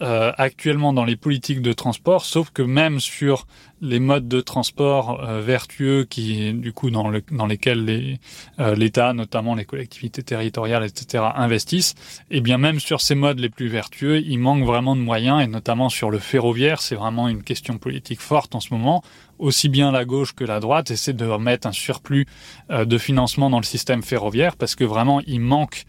actuellement 0.00 0.92
dans 0.92 1.04
les 1.04 1.16
politiques 1.16 1.60
de 1.60 1.72
transport, 1.72 2.24
sauf 2.24 2.50
que 2.50 2.62
même 2.62 3.00
sur 3.00 3.46
les 3.80 4.00
modes 4.00 4.28
de 4.28 4.40
transport 4.40 5.22
euh, 5.22 5.40
vertueux 5.40 6.04
qui, 6.04 6.52
du 6.52 6.72
coup, 6.72 6.90
dans, 6.90 7.08
le, 7.08 7.22
dans 7.30 7.46
lesquels 7.46 8.18
euh, 8.58 8.74
l'État, 8.74 9.12
notamment 9.12 9.54
les 9.54 9.64
collectivités 9.64 10.22
territoriales, 10.22 10.84
etc., 10.84 11.24
investissent, 11.34 11.94
et 12.30 12.38
eh 12.38 12.40
bien 12.40 12.58
même 12.58 12.80
sur 12.80 13.00
ces 13.00 13.14
modes 13.14 13.38
les 13.38 13.48
plus 13.48 13.68
vertueux, 13.68 14.20
il 14.20 14.38
manque 14.38 14.64
vraiment 14.64 14.96
de 14.96 15.00
moyens, 15.00 15.42
et 15.42 15.46
notamment 15.46 15.88
sur 15.88 16.10
le 16.10 16.18
ferroviaire, 16.18 16.80
c'est 16.80 16.94
vraiment 16.94 17.28
une 17.28 17.42
question 17.42 17.78
politique 17.78 18.20
forte 18.20 18.54
en 18.54 18.60
ce 18.60 18.72
moment. 18.72 19.02
Aussi 19.38 19.68
bien 19.68 19.92
la 19.92 20.04
gauche 20.04 20.34
que 20.34 20.44
la 20.44 20.58
droite 20.58 20.90
essaient 20.90 21.12
de 21.12 21.24
remettre 21.24 21.68
un 21.68 21.72
surplus 21.72 22.26
de 22.70 22.98
financement 22.98 23.50
dans 23.50 23.60
le 23.60 23.64
système 23.64 24.02
ferroviaire, 24.02 24.56
parce 24.56 24.74
que 24.74 24.82
vraiment 24.82 25.20
il 25.28 25.40
manque 25.40 25.84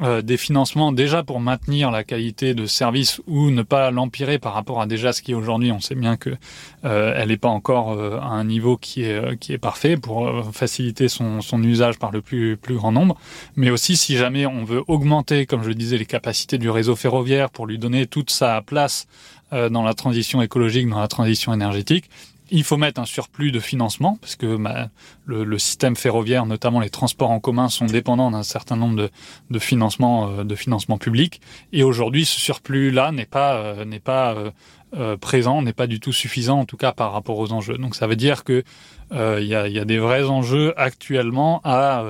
euh, 0.00 0.22
des 0.22 0.38
financements 0.38 0.90
déjà 0.90 1.22
pour 1.22 1.38
maintenir 1.38 1.90
la 1.90 2.02
qualité 2.02 2.54
de 2.54 2.64
service 2.64 3.20
ou 3.26 3.50
ne 3.50 3.62
pas 3.62 3.90
l'empirer 3.90 4.38
par 4.38 4.54
rapport 4.54 4.80
à 4.80 4.86
déjà 4.86 5.12
ce 5.12 5.20
qui 5.20 5.32
est 5.32 5.34
aujourd'hui. 5.34 5.70
On 5.70 5.80
sait 5.80 5.94
bien 5.94 6.16
que 6.16 6.30
euh, 6.84 7.14
elle 7.14 7.28
n'est 7.28 7.36
pas 7.36 7.50
encore 7.50 7.92
euh, 7.92 8.18
à 8.18 8.28
un 8.28 8.44
niveau 8.44 8.78
qui 8.78 9.02
est 9.02 9.38
qui 9.38 9.52
est 9.52 9.58
parfait 9.58 9.98
pour 9.98 10.50
faciliter 10.52 11.08
son, 11.08 11.42
son 11.42 11.62
usage 11.62 11.98
par 11.98 12.10
le 12.10 12.22
plus 12.22 12.56
plus 12.56 12.74
grand 12.74 12.90
nombre. 12.90 13.18
Mais 13.54 13.70
aussi 13.70 13.96
si 13.98 14.16
jamais 14.16 14.46
on 14.46 14.64
veut 14.64 14.82
augmenter, 14.88 15.44
comme 15.44 15.62
je 15.62 15.68
le 15.68 15.74
disais, 15.74 15.98
les 15.98 16.06
capacités 16.06 16.56
du 16.56 16.70
réseau 16.70 16.96
ferroviaire 16.96 17.50
pour 17.50 17.66
lui 17.66 17.78
donner 17.78 18.06
toute 18.06 18.30
sa 18.30 18.62
place 18.62 19.06
dans 19.50 19.82
la 19.82 19.92
transition 19.92 20.40
écologique, 20.40 20.88
dans 20.88 21.00
la 21.00 21.08
transition 21.08 21.52
énergétique, 21.52 22.08
il 22.52 22.64
faut 22.64 22.76
mettre 22.76 23.00
un 23.00 23.06
surplus 23.06 23.50
de 23.50 23.60
financement 23.60 24.18
parce 24.20 24.36
que 24.36 24.56
bah, 24.56 24.90
le, 25.24 25.58
système 25.58 25.96
ferroviaire, 25.96 26.46
notamment 26.46 26.80
les 26.80 26.90
transports 26.90 27.30
en 27.30 27.40
commun, 27.40 27.68
sont 27.68 27.86
dépendants 27.86 28.30
d'un 28.30 28.42
certain 28.42 28.76
nombre 28.76 29.10
de, 29.50 29.58
financements 29.58 30.28
euh, 30.28 30.44
de 30.44 30.54
financement 30.54 30.98
public. 30.98 31.40
Et 31.72 31.82
aujourd'hui, 31.82 32.24
ce 32.24 32.38
surplus-là 32.38 33.10
n'est 33.10 33.26
pas 33.26 33.56
euh, 33.56 33.84
n'est 33.84 34.00
pas 34.00 34.36
euh, 34.94 35.16
présent, 35.16 35.62
n'est 35.62 35.72
pas 35.72 35.86
du 35.86 35.98
tout 35.98 36.12
suffisant, 36.12 36.60
en 36.60 36.64
tout 36.66 36.76
cas 36.76 36.92
par 36.92 37.12
rapport 37.12 37.38
aux 37.38 37.52
enjeux. 37.52 37.78
Donc 37.78 37.96
ça 37.96 38.06
veut 38.06 38.16
dire 38.16 38.44
que 38.44 38.62
il 39.14 39.44
y, 39.44 39.54
a, 39.54 39.84
des 39.84 39.98
vrais 39.98 40.24
enjeux 40.24 40.72
actuellement 40.78 41.60
à 41.64 42.02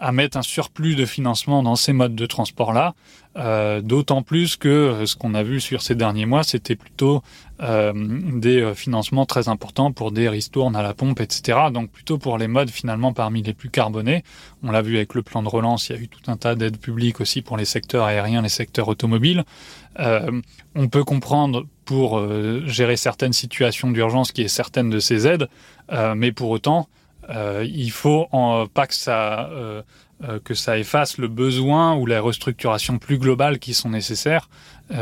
à 0.00 0.12
mettre 0.12 0.36
un 0.38 0.42
surplus 0.42 0.96
de 0.96 1.04
financement 1.04 1.62
dans 1.62 1.76
ces 1.76 1.92
modes 1.92 2.14
de 2.14 2.26
transport-là, 2.26 2.94
euh, 3.36 3.80
d'autant 3.80 4.22
plus 4.22 4.56
que 4.56 4.68
euh, 4.68 5.06
ce 5.06 5.14
qu'on 5.14 5.34
a 5.34 5.42
vu 5.42 5.60
sur 5.60 5.82
ces 5.82 5.94
derniers 5.94 6.26
mois, 6.26 6.42
c'était 6.42 6.74
plutôt 6.74 7.22
euh, 7.62 7.92
des 7.94 8.62
euh, 8.62 8.74
financements 8.74 9.26
très 9.26 9.48
importants 9.48 9.92
pour 9.92 10.12
des 10.12 10.30
ristournes 10.30 10.74
à 10.74 10.82
la 10.82 10.94
pompe, 10.94 11.20
etc. 11.20 11.58
Donc 11.72 11.90
plutôt 11.90 12.16
pour 12.16 12.38
les 12.38 12.48
modes 12.48 12.70
finalement 12.70 13.12
parmi 13.12 13.42
les 13.42 13.52
plus 13.52 13.68
carbonés. 13.68 14.24
On 14.62 14.70
l'a 14.70 14.80
vu 14.80 14.96
avec 14.96 15.14
le 15.14 15.20
plan 15.20 15.42
de 15.42 15.48
relance, 15.48 15.88
il 15.88 15.96
y 15.96 15.98
a 15.98 16.02
eu 16.02 16.08
tout 16.08 16.30
un 16.30 16.38
tas 16.38 16.54
d'aides 16.54 16.78
publiques 16.78 17.20
aussi 17.20 17.42
pour 17.42 17.58
les 17.58 17.66
secteurs 17.66 18.04
aériens, 18.04 18.40
les 18.40 18.48
secteurs 18.48 18.88
automobiles. 18.88 19.44
Euh, 19.98 20.40
on 20.74 20.88
peut 20.88 21.04
comprendre 21.04 21.66
pour 21.84 22.18
euh, 22.18 22.62
gérer 22.64 22.96
certaines 22.96 23.34
situations 23.34 23.90
d'urgence 23.90 24.32
qui 24.32 24.40
est 24.40 24.48
certaines 24.48 24.88
de 24.88 24.98
ces 24.98 25.26
aides, 25.26 25.48
mais 26.14 26.30
pour 26.30 26.50
autant, 26.50 26.88
euh, 27.30 27.66
il 27.68 27.90
faut 27.90 28.26
en, 28.32 28.66
pas 28.66 28.86
que 28.86 28.94
ça 28.94 29.48
euh, 29.50 29.82
euh, 30.24 30.38
que 30.38 30.54
ça 30.54 30.78
efface 30.78 31.16
le 31.16 31.28
besoin 31.28 31.94
ou 31.94 32.04
la 32.04 32.20
restructuration 32.20 32.98
plus 32.98 33.18
globale 33.18 33.58
qui 33.58 33.72
sont 33.72 33.88
nécessaires, 33.88 34.50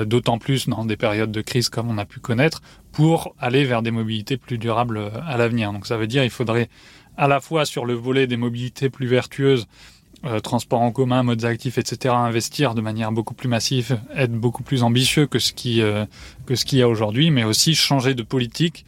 d'autant 0.05 0.39
plus 0.39 0.69
dans 0.69 0.85
des 0.85 0.97
périodes 0.97 1.33
de 1.33 1.41
crise 1.41 1.71
comme 1.71 1.91
on 1.91 1.99
a 1.99 2.05
pu 2.05 2.21
connaître, 2.21 2.61
pour 2.93 3.35
aller 3.41 3.65
vers 3.65 3.83
des 3.83 3.91
mobilités 3.91 4.37
plus 4.37 4.59
durables 4.59 5.11
à 5.27 5.37
l'avenir. 5.37 5.73
Donc 5.73 5.87
ça 5.87 5.97
veut 5.97 6.07
dire 6.07 6.23
il 6.23 6.31
faudrait 6.31 6.69
à 7.17 7.27
la 7.27 7.41
fois 7.41 7.65
sur 7.65 7.85
le 7.85 7.95
volet 7.95 8.29
des 8.29 8.37
mobilités 8.37 8.91
plus 8.91 9.09
vertueuses 9.09 9.67
euh, 10.25 10.41
transport 10.41 10.81
en 10.81 10.93
commun, 10.93 11.23
modes 11.23 11.45
actifs, 11.45 11.79
etc., 11.79 12.15
investir 12.15 12.75
de 12.75 12.81
manière 12.81 13.11
beaucoup 13.11 13.35
plus 13.35 13.49
massive, 13.49 13.99
être 14.15 14.33
beaucoup 14.33 14.63
plus 14.63 14.83
ambitieux 14.83 15.27
que 15.27 15.39
ce 15.39 15.53
qui 15.53 15.81
que 16.47 16.55
ce 16.55 16.65
qu'il 16.65 16.79
y 16.79 16.83
a 16.83 16.89
aujourd'hui, 16.89 17.31
mais 17.31 17.45
aussi 17.45 17.75
changer 17.75 18.15
de 18.15 18.23
politique 18.23 18.85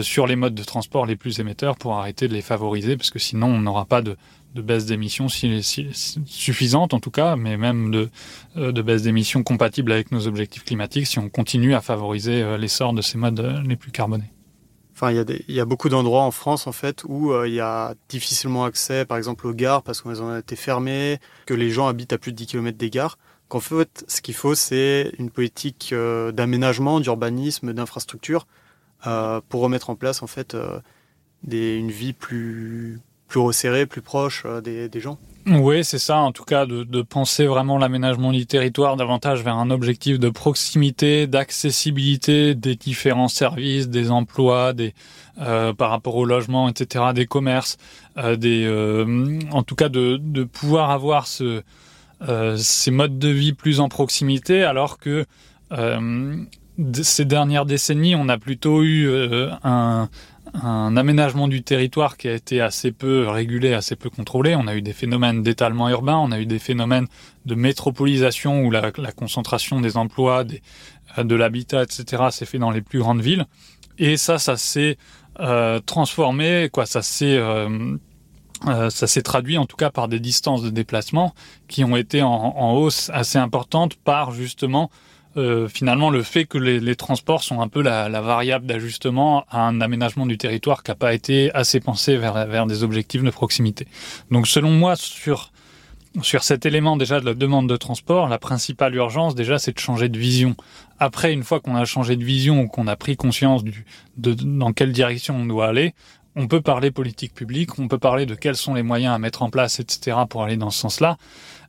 sur 0.00 0.26
les 0.26 0.36
modes 0.36 0.54
de 0.54 0.62
transport 0.62 1.06
les 1.06 1.16
plus 1.16 1.40
émetteurs 1.40 1.76
pour 1.76 1.94
arrêter 1.94 2.28
de 2.28 2.34
les 2.34 2.42
favoriser, 2.42 2.96
parce 2.96 3.10
que 3.10 3.18
sinon 3.18 3.48
on 3.48 3.60
n'aura 3.60 3.84
pas 3.84 4.00
de, 4.00 4.16
de 4.54 4.62
baisse 4.62 4.86
d'émissions 4.86 5.28
si, 5.28 5.62
si, 5.62 5.88
suffisante 6.26 6.94
en 6.94 7.00
tout 7.00 7.10
cas, 7.10 7.36
mais 7.36 7.56
même 7.56 7.90
de, 7.90 8.08
de 8.56 8.82
baisse 8.82 9.02
d'émissions 9.02 9.42
compatibles 9.42 9.92
avec 9.92 10.12
nos 10.12 10.26
objectifs 10.26 10.64
climatiques 10.64 11.06
si 11.06 11.18
on 11.18 11.28
continue 11.28 11.74
à 11.74 11.80
favoriser 11.80 12.56
l'essor 12.58 12.92
de 12.92 13.02
ces 13.02 13.18
modes 13.18 13.62
les 13.66 13.76
plus 13.76 13.90
carbonés. 13.90 14.32
Enfin, 14.94 15.10
il 15.10 15.16
y, 15.16 15.20
a 15.20 15.24
y 15.56 15.60
a 15.60 15.64
beaucoup 15.64 15.88
d'endroits 15.88 16.22
en 16.22 16.30
France 16.30 16.66
en 16.66 16.72
fait 16.72 17.02
où 17.06 17.32
euh, 17.32 17.48
il 17.48 17.54
y 17.54 17.60
a 17.60 17.94
difficilement 18.08 18.64
accès, 18.64 19.04
par 19.04 19.16
exemple 19.16 19.46
aux 19.46 19.54
gares 19.54 19.82
parce 19.82 20.02
qu'elles 20.02 20.22
ont 20.22 20.36
été 20.36 20.54
fermées, 20.54 21.18
que 21.46 21.54
les 21.54 21.70
gens 21.70 21.88
habitent 21.88 22.12
à 22.12 22.18
plus 22.18 22.32
de 22.32 22.36
10 22.36 22.46
km 22.46 22.76
des 22.76 22.90
gares. 22.90 23.18
Qu'en 23.48 23.60
fait, 23.60 24.04
ce 24.06 24.20
qu'il 24.20 24.34
faut, 24.34 24.54
c'est 24.54 25.12
une 25.18 25.30
politique 25.30 25.90
euh, 25.92 26.30
d'aménagement, 26.30 27.00
d'urbanisme, 27.00 27.72
d'infrastructure 27.72 28.46
euh, 28.46 28.61
pour 29.02 29.60
remettre 29.60 29.90
en 29.90 29.96
place 29.96 30.22
en 30.22 30.26
fait 30.26 30.56
des, 31.42 31.76
une 31.76 31.90
vie 31.90 32.12
plus 32.12 33.00
plus 33.28 33.40
resserrée, 33.40 33.86
plus 33.86 34.02
proche 34.02 34.44
des, 34.62 34.88
des 34.88 35.00
gens. 35.00 35.18
Oui, 35.46 35.82
c'est 35.82 35.98
ça, 35.98 36.18
en 36.18 36.30
tout 36.30 36.44
cas, 36.44 36.66
de, 36.66 37.02
penser 37.02 37.46
vraiment 37.46 37.76
l'aménagement 37.76 38.30
du 38.30 38.46
territoire 38.46 38.96
davantage 38.96 39.42
vers 39.42 39.56
un 39.56 39.70
objectif 39.70 40.20
de 40.20 40.28
proximité, 40.28 41.26
d'accessibilité 41.26 42.54
des 42.54 42.76
différents 42.76 43.28
services, 43.28 43.88
des 43.88 44.12
emplois, 44.12 44.72
des 44.72 44.94
euh, 45.40 45.72
par 45.72 45.90
rapport 45.90 46.14
au 46.14 46.24
logement, 46.24 46.68
etc., 46.68 47.06
des 47.12 47.26
commerces, 47.26 47.76
euh, 48.18 48.36
des, 48.36 48.64
euh, 48.66 49.40
en 49.50 49.64
tout 49.64 49.74
cas, 49.74 49.88
de, 49.88 50.44
pouvoir 50.44 50.90
avoir 50.90 51.26
ce, 51.26 51.62
euh, 52.28 52.56
ces 52.56 52.92
modes 52.92 53.18
de 53.18 53.28
vie 53.28 53.52
plus 53.52 53.80
en 53.80 53.88
proximité, 53.88 54.62
alors 54.62 54.98
que 54.98 55.26
euh, 56.78 57.02
ces 57.02 57.24
dernières 57.24 57.66
décennies, 57.66 58.14
on 58.14 58.28
a 58.28 58.38
plutôt 58.38 58.82
eu 58.82 59.08
un 59.62 60.08
un 60.54 60.96
aménagement 60.96 61.48
du 61.48 61.62
territoire 61.62 62.16
qui 62.16 62.28
a 62.28 62.34
été 62.34 62.60
assez 62.60 62.92
peu 62.92 63.28
régulé, 63.28 63.72
assez 63.72 63.96
peu 63.96 64.10
contrôlé. 64.10 64.54
On 64.54 64.66
a 64.66 64.74
eu 64.74 64.82
des 64.82 64.92
phénomènes 64.92 65.42
d'étalement 65.42 65.88
urbain, 65.88 66.16
on 66.16 66.30
a 66.30 66.40
eu 66.40 66.46
des 66.46 66.58
phénomènes 66.58 67.06
de 67.46 67.54
métropolisation 67.54 68.62
où 68.64 68.70
la, 68.70 68.92
concentration 69.12 69.80
des 69.80 69.96
emplois, 69.96 70.44
euh, 71.18 71.24
de 71.24 71.34
l'habitat, 71.34 71.82
etc. 71.82 72.24
s'est 72.30 72.46
fait 72.46 72.58
dans 72.58 72.70
les 72.70 72.82
plus 72.82 72.98
grandes 72.98 73.22
villes. 73.22 73.46
Et 73.98 74.16
ça, 74.16 74.38
ça 74.38 74.56
s'est 74.56 74.98
euh, 75.40 75.80
transformé, 75.80 76.68
quoi. 76.70 76.86
Ça 76.86 77.02
s'est 77.02 77.36
euh, 77.36 77.96
euh, 78.68 78.90
ça 78.90 79.06
s'est 79.08 79.22
traduit 79.22 79.58
en 79.58 79.66
tout 79.66 79.76
cas 79.76 79.90
par 79.90 80.06
des 80.06 80.20
distances 80.20 80.62
de 80.62 80.70
déplacement 80.70 81.34
qui 81.66 81.82
ont 81.82 81.96
été 81.96 82.22
en 82.22 82.74
hausse 82.74 83.10
assez 83.12 83.38
importante 83.38 83.96
par 83.96 84.30
justement 84.30 84.88
euh, 85.36 85.68
finalement 85.68 86.10
le 86.10 86.22
fait 86.22 86.44
que 86.44 86.58
les, 86.58 86.78
les, 86.78 86.94
transports 86.94 87.42
sont 87.42 87.60
un 87.60 87.68
peu 87.68 87.80
la, 87.82 88.08
la 88.08 88.20
variable 88.20 88.66
d'ajustement 88.66 89.44
à 89.50 89.62
un 89.62 89.80
aménagement 89.80 90.26
du 90.26 90.36
territoire 90.36 90.82
qui 90.82 90.90
n'a 90.90 90.94
pas 90.94 91.14
été 91.14 91.50
assez 91.54 91.80
pensé 91.80 92.16
vers, 92.16 92.46
vers 92.46 92.66
des 92.66 92.84
objectifs 92.84 93.22
de 93.22 93.30
proximité. 93.30 93.86
Donc 94.30 94.46
selon 94.46 94.70
moi, 94.70 94.94
sur, 94.94 95.50
sur 96.20 96.44
cet 96.44 96.66
élément 96.66 96.96
déjà 96.96 97.18
de 97.18 97.24
la 97.24 97.34
demande 97.34 97.68
de 97.68 97.76
transport, 97.76 98.28
la 98.28 98.38
principale 98.38 98.94
urgence 98.94 99.34
déjà 99.34 99.58
c'est 99.58 99.72
de 99.72 99.78
changer 99.78 100.10
de 100.10 100.18
vision. 100.18 100.54
Après, 100.98 101.32
une 101.32 101.44
fois 101.44 101.60
qu'on 101.60 101.76
a 101.76 101.84
changé 101.86 102.16
de 102.16 102.24
vision, 102.24 102.68
qu'on 102.68 102.86
a 102.86 102.96
pris 102.96 103.16
conscience 103.16 103.64
du, 103.64 103.86
de, 104.18 104.34
dans 104.34 104.72
quelle 104.72 104.92
direction 104.92 105.36
on 105.36 105.46
doit 105.46 105.66
aller, 105.66 105.94
on 106.36 106.46
peut 106.46 106.60
parler 106.60 106.90
politique 106.90 107.34
publique, 107.34 107.78
on 107.78 107.88
peut 107.88 107.98
parler 107.98 108.26
de 108.26 108.34
quels 108.34 108.56
sont 108.56 108.74
les 108.74 108.82
moyens 108.82 109.14
à 109.14 109.18
mettre 109.18 109.42
en 109.42 109.50
place, 109.50 109.80
etc., 109.80 110.16
pour 110.28 110.42
aller 110.42 110.56
dans 110.56 110.70
ce 110.70 110.78
sens-là 110.80 111.16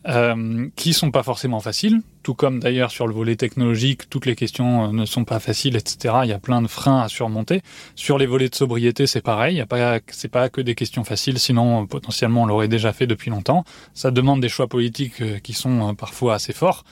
euh, 0.08 0.68
qui 0.76 0.94
sont 0.94 1.12
pas 1.12 1.24
forcément 1.24 1.60
faciles, 1.60 2.02
tout 2.24 2.34
comme 2.34 2.60
d'ailleurs 2.60 2.92
sur 2.92 3.08
le 3.08 3.14
volet 3.14 3.36
technologique, 3.36 4.10
toutes 4.10 4.26
les 4.26 4.36
questions 4.36 4.86
euh, 4.86 4.92
ne 4.92 5.06
sont 5.06 5.24
pas 5.24 5.40
faciles, 5.40 5.76
etc. 5.76 6.16
Il 6.24 6.30
y 6.30 6.34
a 6.34 6.40
plein 6.40 6.62
de 6.62 6.68
freins 6.68 7.02
à 7.02 7.08
surmonter. 7.08 7.62
Sur 7.96 8.18
les 8.18 8.26
volets 8.26 8.50
de 8.50 8.56
sobriété, 8.56 9.08
c'est 9.08 9.22
pareil. 9.22 9.56
Il 9.56 9.58
y 9.58 9.62
a 9.62 9.66
pas, 9.66 10.00
c'est 10.08 10.28
pas 10.28 10.50
que 10.50 10.62
des 10.62 10.76
questions 10.76 11.04
faciles, 11.04 11.40
sinon 11.40 11.86
potentiellement 11.86 12.44
on 12.44 12.46
l'aurait 12.46 12.68
déjà 12.68 12.92
fait 12.92 13.08
depuis 13.08 13.30
longtemps. 13.30 13.64
Ça 13.94 14.12
demande 14.12 14.42
des 14.42 14.50
choix 14.50 14.68
politiques 14.68 15.22
euh, 15.22 15.40
qui 15.40 15.54
sont 15.54 15.90
euh, 15.90 15.94
parfois 15.94 16.36
assez 16.36 16.54
forts, 16.54 16.84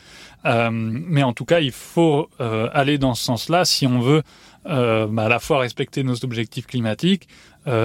euh, 0.45 0.69
mais 0.71 1.24
en 1.24 1.34
tout 1.34 1.45
cas, 1.45 1.60
il 1.60 1.71
faut 1.71 2.30
euh, 2.39 2.69
aller 2.74 2.97
dans 2.97 3.13
ce 3.13 3.24
sens-là 3.24 3.65
si 3.65 3.86
on 3.86 4.00
veut 4.00 4.24
euh, 4.67 5.08
bah, 5.08 5.26
à 5.26 5.30
la 5.30 5.39
fois 5.39 5.60
respecter 5.60 6.04
nos 6.04 6.24
objectifs 6.24 6.67
climatiques, 6.67 7.28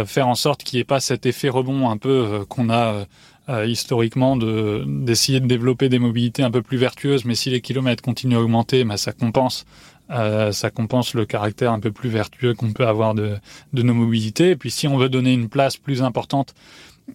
faire 0.07 0.27
en 0.27 0.35
sorte 0.35 0.65
qu'il 0.65 0.79
n'y 0.79 0.81
ait 0.81 0.85
pas 0.85 1.01
cet 1.01 1.27
effet 1.27 1.51
rebond 1.51 1.91
un 1.91 1.99
peu 1.99 2.47
qu'on 2.49 2.71
a 2.71 3.05
euh, 3.49 3.67
historiquement 3.67 4.37
de 4.37 4.85
d'essayer 4.87 5.41
de 5.41 5.47
développer 5.47 5.89
des 5.89 5.99
mobilités 5.99 6.43
un 6.43 6.51
peu 6.51 6.63
plus 6.63 6.79
vertueuses, 6.79 7.25
mais 7.25 7.35
si 7.35 7.51
les 7.51 7.61
kilomètres 7.61 8.03
continuent 8.03 8.37
à 8.37 8.41
augmenter, 8.41 8.85
bah, 8.85 8.97
ça 8.97 9.13
compense 9.13 9.67
euh, 10.11 10.53
ça 10.53 10.71
compense 10.71 11.15
le 11.15 11.27
caractère 11.27 11.73
un 11.73 11.81
peu 11.81 11.91
plus 11.91 12.09
vertueux 12.09 12.55
qu'on 12.55 12.73
peut 12.73 12.87
avoir 12.87 13.15
de, 13.15 13.37
de 13.73 13.83
nos 13.83 13.95
mobilités. 13.95 14.51
Et 14.51 14.57
puis 14.57 14.71
si 14.71 14.87
on 14.87 14.97
veut 14.97 15.09
donner 15.09 15.33
une 15.33 15.49
place 15.49 15.77
plus 15.77 16.03
importante 16.03 16.55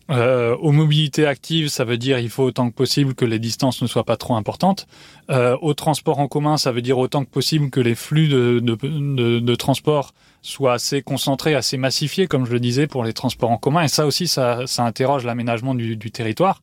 euh, 0.09 0.55
aux 0.57 0.71
mobilités 0.71 1.25
actives, 1.25 1.67
ça 1.67 1.83
veut 1.83 1.97
dire 1.97 2.19
il 2.19 2.29
faut 2.29 2.43
autant 2.43 2.69
que 2.69 2.75
possible 2.75 3.13
que 3.13 3.25
les 3.25 3.39
distances 3.39 3.81
ne 3.81 3.87
soient 3.87 4.05
pas 4.05 4.17
trop 4.17 4.35
importantes. 4.35 4.87
Euh, 5.29 5.57
au 5.61 5.73
transport 5.73 6.19
en 6.19 6.27
commun, 6.27 6.57
ça 6.57 6.71
veut 6.71 6.81
dire 6.81 6.97
autant 6.97 7.23
que 7.25 7.29
possible 7.29 7.69
que 7.69 7.79
les 7.79 7.95
flux 7.95 8.27
de, 8.27 8.59
de, 8.59 8.75
de, 8.75 9.39
de 9.39 9.55
transport 9.55 10.13
soient 10.41 10.73
assez 10.73 11.01
concentrés, 11.01 11.55
assez 11.55 11.77
massifiés, 11.77 12.27
comme 12.27 12.45
je 12.45 12.53
le 12.53 12.59
disais, 12.59 12.87
pour 12.87 13.03
les 13.03 13.13
transports 13.13 13.51
en 13.51 13.57
commun. 13.57 13.83
Et 13.83 13.87
ça 13.87 14.05
aussi, 14.05 14.27
ça, 14.27 14.65
ça 14.65 14.83
interroge 14.83 15.25
l'aménagement 15.25 15.75
du, 15.75 15.97
du 15.97 16.09
territoire, 16.09 16.61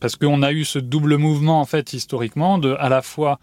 parce 0.00 0.16
qu'on 0.16 0.42
a 0.42 0.52
eu 0.52 0.64
ce 0.64 0.78
double 0.78 1.16
mouvement 1.16 1.60
en 1.60 1.66
fait 1.66 1.92
historiquement 1.92 2.58
de 2.58 2.76
à 2.78 2.88
la 2.88 3.02
fois 3.02 3.40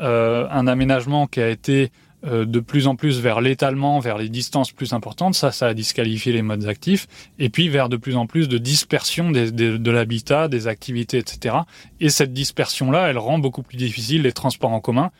euh, 0.00 0.46
un 0.50 0.66
aménagement 0.66 1.26
qui 1.26 1.40
a 1.40 1.48
été 1.48 1.90
de 2.24 2.60
plus 2.60 2.86
en 2.88 2.96
plus 2.96 3.20
vers 3.20 3.40
l'étalement, 3.40 4.00
vers 4.00 4.18
les 4.18 4.28
distances 4.28 4.72
plus 4.72 4.92
importantes, 4.92 5.34
ça, 5.34 5.52
ça 5.52 5.68
a 5.68 5.74
disqualifié 5.74 6.32
les 6.32 6.42
modes 6.42 6.66
actifs, 6.66 7.06
et 7.38 7.48
puis 7.48 7.68
vers 7.68 7.88
de 7.88 7.96
plus 7.96 8.16
en 8.16 8.26
plus 8.26 8.48
de 8.48 8.58
dispersion 8.58 9.30
des, 9.30 9.52
des, 9.52 9.78
de 9.78 9.90
l'habitat, 9.90 10.48
des 10.48 10.66
activités, 10.66 11.18
etc. 11.18 11.56
Et 12.00 12.08
cette 12.08 12.32
dispersion-là, 12.32 13.08
elle 13.08 13.18
rend 13.18 13.38
beaucoup 13.38 13.62
plus 13.62 13.76
difficile 13.76 14.22
les 14.22 14.32
transports 14.32 14.72
en 14.72 14.80
commun, 14.80 15.10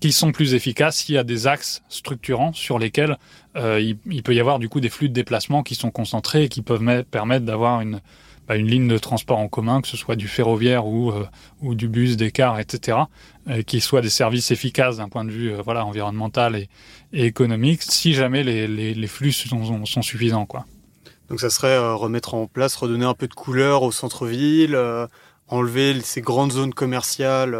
qui 0.00 0.12
sont 0.12 0.32
plus 0.32 0.54
efficaces. 0.54 0.98
S'il 0.98 1.14
y 1.14 1.18
a 1.18 1.24
des 1.24 1.46
axes 1.46 1.82
structurants 1.88 2.52
sur 2.52 2.78
lesquels 2.78 3.18
euh, 3.56 3.80
il, 3.80 3.98
il, 4.10 4.22
peut 4.22 4.34
y 4.34 4.40
avoir 4.40 4.58
du 4.58 4.68
coup 4.68 4.80
des 4.80 4.88
flux 4.88 5.08
de 5.08 5.14
déplacement 5.14 5.62
qui 5.62 5.74
sont 5.74 5.90
concentrés 5.90 6.44
et 6.44 6.48
qui 6.48 6.62
peuvent 6.62 7.04
permettre 7.10 7.44
d'avoir 7.44 7.80
une, 7.80 8.00
bah, 8.50 8.56
une 8.56 8.66
ligne 8.66 8.88
de 8.88 8.98
transport 8.98 9.38
en 9.38 9.46
commun, 9.46 9.80
que 9.80 9.86
ce 9.86 9.96
soit 9.96 10.16
du 10.16 10.26
ferroviaire 10.26 10.84
ou, 10.84 11.12
euh, 11.12 11.24
ou 11.62 11.76
du 11.76 11.86
bus, 11.86 12.16
des 12.16 12.32
cars, 12.32 12.58
etc., 12.58 12.98
euh, 13.48 13.62
qui 13.62 13.80
soient 13.80 14.00
des 14.00 14.10
services 14.10 14.50
efficaces 14.50 14.96
d'un 14.96 15.08
point 15.08 15.24
de 15.24 15.30
vue 15.30 15.52
euh, 15.52 15.62
voilà 15.62 15.86
environnemental 15.86 16.56
et, 16.56 16.68
et, 17.12 17.26
économique, 17.26 17.80
si 17.80 18.12
jamais 18.12 18.42
les, 18.42 18.66
les, 18.66 18.92
les 18.92 19.06
flux 19.06 19.30
sont, 19.30 19.86
sont, 19.86 20.02
suffisants, 20.02 20.46
quoi. 20.46 20.64
Donc 21.28 21.38
ça 21.38 21.48
serait 21.48 21.68
euh, 21.68 21.94
remettre 21.94 22.34
en 22.34 22.48
place, 22.48 22.74
redonner 22.74 23.04
un 23.04 23.14
peu 23.14 23.28
de 23.28 23.34
couleur 23.34 23.84
au 23.84 23.92
centre-ville, 23.92 24.76
enlever 25.46 26.00
ces 26.00 26.20
grandes 26.20 26.50
zones 26.50 26.74
commerciales 26.74 27.56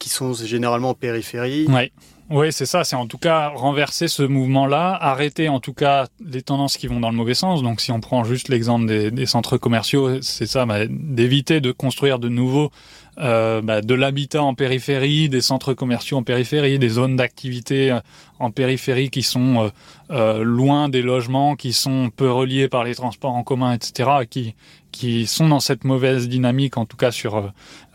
qui 0.00 0.08
sont 0.08 0.34
généralement 0.34 0.88
en 0.88 0.94
périphérie. 0.94 1.68
Ouais. 1.68 1.92
Oui, 2.30 2.52
c'est 2.52 2.66
ça. 2.66 2.84
C'est 2.84 2.94
en 2.94 3.08
tout 3.08 3.18
cas 3.18 3.48
renverser 3.48 4.06
ce 4.06 4.22
mouvement-là, 4.22 4.96
arrêter 5.00 5.48
en 5.48 5.58
tout 5.58 5.72
cas 5.72 6.06
les 6.24 6.42
tendances 6.42 6.76
qui 6.76 6.86
vont 6.86 7.00
dans 7.00 7.10
le 7.10 7.16
mauvais 7.16 7.34
sens. 7.34 7.60
Donc, 7.60 7.80
si 7.80 7.90
on 7.90 7.98
prend 7.98 8.22
juste 8.22 8.48
l'exemple 8.48 8.86
des, 8.86 9.26
centres 9.26 9.58
commerciaux, 9.58 10.22
c'est 10.22 10.46
ça, 10.46 10.64
bah, 10.64 10.86
d'éviter 10.88 11.60
de 11.60 11.72
construire 11.72 12.20
de 12.20 12.28
nouveaux 12.28 12.70
euh, 13.18 13.62
bah, 13.62 13.80
de 13.80 13.94
l'habitat 13.94 14.44
en 14.44 14.54
périphérie, 14.54 15.28
des 15.28 15.40
centres 15.40 15.74
commerciaux 15.74 16.18
en 16.18 16.22
périphérie, 16.22 16.78
des 16.78 16.88
zones 16.88 17.16
d'activité 17.16 17.90
euh, 17.90 18.00
en 18.38 18.52
périphérie 18.52 19.10
qui 19.10 19.24
sont 19.24 19.72
euh, 20.12 20.44
loin 20.44 20.88
des 20.88 21.02
logements, 21.02 21.56
qui 21.56 21.72
sont 21.72 22.10
peu 22.14 22.30
reliés 22.30 22.68
par 22.68 22.84
les 22.84 22.94
transports 22.94 23.34
en 23.34 23.42
commun, 23.42 23.72
etc., 23.72 24.08
qui 24.30 24.54
qui 24.92 25.26
sont 25.26 25.48
dans 25.48 25.60
cette 25.60 25.84
mauvaise 25.84 26.28
dynamique, 26.28 26.76
en 26.76 26.84
tout 26.84 26.96
cas 26.96 27.10
sur 27.10 27.52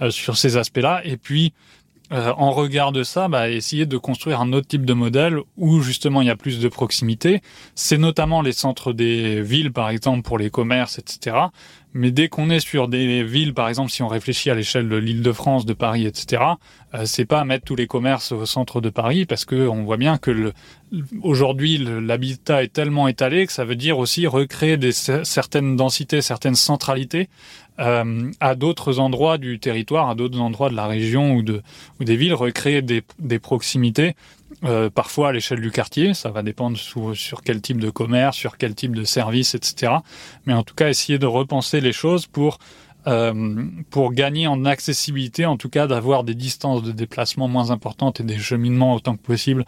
sur 0.10 0.38
ces 0.38 0.58
aspects-là. 0.58 1.02
Et 1.06 1.18
puis 1.18 1.54
euh, 2.12 2.34
en 2.38 2.52
regard 2.52 2.92
de 2.92 3.04
ça, 3.04 3.28
bah, 3.28 3.50
essayer 3.50 3.86
de 3.86 3.98
construire 3.98 4.40
un 4.40 4.54
autre 4.54 4.68
type 4.68 4.86
de 4.86 4.94
modèle 4.94 5.40
où 5.58 5.82
justement 5.82 6.22
il 6.22 6.28
y 6.28 6.32
a 6.32 6.36
plus 6.36 6.60
de 6.60 6.68
proximité. 6.68 7.42
C'est 7.74 7.98
notamment 7.98 8.42
les 8.42 8.52
centres 8.52 8.94
des 8.94 9.42
villes, 9.42 9.72
par 9.74 9.90
exemple, 9.90 10.22
pour 10.22 10.38
les 10.38 10.50
commerces, 10.50 11.00
etc. 11.00 11.38
Mais 11.94 12.12
dès 12.12 12.28
qu'on 12.28 12.50
est 12.50 12.60
sur 12.60 12.90
des 12.90 13.24
villes, 13.24 13.54
par 13.54 13.70
exemple, 13.70 13.90
si 13.90 14.04
on 14.04 14.08
réfléchit 14.08 14.50
à 14.50 14.56
l'échelle 14.56 14.90
de 14.90 14.98
l'Île-de-France, 14.98 15.66
de 15.66 15.74
Paris, 15.74 16.06
etc., 16.06 16.44
c'est 17.04 17.26
pas 17.26 17.44
mettre 17.44 17.66
tous 17.66 17.76
les 17.76 17.88
commerces 17.88 18.32
au 18.32 18.46
centre 18.46 18.80
de 18.80 18.90
Paris 18.90 19.26
parce 19.26 19.44
que 19.46 19.68
on 19.68 19.84
voit 19.84 19.98
bien 19.98 20.18
que 20.18 20.54
aujourd'hui 21.22 21.78
l'habitat 21.78 22.64
est 22.64 22.72
tellement 22.72 23.08
étalé 23.08 23.48
que 23.48 23.52
ça 23.52 23.66
veut 23.66 23.76
dire 23.76 23.98
aussi 23.98 24.28
recréer 24.28 24.78
des 24.78 24.92
certaines 24.92 25.76
densités, 25.76 26.22
certaines 26.22 26.56
centralités 26.56 27.28
euh, 27.80 28.32
à 28.40 28.56
d'autres 28.56 29.00
endroits 29.00 29.38
du 29.38 29.60
territoire, 29.60 30.10
à 30.10 30.16
d'autres 30.16 30.40
endroits 30.40 30.70
de 30.70 30.76
la 30.76 30.88
région 30.88 31.34
ou, 31.34 31.42
de, 31.42 31.62
ou 32.00 32.06
des 32.06 32.16
villes, 32.16 32.34
recréer 32.34 32.82
des, 32.82 33.40
proximités, 33.40 34.16
euh, 34.64 34.90
parfois 34.90 35.30
à 35.30 35.32
l'échelle 35.34 35.60
du 35.60 35.72
quartier, 35.72 36.14
ça 36.14 36.30
va 36.30 36.42
dépendre 36.42 36.78
sur 36.78 37.42
quel 37.44 37.62
type 37.62 37.82
de 37.82 37.90
commerce, 37.90 38.38
sur 38.38 38.58
quel 38.58 38.76
type 38.76 38.96
de 38.96 39.04
service, 39.04 39.56
etc. 39.56 39.92
Mais 40.46 40.54
en 40.54 40.64
tout 40.64 40.74
cas, 40.74 40.88
essayer 40.88 41.20
de 41.20 41.26
repenser 41.26 41.82
les 41.82 41.92
choses 41.92 42.28
pour 42.28 42.60
pour 43.90 44.14
gagner 44.14 44.48
en 44.48 44.66
accessibilité, 44.66 45.46
en 45.46 45.58
tout 45.58 45.70
cas 45.70 45.88
d'avoir 45.88 46.24
des 46.24 46.34
distances 46.36 46.82
de 46.84 46.92
déplacement 46.92 47.48
moins 47.48 47.72
importantes 47.72 48.20
et 48.20 48.24
des 48.24 48.38
cheminements 48.38 48.96
autant 48.96 49.16
que 49.16 49.22
possible 49.22 49.66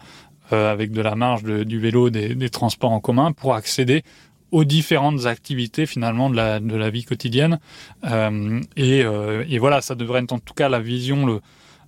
avec 0.50 0.92
de 0.92 1.02
la 1.02 1.14
marge 1.14 1.44
du 1.44 1.78
vélo, 1.78 2.10
des, 2.10 2.34
des, 2.34 2.48
transports 2.50 2.90
en 2.90 3.00
commun, 3.00 3.32
pour 3.32 3.54
accéder 3.54 4.02
aux 4.50 4.64
différentes 4.64 5.26
activités 5.26 5.86
finalement 5.86 6.30
de 6.30 6.36
la, 6.36 6.60
de 6.60 6.76
la 6.76 6.90
vie 6.90 7.04
quotidienne. 7.04 7.58
Euh, 8.04 8.60
et, 8.76 9.02
euh, 9.04 9.44
et, 9.48 9.58
voilà, 9.58 9.80
ça 9.80 9.94
devrait 9.94 10.22
être 10.22 10.32
en 10.32 10.38
tout 10.38 10.54
cas 10.54 10.68
la 10.68 10.80
vision, 10.80 11.26
le, 11.26 11.40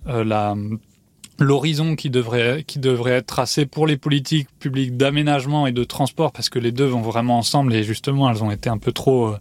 euh, 0.07 0.23
la, 0.23 0.55
l'horizon 1.39 1.95
qui 1.95 2.09
devrait, 2.09 2.63
qui 2.65 2.79
devrait 2.79 3.13
être 3.13 3.27
tracé 3.27 3.65
pour 3.65 3.87
les 3.87 3.97
politiques 3.97 4.47
publiques 4.59 4.95
d'aménagement 4.95 5.67
et 5.67 5.71
de 5.71 5.83
transport, 5.83 6.31
parce 6.31 6.49
que 6.49 6.59
les 6.59 6.71
deux 6.71 6.85
vont 6.85 7.01
vraiment 7.01 7.37
ensemble 7.37 7.73
et 7.73 7.83
justement 7.83 8.29
elles 8.29 8.43
ont 8.43 8.51
été 8.51 8.69
un 8.69 8.77
peu 8.77 8.91
trop, 8.91 9.27
euh, 9.29 9.39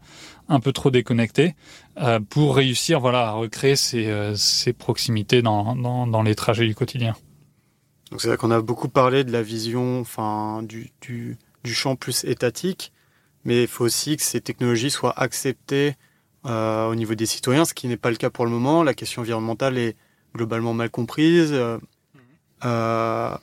un 0.51 0.61
peu 0.61 0.73
trop 0.73 0.91
déconnectées, 0.91 1.55
euh, 1.99 2.21
pour 2.21 2.57
réussir 2.57 3.01
voilà, 3.01 3.29
à 3.29 3.31
recréer 3.33 3.77
ces, 3.77 4.07
euh, 4.09 4.35
proximités 4.77 5.43
dans, 5.43 6.23
les 6.23 6.35
trajets 6.35 6.67
du 6.67 6.75
quotidien. 6.75 7.15
Donc 8.11 8.21
c'est 8.21 8.29
vrai 8.29 8.37
qu'on 8.37 8.51
a 8.51 8.61
beaucoup 8.61 8.89
parlé 8.89 9.23
de 9.23 9.31
la 9.31 9.43
vision 9.43 10.01
enfin, 10.01 10.63
du, 10.65 11.39
champ 11.65 11.95
plus 11.97 12.25
étatique 12.25 12.93
mais 13.45 13.63
il 13.63 13.69
faut 13.69 13.85
aussi 13.85 14.17
que 14.17 14.23
ces 14.23 14.41
technologies 14.41 14.91
soient 14.91 15.19
acceptées 15.19 15.95
euh, 16.47 16.89
au 16.89 16.95
niveau 16.95 17.15
des 17.15 17.27
citoyens, 17.27 17.65
ce 17.65 17.73
qui 17.73 17.89
n'est 17.89 17.97
pas 17.97 18.11
le 18.11 18.17
cas 18.17 18.29
pour 18.29 18.45
le 18.45 18.51
moment. 18.51 18.83
La 18.83 18.93
question 18.93 19.23
environnementale 19.23 19.79
est 19.79 19.97
globalement 20.35 20.75
mal 20.75 20.91
comprise. 20.91 21.53
Euh, 22.65 23.37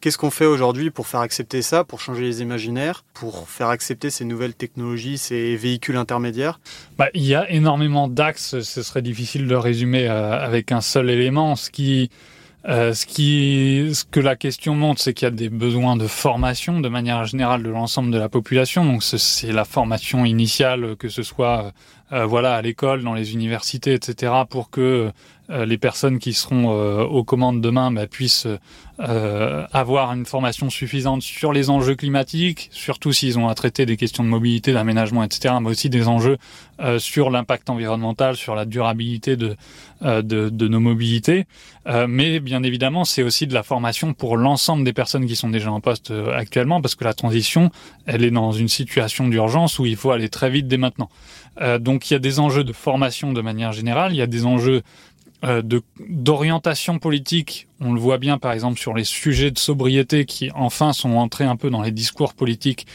Qu'est-ce 0.00 0.16
qu'on 0.16 0.30
fait 0.30 0.46
aujourd'hui 0.46 0.90
pour 0.90 1.06
faire 1.06 1.20
accepter 1.20 1.60
ça, 1.60 1.84
pour 1.84 2.00
changer 2.00 2.22
les 2.22 2.40
imaginaires, 2.40 3.04
pour 3.12 3.50
faire 3.50 3.68
accepter 3.68 4.08
ces 4.08 4.24
nouvelles 4.24 4.54
technologies, 4.54 5.18
ces 5.18 5.56
véhicules 5.56 5.96
intermédiaires? 5.96 6.58
Bah, 6.96 7.08
Il 7.12 7.24
y 7.24 7.34
a 7.34 7.50
énormément 7.50 8.08
d'axes, 8.08 8.60
ce 8.60 8.82
serait 8.82 9.02
difficile 9.02 9.46
de 9.46 9.54
résumer 9.54 10.08
euh, 10.08 10.42
avec 10.42 10.72
un 10.72 10.80
seul 10.80 11.10
élément. 11.10 11.54
Ce 11.54 11.70
qui, 11.70 12.08
euh, 12.66 12.94
ce, 12.94 13.04
qui, 13.04 13.90
ce 13.92 14.04
que 14.04 14.20
la 14.20 14.36
question 14.36 14.74
montre, 14.74 15.02
c'est 15.02 15.12
qu'il 15.12 15.26
y 15.26 15.28
a 15.28 15.32
des 15.32 15.50
besoins 15.50 15.96
de 15.96 16.06
formation 16.06 16.80
de 16.80 16.88
manière 16.88 17.26
générale 17.26 17.62
de 17.62 17.68
l'ensemble 17.68 18.10
de 18.10 18.18
la 18.18 18.30
population. 18.30 18.86
Donc 18.86 19.02
c'est 19.02 19.52
la 19.52 19.66
formation 19.66 20.24
initiale, 20.24 20.96
que 20.96 21.10
ce 21.10 21.22
soit 21.22 21.74
euh, 22.12 22.26
voilà 22.26 22.54
à 22.54 22.62
l'école, 22.62 23.02
dans 23.02 23.14
les 23.14 23.34
universités, 23.34 23.94
etc., 23.94 24.32
pour 24.48 24.70
que 24.70 25.12
euh, 25.50 25.64
les 25.64 25.78
personnes 25.78 26.18
qui 26.18 26.32
seront 26.32 26.70
euh, 26.70 27.02
aux 27.02 27.22
commandes 27.22 27.60
demain 27.60 27.90
bah, 27.90 28.06
puissent 28.06 28.48
avoir 29.72 30.12
une 30.12 30.26
formation 30.26 30.68
suffisante 30.68 31.22
sur 31.22 31.54
les 31.54 31.70
enjeux 31.70 31.94
climatiques, 31.94 32.68
surtout 32.70 33.14
s'ils 33.14 33.38
ont 33.38 33.48
à 33.48 33.54
traiter 33.54 33.86
des 33.86 33.96
questions 33.96 34.22
de 34.22 34.28
mobilité, 34.28 34.74
d'aménagement, 34.74 35.24
etc., 35.24 35.54
mais 35.58 35.70
aussi 35.70 35.88
des 35.88 36.06
enjeux 36.06 36.36
sur 36.98 37.30
l'impact 37.30 37.70
environnemental, 37.70 38.36
sur 38.36 38.54
la 38.54 38.66
durabilité 38.66 39.38
de, 39.38 39.56
nos 40.02 40.80
mobilités. 40.80 41.46
mais 42.08 42.40
bien 42.40 42.62
évidemment, 42.62 43.06
c'est 43.06 43.22
aussi 43.22 43.46
de 43.46 43.54
la 43.54 43.62
formation 43.62 44.12
pour 44.12 44.36
l'ensemble 44.36 44.84
des 44.84 44.92
personnes 44.92 45.24
qui 45.24 45.34
sont 45.34 45.48
déjà 45.48 45.72
en 45.72 45.80
poste 45.80 46.12
actuellement, 46.34 46.82
parce 46.82 46.94
que 46.94 47.04
la 47.04 47.14
transition, 47.14 47.70
elle 48.04 48.22
est 48.22 48.30
dans 48.30 48.52
une 48.52 48.68
situation 48.68 49.28
d'urgence 49.28 49.78
où 49.78 49.86
il 49.86 49.96
faut 49.96 50.10
aller 50.10 50.28
très 50.28 50.50
vite 50.50 50.68
dès 50.68 50.76
maintenant. 50.76 51.08
Donc 51.80 52.10
il 52.10 52.14
y 52.14 52.16
a 52.16 52.20
des 52.20 52.40
enjeux 52.40 52.64
de 52.64 52.72
formation 52.72 53.32
de 53.32 53.40
manière 53.40 53.72
générale, 53.72 54.12
il 54.12 54.16
y 54.16 54.22
a 54.22 54.26
des 54.26 54.46
enjeux 54.46 54.82
euh, 55.42 55.62
d'orientation 55.98 56.98
politique. 56.98 57.66
On 57.80 57.94
le 57.94 58.00
voit 58.00 58.18
bien, 58.18 58.36
par 58.36 58.52
exemple, 58.52 58.78
sur 58.78 58.92
les 58.92 59.04
sujets 59.04 59.50
de 59.50 59.58
sobriété 59.58 60.26
qui, 60.26 60.50
enfin, 60.54 60.92
sont 60.92 61.12
entrés 61.12 61.44
un 61.44 61.56
peu 61.56 61.70
dans 61.70 61.80
les 61.80 61.92
discours 61.92 62.34
politiques, 62.34 62.86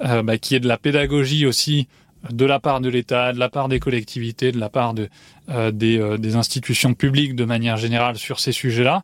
euh, 0.00 0.22
bah, 0.22 0.38
qui 0.38 0.54
est 0.54 0.60
de 0.60 0.68
la 0.68 0.78
pédagogie 0.78 1.44
aussi 1.44 1.88
de 2.30 2.44
la 2.46 2.58
part 2.58 2.80
de 2.80 2.88
l'État, 2.88 3.32
de 3.32 3.38
la 3.38 3.50
part 3.50 3.68
des 3.68 3.80
collectivités, 3.80 4.52
de 4.52 4.58
la 4.58 4.70
part 4.70 4.94
euh, 5.50 5.70
des, 5.70 5.98
euh, 5.98 6.16
des, 6.16 6.36
institutions 6.36 6.94
publiques 6.94 7.34
de 7.34 7.44
manière 7.44 7.76
générale 7.76 8.16
sur 8.16 8.40
ces 8.40 8.52
sujets-là, 8.52 9.02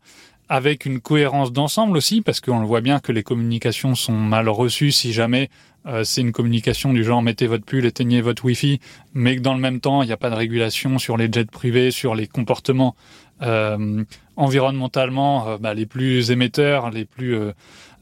avec 0.49 0.87
une 0.87 1.01
cohérence 1.01 1.53
d'ensemble 1.53 1.97
aussi, 1.97 2.23
parce 2.23 2.41
qu'on 2.41 2.61
le 2.61 2.67
voit 2.67 2.81
bien 2.81 3.01
que 3.01 3.13
les 3.13 3.23
communications 3.23 3.95
sont 3.95 4.13
mal 4.13 4.49
reçues 4.49 4.93
si 4.93 5.13
jamais 5.13 5.51
euh, 5.87 6.05
c'est 6.05 6.21
une 6.21 6.33
communication 6.33 6.93
du 6.93 7.05
genre 7.05 7.23
mettez 7.23 7.47
votre 7.47 7.65
pull, 7.65 7.85
éteignez 7.85 8.21
votre 8.21 8.45
Wi-Fi, 8.45 8.81
mais 9.15 9.37
que 9.37 9.41
dans 9.41 9.55
le 9.55 9.61
même 9.61 9.81
temps, 9.81 10.03
il 10.03 10.07
n'y 10.07 10.13
a 10.13 10.17
pas 10.17 10.31
de 10.31 10.35
régulation 10.35 10.99
sur 10.99 11.17
les 11.17 11.29
jets 11.31 11.45
privés, 11.45 11.91
sur 11.91 12.15
les 12.15 12.27
comportements 12.27 12.97
euh, 13.43 14.05
environnementalement 14.37 15.49
euh, 15.49 15.59
bah, 15.59 15.75
les 15.75 15.85
plus 15.85 16.31
émetteurs, 16.31 16.91
les 16.91 17.05
plus, 17.05 17.39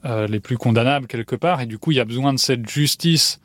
euh, 0.05 0.27
les 0.29 0.41
plus 0.41 0.57
condamnables 0.57 1.07
quelque 1.07 1.35
part. 1.37 1.61
Et 1.61 1.67
du 1.67 1.79
coup, 1.79 1.91
il 1.91 1.97
y 1.97 2.01
a 2.01 2.05
besoin 2.05 2.33
de 2.33 2.39
cette 2.39 2.69
justice 2.69 3.41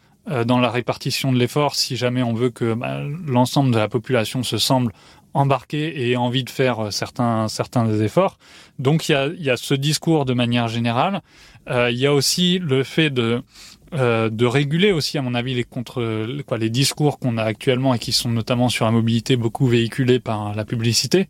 dans 0.46 0.60
la 0.60 0.70
répartition 0.70 1.32
de 1.34 1.40
l'effort 1.40 1.74
si 1.74 1.96
jamais 1.96 2.22
on 2.22 2.36
veut 2.36 2.52
que 2.52 2.76
bah, 2.76 3.02
l'ensemble 3.26 3.72
de 3.72 3.80
la 3.80 3.88
population 3.88 4.44
se 4.44 4.60
semble 4.60 4.94
embarqué 5.34 5.88
et 5.88 6.12
ait 6.12 6.18
envie 6.18 6.44
de 6.44 6.52
faire 6.52 6.94
certains 6.94 7.48
certains 7.48 7.86
des 7.86 8.04
efforts. 8.04 8.38
Donc 8.78 9.10
il 9.10 9.14
y 9.14 9.16
a, 9.16 9.26
il 9.26 9.42
y 9.42 9.50
a 9.50 9.58
ce 9.58 9.74
discours 9.74 10.26
de 10.26 10.34
manière 10.34 10.68
générale. 10.68 11.22
Il 11.68 11.98
y 11.98 12.06
a 12.06 12.14
aussi 12.14 12.60
le 12.60 12.84
fait 12.84 13.10
de 13.10 13.42
euh, 13.94 14.30
de 14.30 14.46
réguler 14.46 14.92
aussi, 14.92 15.18
à 15.18 15.22
mon 15.22 15.34
avis, 15.34 15.56
les 15.56 15.64
contre 15.64 16.28
quoi 16.44 16.58
les 16.58 16.70
discours 16.70 17.20
qu'on 17.20 17.38
a 17.38 17.44
actuellement 17.44 17.94
et 17.94 18.00
qui 18.00 18.12
sont 18.12 18.30
notamment 18.30 18.70
sur 18.70 18.86
la 18.86 18.92
mobilité 18.92 19.36
beaucoup 19.36 19.68
véhiculés 19.68 20.20
par 20.20 20.56
la 20.56 20.66
publicité. 20.66 21.28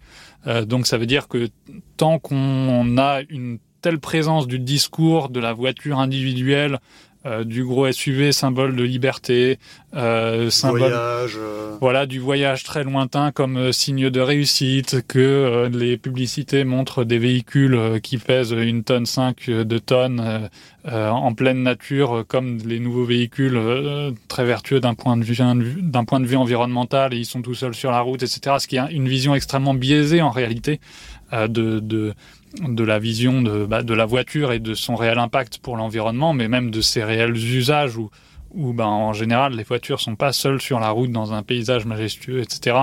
Euh, 0.48 0.66
donc 0.66 0.88
ça 0.88 0.98
veut 0.98 1.06
dire 1.06 1.28
que 1.28 1.50
tant 1.98 2.20
qu'on 2.20 2.98
a 2.98 3.22
une 3.30 3.60
telle 3.82 4.00
présence 4.00 4.48
du 4.48 4.60
discours 4.60 5.30
de 5.30 5.40
la 5.40 5.54
voiture 5.54 6.00
individuelle 6.00 6.80
euh, 7.26 7.44
du 7.44 7.66
gros 7.66 7.92
SUV, 7.92 8.32
symbole 8.32 8.76
de 8.78 8.84
liberté, 8.84 9.60
euh, 9.96 10.50
symbole, 10.50 10.92
voyage, 10.92 11.34
euh. 11.38 11.76
voilà, 11.82 12.06
du 12.06 12.20
voyage 12.20 12.64
très 12.64 12.84
lointain 12.84 13.32
comme 13.32 13.58
euh, 13.58 13.72
signe 13.74 14.10
de 14.10 14.22
réussite, 14.22 15.06
que 15.08 15.70
les 15.74 15.98
publicités 15.98 16.64
montrent 16.64 17.04
des 17.04 17.18
véhicules 17.18 18.00
qui 18.02 18.20
pèsent 18.20 18.52
une 18.52 18.84
tonne 18.84 19.06
5 19.06 19.50
de 19.50 19.78
tonnes 19.80 20.50
en 20.86 21.34
pleine 21.34 21.62
nature, 21.62 22.24
comme 22.28 22.58
les 22.66 22.80
nouveaux 22.80 23.04
véhicules 23.06 23.60
très 24.28 24.46
vertueux 24.46 24.80
d'un 24.80 24.94
point 24.94 25.18
de 25.18 25.24
vue 25.24 25.36
d'un 25.82 26.06
point 26.06 26.20
de 26.20 26.26
vue 26.26 26.38
environnemental 26.38 27.14
et 27.14 27.18
ils 27.18 27.26
sont 27.26 27.42
tout 27.42 27.54
seuls 27.54 27.76
sur 27.76 27.92
la 27.92 28.00
route, 28.00 28.24
etc. 28.24 28.58
Ce 28.60 28.68
qui 28.68 28.78
est 28.78 28.92
une 28.92 29.08
vision 29.08 29.36
extrêmement 29.36 29.74
biaisée 29.74 30.22
en 30.22 30.32
réalité 30.32 30.80
de, 31.32 31.80
de 31.80 32.14
de 32.58 32.84
la 32.84 33.00
vision 33.00 33.42
de, 33.42 33.66
bah, 33.66 33.84
de 33.84 33.94
la 33.94 34.06
voiture 34.06 34.52
et 34.52 34.60
de 34.60 34.74
son 34.74 34.96
réel 34.96 35.20
impact 35.20 35.60
pour 35.60 35.78
l'environnement, 35.78 36.34
mais 36.34 36.48
même 36.48 36.72
de 36.72 36.82
ses 36.82 37.04
réels 37.04 37.36
usages 37.36 37.98
où, 37.98 38.10
où 38.52 38.74
bah, 38.74 38.88
en 38.88 39.14
général 39.14 39.54
les 39.54 39.64
voitures 39.64 40.00
sont 40.00 40.16
pas 40.16 40.34
seules 40.34 40.62
sur 40.62 40.80
la 40.80 40.90
route 40.90 41.12
dans 41.12 41.34
un 41.34 41.44
paysage 41.44 41.86
majestueux, 41.86 42.42
etc. 42.42 42.78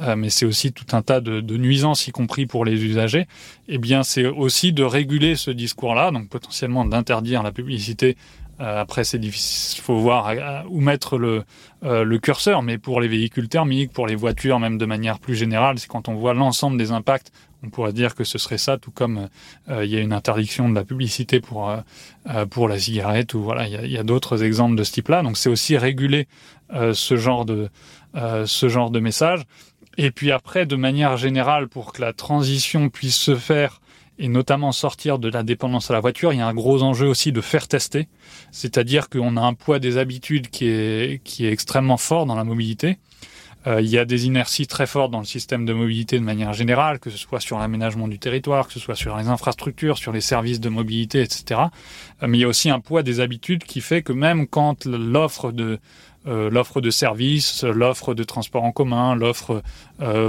Euh, 0.00 0.16
mais 0.16 0.30
c'est 0.30 0.46
aussi 0.46 0.72
tout 0.72 0.96
un 0.96 1.02
tas 1.02 1.20
de, 1.20 1.40
de, 1.40 1.56
nuisances, 1.56 2.06
y 2.08 2.10
compris 2.10 2.46
pour 2.46 2.64
les 2.64 2.84
usagers. 2.84 3.26
Eh 3.68 3.78
bien, 3.78 4.02
c'est 4.02 4.26
aussi 4.26 4.72
de 4.72 4.82
réguler 4.82 5.36
ce 5.36 5.50
discours-là, 5.50 6.10
donc 6.10 6.28
potentiellement 6.28 6.84
d'interdire 6.84 7.42
la 7.42 7.52
publicité 7.52 8.16
euh, 8.60 8.80
après, 8.80 9.02
c'est 9.02 9.18
difficile, 9.18 9.82
faut 9.82 9.96
voir 9.96 10.32
où 10.68 10.80
mettre 10.80 11.18
le, 11.18 11.42
euh, 11.84 12.04
le 12.04 12.18
curseur, 12.18 12.62
mais 12.62 12.78
pour 12.78 13.00
les 13.00 13.08
véhicules 13.08 13.48
thermiques, 13.48 13.92
pour 13.92 14.06
les 14.06 14.14
voitures, 14.14 14.60
même 14.60 14.78
de 14.78 14.86
manière 14.86 15.18
plus 15.18 15.34
générale, 15.34 15.78
c'est 15.78 15.88
quand 15.88 16.08
on 16.08 16.14
voit 16.14 16.34
l'ensemble 16.34 16.76
des 16.76 16.92
impacts, 16.92 17.32
on 17.62 17.70
pourrait 17.70 17.92
dire 17.92 18.14
que 18.14 18.24
ce 18.24 18.38
serait 18.38 18.58
ça, 18.58 18.78
tout 18.78 18.90
comme 18.90 19.28
euh, 19.68 19.84
il 19.84 19.90
y 19.90 19.96
a 19.96 20.00
une 20.00 20.12
interdiction 20.12 20.68
de 20.68 20.74
la 20.74 20.84
publicité 20.84 21.40
pour 21.40 21.74
pour 22.50 22.68
la 22.68 22.78
cigarette, 22.78 23.34
ou 23.34 23.42
voilà, 23.42 23.66
il 23.66 23.90
y 23.90 23.96
a, 23.96 24.00
a 24.00 24.02
d'autres 24.04 24.42
exemples 24.42 24.76
de 24.76 24.84
ce 24.84 24.92
type-là. 24.92 25.22
Donc, 25.22 25.36
c'est 25.36 25.48
aussi 25.48 25.76
réguler 25.76 26.28
ce 26.70 27.16
genre 27.16 27.44
de 27.44 27.68
ce 28.14 28.68
genre 28.68 28.90
de 28.90 29.00
message. 29.00 29.42
Et 29.98 30.10
puis 30.10 30.32
après, 30.32 30.66
de 30.66 30.76
manière 30.76 31.16
générale, 31.16 31.68
pour 31.68 31.92
que 31.92 32.00
la 32.00 32.12
transition 32.12 32.88
puisse 32.88 33.16
se 33.16 33.34
faire 33.34 33.80
et 34.18 34.28
notamment 34.28 34.72
sortir 34.72 35.18
de 35.18 35.28
la 35.28 35.42
dépendance 35.42 35.90
à 35.90 35.94
la 35.94 36.00
voiture, 36.00 36.32
il 36.32 36.38
y 36.38 36.42
a 36.42 36.46
un 36.46 36.54
gros 36.54 36.82
enjeu 36.82 37.08
aussi 37.08 37.32
de 37.32 37.40
faire 37.40 37.66
tester. 37.66 38.08
C'est-à-dire 38.50 39.08
qu'on 39.08 39.36
a 39.36 39.40
un 39.40 39.54
poids 39.54 39.78
des 39.78 39.96
habitudes 39.98 40.48
qui 40.48 40.66
est, 40.66 41.22
qui 41.24 41.46
est 41.46 41.52
extrêmement 41.52 41.96
fort 41.96 42.26
dans 42.26 42.34
la 42.34 42.44
mobilité. 42.44 42.98
Euh, 43.66 43.80
il 43.80 43.88
y 43.88 43.98
a 43.98 44.04
des 44.04 44.26
inerties 44.26 44.66
très 44.66 44.86
fortes 44.86 45.10
dans 45.10 45.20
le 45.20 45.24
système 45.24 45.64
de 45.64 45.72
mobilité 45.72 46.18
de 46.18 46.24
manière 46.24 46.52
générale, 46.52 46.98
que 46.98 47.10
ce 47.10 47.18
soit 47.18 47.40
sur 47.40 47.58
l'aménagement 47.58 48.08
du 48.08 48.18
territoire, 48.18 48.66
que 48.66 48.72
ce 48.72 48.80
soit 48.80 48.96
sur 48.96 49.16
les 49.16 49.28
infrastructures, 49.28 49.98
sur 49.98 50.12
les 50.12 50.20
services 50.20 50.60
de 50.60 50.68
mobilité, 50.68 51.22
etc. 51.22 51.60
Euh, 52.22 52.26
mais 52.26 52.38
il 52.38 52.40
y 52.40 52.44
a 52.44 52.48
aussi 52.48 52.70
un 52.70 52.80
poids 52.80 53.02
des 53.02 53.20
habitudes 53.20 53.64
qui 53.64 53.80
fait 53.80 54.02
que 54.02 54.12
même 54.12 54.46
quand 54.46 54.86
l'offre 54.86 55.52
de 55.52 55.78
euh, 56.28 56.50
l'offre 56.50 56.80
de 56.80 56.90
services, 56.90 57.64
l'offre 57.64 58.14
de 58.14 58.22
transport 58.22 58.62
en 58.62 58.70
commun, 58.70 59.16
l'offre 59.16 59.60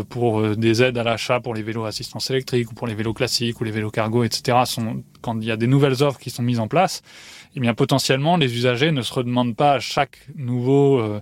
pour 0.09 0.55
des 0.55 0.81
aides 0.81 0.97
à 0.97 1.03
l'achat 1.03 1.39
pour 1.39 1.53
les 1.53 1.61
vélos 1.61 1.85
assistance 1.85 2.31
électrique 2.31 2.71
ou 2.71 2.73
pour 2.73 2.87
les 2.87 2.95
vélos 2.95 3.13
classiques 3.13 3.61
ou 3.61 3.63
les 3.63 3.71
vélos 3.71 3.91
cargo, 3.91 4.23
etc. 4.23 4.57
Quand 5.21 5.39
il 5.39 5.45
y 5.45 5.51
a 5.51 5.57
des 5.57 5.67
nouvelles 5.67 6.01
offres 6.01 6.19
qui 6.19 6.31
sont 6.31 6.41
mises 6.41 6.59
en 6.59 6.67
place, 6.67 7.03
eh 7.55 7.59
bien 7.59 7.75
potentiellement 7.75 8.37
les 8.37 8.55
usagers 8.55 8.91
ne 8.91 9.03
se 9.03 9.13
redemandent 9.13 9.55
pas 9.55 9.73
à 9.73 9.79
chaque 9.79 10.17
nouveau 10.35 11.21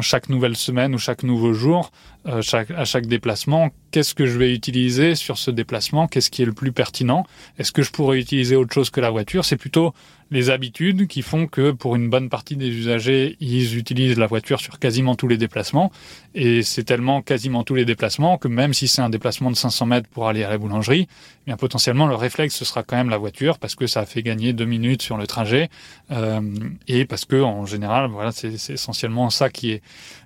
chaque 0.00 0.28
nouvelle 0.28 0.56
semaine 0.56 0.94
ou 0.94 0.98
chaque 0.98 1.22
nouveau 1.22 1.52
jour, 1.52 1.90
euh, 2.26 2.42
chaque, 2.42 2.70
à 2.70 2.84
chaque 2.84 3.06
déplacement, 3.06 3.70
qu'est-ce 3.90 4.14
que 4.14 4.26
je 4.26 4.38
vais 4.38 4.52
utiliser 4.52 5.14
sur 5.14 5.38
ce 5.38 5.50
déplacement, 5.50 6.08
qu'est-ce 6.08 6.30
qui 6.30 6.42
est 6.42 6.46
le 6.46 6.52
plus 6.52 6.72
pertinent, 6.72 7.24
est-ce 7.58 7.72
que 7.72 7.82
je 7.82 7.90
pourrais 7.92 8.18
utiliser 8.18 8.56
autre 8.56 8.72
chose 8.74 8.90
que 8.90 9.00
la 9.00 9.10
voiture, 9.10 9.44
c'est 9.44 9.56
plutôt 9.56 9.94
les 10.30 10.50
habitudes 10.50 11.06
qui 11.06 11.22
font 11.22 11.46
que 11.46 11.70
pour 11.70 11.94
une 11.94 12.10
bonne 12.10 12.28
partie 12.28 12.56
des 12.56 12.68
usagers, 12.68 13.36
ils 13.40 13.76
utilisent 13.76 14.18
la 14.18 14.26
voiture 14.26 14.60
sur 14.60 14.78
quasiment 14.78 15.14
tous 15.14 15.28
les 15.28 15.36
déplacements. 15.36 15.92
Et 16.34 16.62
c'est 16.62 16.82
tellement 16.82 17.22
quasiment 17.22 17.62
tous 17.62 17.76
les 17.76 17.84
déplacements 17.84 18.36
que 18.36 18.48
même 18.48 18.74
si 18.74 18.88
c'est 18.88 19.02
un 19.02 19.08
déplacement 19.08 19.50
de 19.50 19.56
500 19.56 19.86
mètres 19.86 20.08
pour 20.08 20.28
aller 20.28 20.42
à 20.42 20.50
la 20.50 20.58
boulangerie, 20.58 21.06
eh 21.08 21.44
bien 21.46 21.56
potentiellement 21.56 22.06
le 22.06 22.16
réflexe 22.16 22.56
ce 22.56 22.64
sera 22.64 22.82
quand 22.82 22.96
même 22.96 23.08
la 23.08 23.18
voiture 23.18 23.58
parce 23.58 23.76
que 23.76 23.86
ça 23.86 24.00
a 24.00 24.06
fait 24.06 24.22
gagner 24.22 24.52
deux 24.52 24.64
minutes 24.64 25.02
sur 25.02 25.16
le 25.16 25.26
trajet 25.26 25.70
euh, 26.10 26.40
et 26.88 27.04
parce 27.04 27.24
que 27.24 27.40
en 27.40 27.64
général, 27.64 28.10
voilà, 28.10 28.32
c'est 28.32 28.52
essentiellement 28.70 29.30
ça 29.30 29.48
qui 29.48 29.70
est 29.70 29.82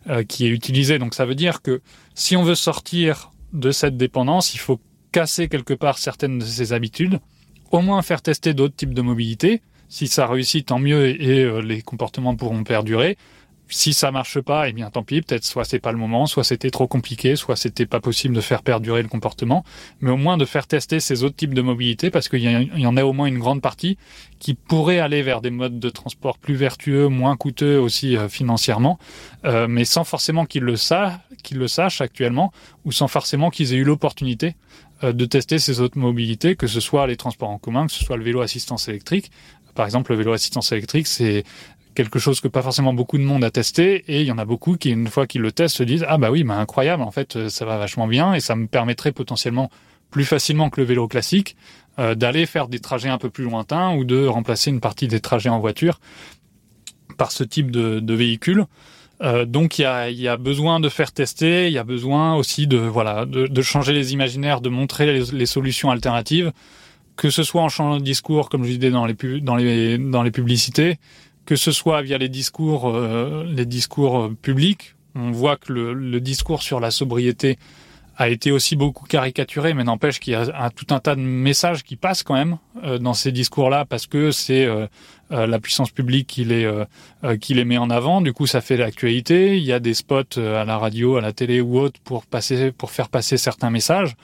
euh, 0.09 0.25
qui 0.25 0.47
est 0.47 0.49
utilisé. 0.49 0.99
Donc 0.99 1.15
ça 1.15 1.27
veut 1.27 1.35
dire 1.35 1.61
que 1.61 1.83
si 2.15 2.37
on 2.37 2.43
veut 2.43 2.55
sortir 2.55 3.31
de 3.53 3.71
cette 3.71 3.97
dépendance, 3.97 4.55
il 4.55 4.59
faut 4.59 4.81
casser 5.13 5.49
quelque 5.49 5.75
part 5.75 5.99
certaines 5.99 6.39
de 6.39 6.45
ces 6.45 6.73
habitudes, 6.73 7.21
au 7.71 7.81
moins 7.81 8.03
faire 8.03 8.23
tester 8.23 8.55
d'autres 8.55 8.77
types 8.77 8.95
de 8.95 9.03
mobilité 9.03 9.63
si 9.91 10.07
ça 10.07 10.27
réussit, 10.27 10.67
tant 10.67 10.79
mieux 10.79 11.21
et, 11.21 11.41
euh, 11.41 11.61
les 11.61 11.83
comportements 11.83 12.37
pourront 12.37 12.63
perdurer. 12.63 13.19
Si 13.71 13.95
ça 13.95 14.11
marche 14.11 14.41
pas, 14.41 14.69
eh 14.69 14.73
bien 14.73 14.91
tant 14.91 15.05
pis, 15.05 15.23
peut-être 15.23 15.45
soit 15.45 15.65
c'est 15.65 15.79
pas 15.79 15.93
le 15.93 15.99
moment, 15.99 16.27
soit 16.27 16.43
c'était 16.45 16.71
trop 16.71 16.89
compliqué, 16.89 17.37
soit 17.37 17.57
c'était 17.57 17.87
pas 17.87 18.01
possible 18.01 18.35
de 18.35 18.41
faire 18.41 18.63
perdurer 18.63 19.03
le 19.03 19.09
comportement, 19.09 19.65
mais 20.01 20.11
au 20.11 20.17
moins 20.17 20.37
de 20.37 20.45
faire 20.45 20.67
tester 20.67 20.99
ces 20.99 21.23
autres 21.23 21.37
types 21.37 21.55
de 21.55 21.63
mobilité 21.63 22.11
parce 22.11 22.29
qu'il 22.29 22.43
y, 22.43 22.87
en 22.87 22.97
a 22.97 23.05
au 23.05 23.13
moins 23.13 23.27
une 23.27 23.39
grande 23.39 23.63
partie 23.63 23.97
qui 24.41 24.55
pourrait 24.55 24.99
aller 24.99 25.23
vers 25.23 25.41
des 25.41 25.51
modes 25.51 25.79
de 25.79 25.91
transport 25.91 26.39
plus 26.39 26.55
vertueux, 26.55 27.09
moins 27.09 27.37
coûteux 27.37 27.79
aussi 27.79 28.17
euh, 28.17 28.29
financièrement, 28.29 28.99
euh, 29.45 29.69
mais 29.69 29.85
sans 29.85 30.05
forcément 30.05 30.47
qu'ils 30.47 30.65
le 30.65 30.77
sachent, 30.77 31.19
qu'ils 31.43 31.59
le 31.59 31.69
sachent 31.69 32.01
actuellement 32.01 32.53
ou 32.85 32.93
sans 32.93 33.09
forcément 33.09 33.51
qu'ils 33.51 33.73
aient 33.73 33.77
eu 33.77 33.85
l'opportunité 33.85 34.57
de 35.03 35.25
tester 35.25 35.59
ces 35.59 35.81
autres 35.81 35.97
mobilités, 35.97 36.57
que 36.57 36.67
ce 36.67 36.79
soit 36.79 37.07
les 37.07 37.17
transports 37.17 37.49
en 37.49 37.57
commun, 37.57 37.87
que 37.87 37.93
ce 37.93 38.05
soit 38.05 38.19
le 38.19 38.23
vélo 38.23 38.43
assistance 38.43 38.87
électrique, 38.87 39.31
par 39.75 39.87
exemple, 39.87 40.13
le 40.13 40.19
vélo 40.19 40.33
assistance 40.33 40.73
électrique, 40.73 41.07
c'est 41.07 41.45
quelque 41.95 42.19
chose 42.19 42.41
que 42.41 42.49
pas 42.49 42.63
forcément 42.63 42.93
beaucoup 42.93 43.19
de 43.19 43.23
monde 43.23 43.45
a 43.45 43.51
testé 43.51 44.05
et 44.09 44.21
il 44.21 44.27
y 44.27 44.33
en 44.33 44.39
a 44.39 44.45
beaucoup 44.45 44.77
qui 44.77 44.91
une 44.91 45.09
fois 45.09 45.27
qu'ils 45.27 45.43
le 45.43 45.53
testent 45.53 45.77
se 45.77 45.83
disent 45.83 46.05
ah 46.09 46.19
bah 46.19 46.31
oui 46.31 46.45
bah 46.45 46.55
incroyable 46.55 47.03
en 47.03 47.11
fait 47.11 47.49
ça 47.49 47.65
va 47.65 47.79
vachement 47.79 48.07
bien 48.07 48.35
et 48.35 48.41
ça 48.41 48.55
me 48.57 48.67
permettrait 48.67 49.13
potentiellement 49.13 49.71
plus 50.11 50.25
facilement 50.25 50.71
que 50.71 50.81
le 50.81 50.87
vélo 50.87 51.09
classique 51.09 51.57
euh, 51.99 52.15
d'aller 52.15 52.47
faire 52.47 52.69
des 52.69 52.79
trajets 52.79 53.09
un 53.09 53.19
peu 53.19 53.31
plus 53.31 53.45
lointains 53.45 53.95
ou 53.95 54.05
de 54.05 54.27
remplacer 54.27 54.71
une 54.71 54.81
partie 54.81 55.09
des 55.09 55.21
trajets 55.21 55.49
en 55.49 55.59
voiture 55.59 56.01
par 57.19 57.33
ce 57.33 57.45
type 57.45 57.71
de, 57.71 58.01
de 58.01 58.15
véhicule. 58.15 58.65
Euh, 59.21 59.45
donc 59.45 59.79
il 59.79 59.83
y 59.83 59.85
a, 59.85 60.09
y 60.09 60.29
a, 60.29 60.37
besoin 60.37 60.81
de 60.81 60.89
faire 60.89 61.13
tester, 61.13 61.67
il 61.67 61.73
y 61.73 61.79
a 61.79 61.85
besoin 61.85 62.35
aussi 62.37 62.67
de 62.67 62.79
voilà 62.79 63.27
de, 63.27 63.47
de 63.47 63.63
changer 63.63 63.93
les 63.93 64.15
imaginaires, 64.15 64.61
de 64.63 64.71
montrer 64.71 65.07
les, 65.07 65.25
les 65.33 65.47
solutions 65.47 65.91
alternatives 65.91 66.53
que 67.21 67.29
ce 67.29 67.43
soit 67.43 67.61
en 67.61 67.69
changeant 67.69 67.99
de 67.99 68.03
discours, 68.03 68.49
comme 68.49 68.65
je 68.65 68.73
disais 68.73 68.91
dans 68.91 69.05
les, 69.05 69.15
dans 69.43 69.55
les, 69.55 69.99
dans 69.99 70.23
les 70.23 70.31
publicités, 70.31 70.99
que 71.51 71.57
ce 71.57 71.73
soit 71.73 72.01
via 72.03 72.17
les 72.17 72.29
discours, 72.29 72.89
euh, 72.89 73.43
les 73.45 73.67
discours 73.67 74.21
euh, 74.21 74.37
publics. 74.41 74.95
On 75.17 75.33
voit 75.33 75.57
que 75.57 75.73
le, 75.73 75.93
le, 75.95 76.21
discours 76.21 76.63
sur 76.63 76.79
la 76.79 76.93
sobriété 76.93 77.59
a 78.17 78.29
été 78.29 78.53
aussi 78.53 78.77
beaucoup 78.77 79.05
caricaturé, 79.05 79.75
mais 79.75 79.83
n'empêche 79.83 80.21
qu'il 80.21 80.35
y 80.35 80.37
a 80.37 80.71
tout 80.71 80.95
un 80.95 81.01
tas 81.01 81.17
de 81.17 81.21
messages 81.21 81.83
qui 81.83 81.97
passent 81.97 82.23
quand 82.23 82.35
même 82.35 82.59
euh, 82.85 82.99
dans 82.99 83.15
ces 83.15 83.33
discours-là 83.33 83.85
parce 83.85 84.07
que 84.07 84.31
c'est 84.31 84.69
la 85.31 85.59
puissance 85.59 85.91
publique 85.91 86.29
qui 86.29 86.45
les 86.45 86.69
qui 87.41 87.55
les 87.55 87.65
met 87.65 87.79
en 87.79 87.91
avant. 87.91 88.21
Du 88.21 88.33
coup, 88.33 88.47
ça 88.47 88.61
fait 88.61 88.77
l'actualité. 88.77 89.57
Il 89.59 89.65
y 89.65 89.73
a 89.73 89.81
des 89.81 89.95
spots 89.95 90.39
à 90.39 90.65
la 90.65 90.79
radio, 90.79 91.17
à 91.17 91.21
la 91.21 91.33
télé 91.33 91.61
ou 91.61 91.79
autre 91.79 91.99
pour 92.05 92.27
passer 92.27 92.71
pour 92.71 92.91
faire 92.93 93.09
passer 93.09 93.39
certains 93.39 93.71
messages. 93.71 94.15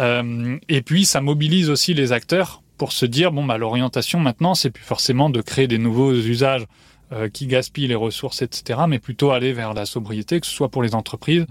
Euh, 0.00 0.56
et 0.68 0.82
puis 0.82 1.04
ça 1.04 1.20
mobilise 1.20 1.68
aussi 1.68 1.92
les 1.94 2.12
acteurs 2.12 2.61
pour 2.82 2.90
se 2.90 3.06
dire 3.06 3.30
bon 3.30 3.44
bah 3.44 3.58
l'orientation 3.58 4.18
maintenant 4.18 4.56
c'est 4.56 4.70
plus 4.70 4.82
forcément 4.82 5.30
de 5.30 5.40
créer 5.40 5.68
des 5.68 5.78
nouveaux 5.78 6.14
usages 6.14 6.66
euh, 7.12 7.28
qui 7.28 7.46
gaspillent 7.46 7.86
les 7.86 7.94
ressources 7.94 8.42
etc 8.42 8.80
mais 8.88 8.98
plutôt 8.98 9.30
aller 9.30 9.52
vers 9.52 9.72
la 9.72 9.86
sobriété 9.86 10.40
que 10.40 10.48
ce 10.48 10.52
soit 10.52 10.68
pour 10.68 10.82
les 10.82 10.96
entreprises 10.96 11.46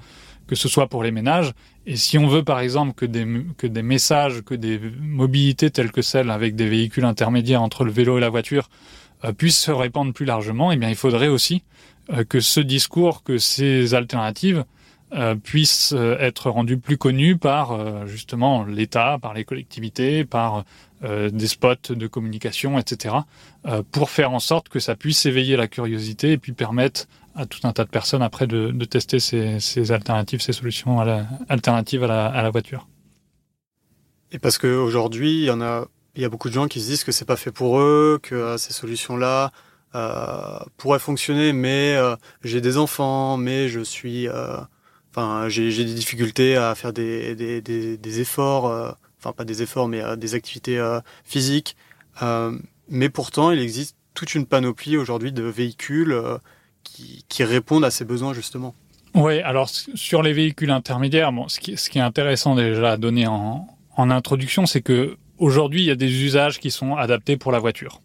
que 0.45 0.55
ce 0.55 0.67
soit 0.67 0.87
pour 0.87 1.03
les 1.03 1.11
ménages. 1.11 1.53
Et 1.85 1.95
si 1.95 2.17
on 2.17 2.27
veut 2.27 2.43
par 2.43 2.59
exemple 2.59 2.91
que 2.91 3.05
des 3.05 3.81
messages 3.81 4.41
que 4.41 4.55
des 4.55 4.77
mobilités 4.99 5.69
telles 5.71 5.93
que 5.93 6.01
celles 6.01 6.31
avec 6.31 6.57
des 6.57 6.67
véhicules 6.67 7.05
intermédiaires 7.05 7.61
entre 7.61 7.85
le 7.85 7.91
vélo 7.93 8.17
et 8.17 8.21
la 8.21 8.27
voiture 8.27 8.69
euh, 9.23 9.31
puissent 9.31 9.61
se 9.61 9.71
répandre 9.71 10.11
plus 10.11 10.25
largement 10.25 10.73
eh 10.73 10.75
bien 10.75 10.89
il 10.89 10.97
faudrait 10.97 11.29
aussi 11.29 11.63
que 12.27 12.41
ce 12.41 12.59
discours 12.59 13.23
que 13.23 13.37
ces 13.37 13.93
alternatives 13.93 14.65
euh, 15.13 15.35
puisse 15.35 15.91
euh, 15.91 16.15
être 16.19 16.49
rendu 16.49 16.77
plus 16.77 16.97
connu 16.97 17.35
par 17.35 17.73
euh, 17.73 18.05
justement 18.05 18.63
l'État, 18.63 19.17
par 19.21 19.33
les 19.33 19.43
collectivités, 19.43 20.23
par 20.23 20.63
des 21.01 21.47
spots 21.47 21.89
de 21.89 22.07
communication, 22.07 22.77
etc., 22.77 23.15
pour 23.91 24.09
faire 24.09 24.31
en 24.31 24.39
sorte 24.39 24.69
que 24.69 24.79
ça 24.79 24.95
puisse 24.95 25.25
éveiller 25.25 25.55
la 25.55 25.67
curiosité 25.67 26.33
et 26.33 26.37
puis 26.37 26.51
permettre 26.53 27.07
à 27.35 27.45
tout 27.45 27.59
un 27.63 27.73
tas 27.73 27.85
de 27.85 27.89
personnes 27.89 28.21
après 28.21 28.45
de, 28.45 28.71
de 28.71 28.85
tester 28.85 29.19
ces, 29.19 29.59
ces, 29.59 29.91
alternatives, 29.91 30.41
ces 30.41 30.53
solutions 30.53 30.99
à 30.99 31.05
la, 31.05 31.25
alternatives 31.49 32.03
à 32.03 32.07
la, 32.07 32.25
à 32.27 32.43
la 32.43 32.49
voiture. 32.49 32.87
Et 34.31 34.39
parce 34.39 34.57
qu'aujourd'hui, 34.57 35.39
il 35.39 35.45
y 35.45 35.51
en 35.51 35.61
a, 35.61 35.87
il 36.15 36.21
y 36.21 36.25
a 36.25 36.29
beaucoup 36.29 36.49
de 36.49 36.53
gens 36.53 36.67
qui 36.67 36.81
se 36.81 36.87
disent 36.87 37.03
que 37.03 37.11
c'est 37.11 37.25
pas 37.25 37.37
fait 37.37 37.51
pour 37.51 37.79
eux, 37.79 38.19
que 38.21 38.57
ces 38.57 38.73
solutions-là 38.73 39.51
euh, 39.95 40.59
pourraient 40.77 40.99
fonctionner, 40.99 41.53
mais 41.53 41.97
j'ai 42.43 42.61
des 42.61 42.77
enfants, 42.77 43.37
mais 43.37 43.69
je 43.69 43.79
suis 43.81 44.27
Enfin, 45.13 45.49
j'ai 45.49 45.69
des 45.83 45.93
difficultés 45.93 46.55
à 46.55 46.73
faire 46.73 46.93
des, 46.93 47.35
des, 47.35 47.61
des, 47.61 47.97
des 47.97 48.19
efforts, 48.21 48.67
euh, 48.67 48.91
enfin 49.21 49.33
pas 49.33 49.45
des 49.45 49.61
efforts, 49.61 49.87
mais 49.87 50.01
euh, 50.01 50.15
des 50.15 50.33
activités 50.35 50.77
euh, 50.77 50.99
physiques. 51.23 51.75
mais 52.89 53.09
pourtant, 53.09 53.51
il 53.51 53.59
existe 53.59 53.95
toute 54.13 54.35
une 54.35 54.45
panoplie 54.45 54.97
aujourd'hui 54.97 55.31
de 55.31 55.43
véhicules 55.43 56.15
qui, 56.83 57.43
répondent 57.43 57.85
à 57.85 57.91
ces 57.91 58.03
besoins 58.03 58.33
justement. 58.33 58.75
Oui, 59.13 59.39
alors 59.39 59.69
sur 59.69 60.21
les 60.21 60.33
véhicules 60.33 60.71
intermédiaires, 60.71 61.31
bon, 61.31 61.47
ce 61.47 61.59
qui, 61.59 61.77
ce 61.77 61.89
qui 61.89 61.97
est 61.97 62.01
intéressant 62.01 62.55
déjà 62.55 62.93
à 62.93 62.97
donner 62.97 63.27
en, 63.27 63.67
en 63.95 64.09
introduction, 64.09 64.65
c'est 64.65 64.81
que 64.81 65.17
aujourd'hui, 65.37 65.81
il 65.81 65.85
y 65.85 65.91
a 65.91 65.95
des 65.95 66.23
usages 66.23 66.59
qui 66.59 66.71
sont 66.71 66.95
adaptés 66.95 67.37
pour 67.37 67.51
la 67.51 67.59
voiture. 67.59 68.01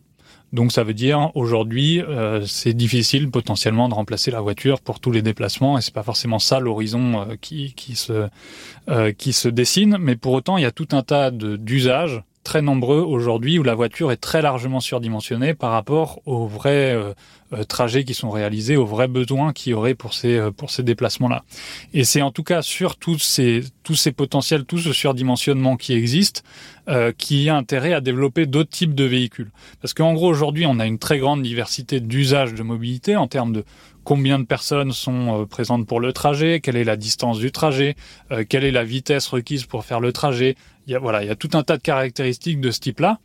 Donc 0.53 0.73
ça 0.73 0.85
veut 0.85 0.95
dire 0.95 1.31
aujourd'hui 1.35 2.01
euh, 2.01 2.45
c'est 2.47 2.73
difficile 2.73 3.31
potentiellement 3.31 3.89
de 3.89 3.95
remplacer 3.95 4.31
la 4.31 4.41
voiture 4.41 4.81
pour 4.81 5.01
tous 5.01 5.11
les 5.11 5.23
déplacements 5.23 5.77
et 5.77 5.81
c'est 5.81 5.93
pas 5.93 6.05
forcément 6.05 6.39
ça 6.39 6.61
l'horizon 6.61 7.21
euh, 7.21 7.37
qui, 7.41 7.75
qui 7.75 7.97
se 7.97 8.29
euh, 8.89 9.13
qui 9.13 9.33
se 9.33 9.49
dessine. 9.49 9.99
Mais 9.99 10.17
pour 10.17 10.33
autant 10.33 10.57
il 10.57 10.63
y 10.63 10.67
a 10.67 10.71
tout 10.71 10.89
un 10.93 11.03
tas 11.03 11.31
d'usages 11.31 12.23
très 12.47 12.63
nombreux 12.63 13.01
aujourd'hui 13.01 13.59
où 13.59 13.65
la 13.65 13.75
voiture 13.75 14.13
est 14.13 14.19
très 14.19 14.41
largement 14.41 14.79
surdimensionnée 14.79 15.53
par 15.53 15.73
rapport 15.73 16.21
aux 16.27 16.47
vrais 16.47 16.95
euh, 16.95 17.13
trajets 17.69 18.05
qui 18.05 18.15
sont 18.15 18.31
réalisés, 18.31 18.77
aux 18.77 18.87
vrais 18.87 19.09
besoins 19.09 19.53
qu'il 19.53 19.71
y 19.71 19.75
aurait 19.75 19.95
pour 19.95 20.15
ces 20.15 20.37
euh, 20.37 20.51
pour 20.51 20.71
ces 20.71 20.83
déplacements-là. 20.83 21.45
Et 21.93 22.05
c'est 22.05 22.23
en 22.23 22.31
tout 22.31 22.43
cas 22.43 22.63
sur 22.63 22.97
tous 22.97 23.19
ces 23.19 23.63
tous 23.83 23.95
ces 23.95 24.13
potentiels, 24.13 24.65
tout 24.65 24.79
ce 24.79 24.93
surdimensionnement 24.93 25.77
qui 25.77 25.93
existe, 25.93 26.45
euh, 26.89 27.13
qui 27.17 27.49
a 27.49 27.57
intérêt 27.57 27.93
à 27.93 28.01
développer 28.01 28.47
d'autres 28.47 28.71
types 28.71 28.95
de 28.95 29.05
véhicules. 29.05 29.51
Parce 29.81 29.95
qu'en 29.95 30.15
gros 30.15 30.29
aujourd'hui, 30.29 30.67
on 30.67 30.79
a 30.79 30.87
une 30.87 30.99
très 30.99 31.19
grande 31.19 31.43
diversité 31.43 32.01
d'usages 32.01 32.55
de 32.55 32.63
mobilité 32.63 33.17
en 33.17 33.29
termes 33.29 33.53
de 33.53 33.65
combien 34.05 34.39
de 34.39 34.45
personnes 34.45 34.93
sont 34.93 35.47
présentes 35.51 35.87
pour 35.87 35.99
le 35.99 36.13
trajet, 36.13 36.61
quelle 36.61 36.77
est 36.77 36.85
la 36.85 36.97
distance 36.97 37.41
du 37.41 37.51
trajet, 37.51 37.97
quelle 38.49 38.63
est 38.63 38.71
la 38.71 38.85
vitesse 38.85 39.27
requise 39.27 39.65
pour 39.65 39.85
faire 39.85 39.99
le 39.99 40.13
trajet, 40.13 40.55
il 40.87 40.93
y 40.93 40.95
a, 40.95 41.01
voilà, 41.01 41.25
il 41.25 41.27
y 41.27 41.31
a 41.31 41.35
tout 41.35 41.51
un 41.55 41.65
tas 41.65 41.77
de 41.77 41.83
caractéristiques 41.83 42.61
de 42.61 42.71
ce 42.71 42.79
type-là 42.79 43.19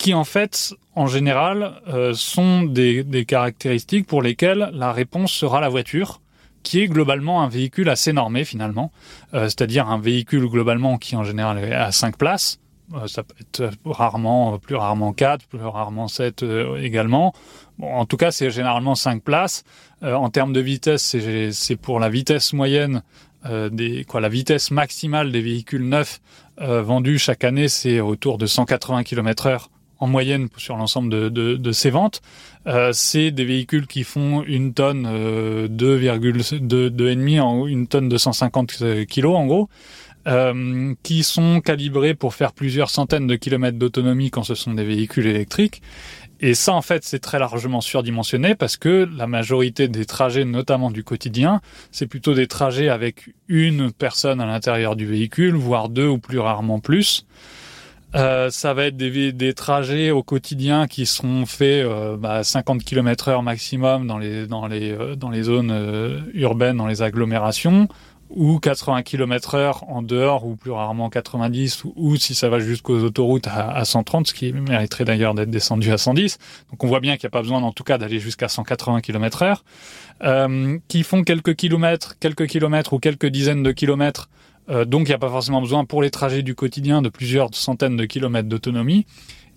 qui 0.00 0.14
en 0.14 0.24
fait, 0.24 0.72
en 0.96 1.06
général, 1.06 1.74
euh, 1.88 2.14
sont 2.14 2.62
des, 2.62 3.04
des, 3.04 3.26
caractéristiques 3.26 4.06
pour 4.06 4.22
lesquelles 4.22 4.70
la 4.72 4.92
réponse 4.92 5.30
sera 5.30 5.60
la 5.60 5.68
voiture, 5.68 6.22
qui 6.62 6.80
est 6.80 6.88
globalement 6.88 7.42
un 7.42 7.50
véhicule 7.50 7.90
assez 7.90 8.14
normé 8.14 8.46
finalement, 8.46 8.92
euh, 9.34 9.44
c'est-à-dire 9.44 9.90
un 9.90 10.00
véhicule 10.00 10.46
globalement 10.46 10.96
qui 10.96 11.16
en 11.16 11.22
général 11.22 11.58
est 11.58 11.74
à 11.74 11.92
5 11.92 12.16
places, 12.16 12.60
euh, 12.94 13.06
ça 13.08 13.24
peut 13.24 13.34
être 13.40 13.70
rarement, 13.84 14.58
plus 14.58 14.74
rarement 14.74 15.12
4, 15.12 15.46
plus 15.46 15.60
rarement 15.60 16.08
7 16.08 16.46
également. 16.78 17.34
Bon, 17.78 17.92
en 17.92 18.06
tout 18.06 18.16
cas, 18.16 18.30
c'est 18.30 18.50
généralement 18.50 18.94
5 18.94 19.22
places. 19.22 19.64
en 20.02 20.30
termes 20.30 20.54
de 20.54 20.60
vitesse, 20.60 21.14
c'est 21.52 21.76
pour 21.76 22.00
la 22.00 22.08
vitesse 22.08 22.54
moyenne 22.54 23.02
euh, 23.46 23.70
des, 23.70 24.04
quoi, 24.04 24.20
la 24.20 24.28
vitesse 24.28 24.70
maximale 24.70 25.32
des 25.32 25.40
véhicules 25.40 25.88
neufs 25.88 26.20
euh, 26.60 26.82
vendus 26.82 27.18
chaque 27.18 27.42
année, 27.42 27.68
c'est 27.68 28.00
autour 28.00 28.36
de 28.36 28.46
180 28.46 29.02
km/h 29.02 29.68
en 30.00 30.06
moyenne 30.06 30.48
sur 30.56 30.76
l'ensemble 30.76 31.10
de, 31.10 31.28
de, 31.28 31.56
de, 31.56 31.72
ces 31.72 31.90
ventes. 31.90 32.22
Euh, 32.66 32.90
c'est 32.92 33.30
des 33.30 33.44
véhicules 33.44 33.86
qui 33.86 34.02
font 34.02 34.42
une 34.42 34.74
tonne 34.74 35.06
euh, 35.06 35.68
2,2 35.68 37.40
en 37.40 37.66
une 37.66 37.86
tonne 37.86 38.08
de 38.08 38.16
150 38.16 39.06
kilos 39.06 39.36
en 39.36 39.46
gros. 39.46 39.68
Euh, 40.28 40.92
qui 41.02 41.22
sont 41.22 41.62
calibrés 41.62 42.12
pour 42.14 42.34
faire 42.34 42.52
plusieurs 42.52 42.90
centaines 42.90 43.26
de 43.26 43.36
kilomètres 43.36 43.78
d'autonomie 43.78 44.30
quand 44.30 44.42
ce 44.42 44.54
sont 44.54 44.74
des 44.74 44.84
véhicules 44.84 45.26
électriques 45.26 45.80
et 46.42 46.54
ça, 46.54 46.72
en 46.72 46.80
fait, 46.80 47.04
c'est 47.04 47.18
très 47.18 47.38
largement 47.38 47.82
surdimensionné 47.82 48.54
parce 48.54 48.78
que 48.78 49.06
la 49.14 49.26
majorité 49.26 49.88
des 49.88 50.06
trajets, 50.06 50.46
notamment 50.46 50.90
du 50.90 51.04
quotidien, 51.04 51.60
c'est 51.92 52.06
plutôt 52.06 52.32
des 52.32 52.46
trajets 52.46 52.88
avec 52.88 53.34
une 53.48 53.92
personne 53.92 54.40
à 54.40 54.46
l'intérieur 54.46 54.96
du 54.96 55.04
véhicule, 55.04 55.54
voire 55.54 55.90
deux 55.90 56.06
ou 56.06 56.18
plus 56.18 56.38
rarement 56.38 56.80
plus. 56.80 57.26
Euh, 58.16 58.50
ça 58.50 58.74
va 58.74 58.86
être 58.86 58.96
des, 58.96 59.32
des, 59.32 59.54
trajets 59.54 60.10
au 60.10 60.24
quotidien 60.24 60.88
qui 60.88 61.06
seront 61.06 61.46
faits 61.46 61.84
euh, 61.84 62.16
bah, 62.16 62.42
50 62.42 62.82
km/h 62.82 63.42
maximum 63.42 64.08
dans 64.08 64.18
les 64.18 64.48
dans 64.48 64.66
les 64.66 64.90
euh, 64.90 65.14
dans 65.14 65.30
les 65.30 65.44
zones 65.44 65.70
euh, 65.70 66.20
urbaines, 66.34 66.76
dans 66.76 66.88
les 66.88 67.02
agglomérations, 67.02 67.86
ou 68.28 68.58
80 68.58 69.02
km/h 69.02 69.84
en 69.86 70.02
dehors, 70.02 70.44
ou 70.44 70.56
plus 70.56 70.72
rarement 70.72 71.08
90, 71.08 71.84
ou, 71.84 72.16
si 72.16 72.34
ça 72.34 72.48
va 72.48 72.58
jusqu'aux 72.58 72.98
autoroutes 72.98 73.46
à, 73.46 73.70
à, 73.70 73.84
130, 73.84 74.26
ce 74.26 74.34
qui 74.34 74.52
mériterait 74.52 75.04
d'ailleurs 75.04 75.34
d'être 75.34 75.50
descendu 75.50 75.92
à 75.92 75.98
110. 75.98 76.38
Donc 76.70 76.82
on 76.82 76.88
voit 76.88 77.00
bien 77.00 77.16
qu'il 77.16 77.26
n'y 77.26 77.30
a 77.30 77.36
pas 77.38 77.42
besoin, 77.42 77.62
en 77.62 77.72
tout 77.72 77.84
cas, 77.84 77.96
d'aller 77.96 78.18
jusqu'à 78.18 78.48
180 78.48 79.02
km/h, 79.02 80.80
qui 80.88 81.02
font 81.04 81.22
quelques 81.22 81.54
kilomètres, 81.54 82.16
quelques 82.18 82.46
kilomètres 82.48 82.92
ou 82.92 82.98
quelques 82.98 83.26
dizaines 83.26 83.62
de 83.62 83.70
kilomètres 83.70 84.28
euh, 84.68 84.84
donc 84.84 85.02
il 85.02 85.10
n'y 85.10 85.14
a 85.14 85.18
pas 85.18 85.30
forcément 85.30 85.60
besoin 85.60 85.84
pour 85.84 86.02
les 86.02 86.10
trajets 86.10 86.42
du 86.42 86.54
quotidien 86.54 87.02
de 87.02 87.08
plusieurs 87.08 87.54
centaines 87.54 87.96
de 87.96 88.04
kilomètres 88.04 88.48
d'autonomie. 88.48 89.06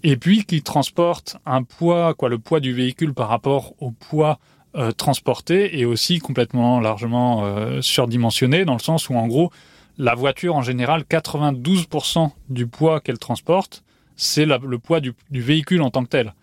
Et 0.03 0.17
puis 0.17 0.43
qui 0.43 0.61
transporte 0.61 1.37
un 1.45 1.63
poids, 1.63 2.13
quoi, 2.13 2.29
le 2.29 2.37
poids 2.37 2.59
du 2.59 2.73
véhicule 2.73 3.13
par 3.13 3.29
rapport 3.29 3.73
au 3.79 3.91
poids 3.91 4.39
euh, 4.75 4.91
transporté 4.91 5.79
est 5.79 5.85
aussi 5.85 6.19
complètement 6.19 6.79
largement 6.79 7.45
euh, 7.45 7.81
surdimensionné 7.81 8.65
dans 8.65 8.73
le 8.73 8.79
sens 8.79 9.07
où 9.07 9.13
en 9.13 9.27
gros 9.27 9.51
la 9.99 10.15
voiture 10.15 10.55
en 10.55 10.63
général 10.63 11.03
92% 11.03 12.31
du 12.49 12.65
poids 12.65 12.99
qu'elle 12.99 13.19
transporte 13.19 13.83
c'est 14.15 14.45
le 14.45 14.79
poids 14.79 14.99
du, 14.99 15.13
du, 15.29 15.41
véhicule 15.41 15.83
en 15.83 15.91
tant 15.91 16.03
que 16.03 16.09
tel 16.09 16.33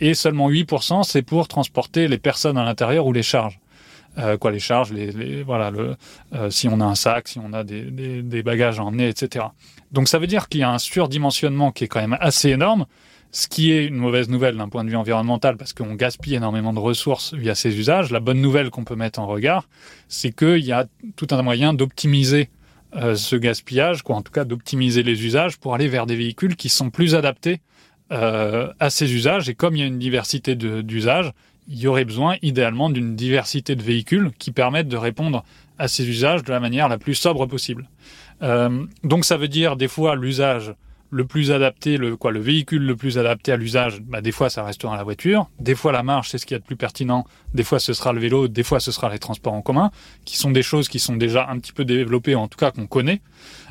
et 0.00 0.12
seulement 0.12 0.50
8% 0.50 1.02
c'est 1.02 1.22
pour 1.22 1.48
transporter 1.48 2.08
les 2.08 2.18
personnes 2.18 2.58
à 2.58 2.64
l'intérieur 2.64 3.06
ou 3.06 3.14
les 3.14 3.22
charges 3.22 3.58
euh, 4.18 4.36
quoi 4.36 4.50
les 4.50 4.58
charges, 4.58 4.92
les, 4.92 5.12
les 5.12 5.42
voilà, 5.42 5.70
le, 5.70 5.96
euh, 6.34 6.50
si 6.50 6.68
on 6.68 6.80
a 6.80 6.84
un 6.84 6.94
sac, 6.94 7.28
si 7.28 7.38
on 7.38 7.52
a 7.52 7.64
des, 7.64 7.82
des, 7.82 8.22
des 8.22 8.42
bagages 8.42 8.80
à 8.80 8.84
emmener, 8.84 9.08
etc. 9.08 9.46
Donc 9.92 10.08
ça 10.08 10.18
veut 10.18 10.26
dire 10.26 10.48
qu'il 10.48 10.60
y 10.60 10.64
a 10.64 10.70
un 10.70 10.78
surdimensionnement 10.78 11.72
qui 11.72 11.84
est 11.84 11.88
quand 11.88 12.00
même 12.00 12.16
assez 12.20 12.50
énorme, 12.50 12.86
ce 13.30 13.46
qui 13.46 13.72
est 13.72 13.86
une 13.86 13.96
mauvaise 13.96 14.28
nouvelle 14.28 14.56
d'un 14.56 14.68
point 14.68 14.84
de 14.84 14.90
vue 14.90 14.96
environnemental 14.96 15.56
parce 15.56 15.72
qu'on 15.72 15.94
gaspille 15.94 16.34
énormément 16.34 16.72
de 16.72 16.78
ressources 16.78 17.34
via 17.34 17.54
ces 17.54 17.78
usages. 17.78 18.10
La 18.10 18.20
bonne 18.20 18.40
nouvelle 18.40 18.70
qu'on 18.70 18.84
peut 18.84 18.96
mettre 18.96 19.20
en 19.20 19.26
regard, 19.26 19.68
c'est 20.08 20.34
qu'il 20.34 20.64
y 20.64 20.72
a 20.72 20.86
tout 21.16 21.28
un 21.30 21.42
moyen 21.42 21.74
d'optimiser 21.74 22.50
euh, 22.96 23.16
ce 23.16 23.36
gaspillage, 23.36 24.02
quoi, 24.02 24.16
en 24.16 24.22
tout 24.22 24.32
cas 24.32 24.44
d'optimiser 24.44 25.02
les 25.02 25.24
usages 25.24 25.58
pour 25.58 25.74
aller 25.74 25.88
vers 25.88 26.06
des 26.06 26.16
véhicules 26.16 26.56
qui 26.56 26.70
sont 26.70 26.88
plus 26.88 27.14
adaptés 27.14 27.60
euh, 28.12 28.72
à 28.80 28.88
ces 28.88 29.14
usages. 29.14 29.50
Et 29.50 29.54
comme 29.54 29.76
il 29.76 29.80
y 29.80 29.82
a 29.82 29.86
une 29.86 29.98
diversité 29.98 30.56
d'usages, 30.56 31.32
il 31.68 31.78
y 31.78 31.86
aurait 31.86 32.04
besoin 32.04 32.36
idéalement 32.42 32.90
d'une 32.90 33.14
diversité 33.14 33.76
de 33.76 33.82
véhicules 33.82 34.30
qui 34.38 34.50
permettent 34.50 34.88
de 34.88 34.96
répondre 34.96 35.44
à 35.78 35.86
ces 35.86 36.08
usages 36.08 36.42
de 36.42 36.50
la 36.50 36.60
manière 36.60 36.88
la 36.88 36.98
plus 36.98 37.14
sobre 37.14 37.46
possible. 37.46 37.88
Euh, 38.42 38.86
donc 39.04 39.24
ça 39.24 39.36
veut 39.36 39.48
dire 39.48 39.76
des 39.76 39.88
fois 39.88 40.16
l'usage 40.16 40.74
le 41.10 41.24
plus 41.24 41.52
adapté, 41.52 41.96
le 41.96 42.16
quoi, 42.16 42.30
le 42.32 42.40
véhicule 42.40 42.82
le 42.82 42.94
plus 42.94 43.18
adapté 43.18 43.52
à 43.52 43.56
l'usage, 43.56 44.00
bah, 44.02 44.20
des 44.20 44.32
fois 44.32 44.50
ça 44.50 44.62
restera 44.62 44.96
la 44.96 45.02
voiture, 45.02 45.48
des 45.58 45.74
fois 45.74 45.90
la 45.90 46.02
marche 46.02 46.30
c'est 46.30 46.38
ce 46.38 46.44
qui 46.44 46.54
est 46.54 46.58
de 46.58 46.64
plus 46.64 46.76
pertinent, 46.76 47.24
des 47.54 47.64
fois 47.64 47.78
ce 47.78 47.92
sera 47.92 48.12
le 48.12 48.20
vélo, 48.20 48.46
des 48.46 48.62
fois 48.62 48.78
ce 48.78 48.92
sera 48.92 49.08
les 49.08 49.18
transports 49.18 49.54
en 49.54 49.62
commun, 49.62 49.90
qui 50.24 50.36
sont 50.36 50.50
des 50.50 50.62
choses 50.62 50.88
qui 50.88 50.98
sont 50.98 51.16
déjà 51.16 51.48
un 51.48 51.58
petit 51.58 51.72
peu 51.72 51.84
développées, 51.84 52.34
en 52.34 52.46
tout 52.48 52.58
cas 52.58 52.70
qu'on 52.70 52.86
connaît. 52.86 53.22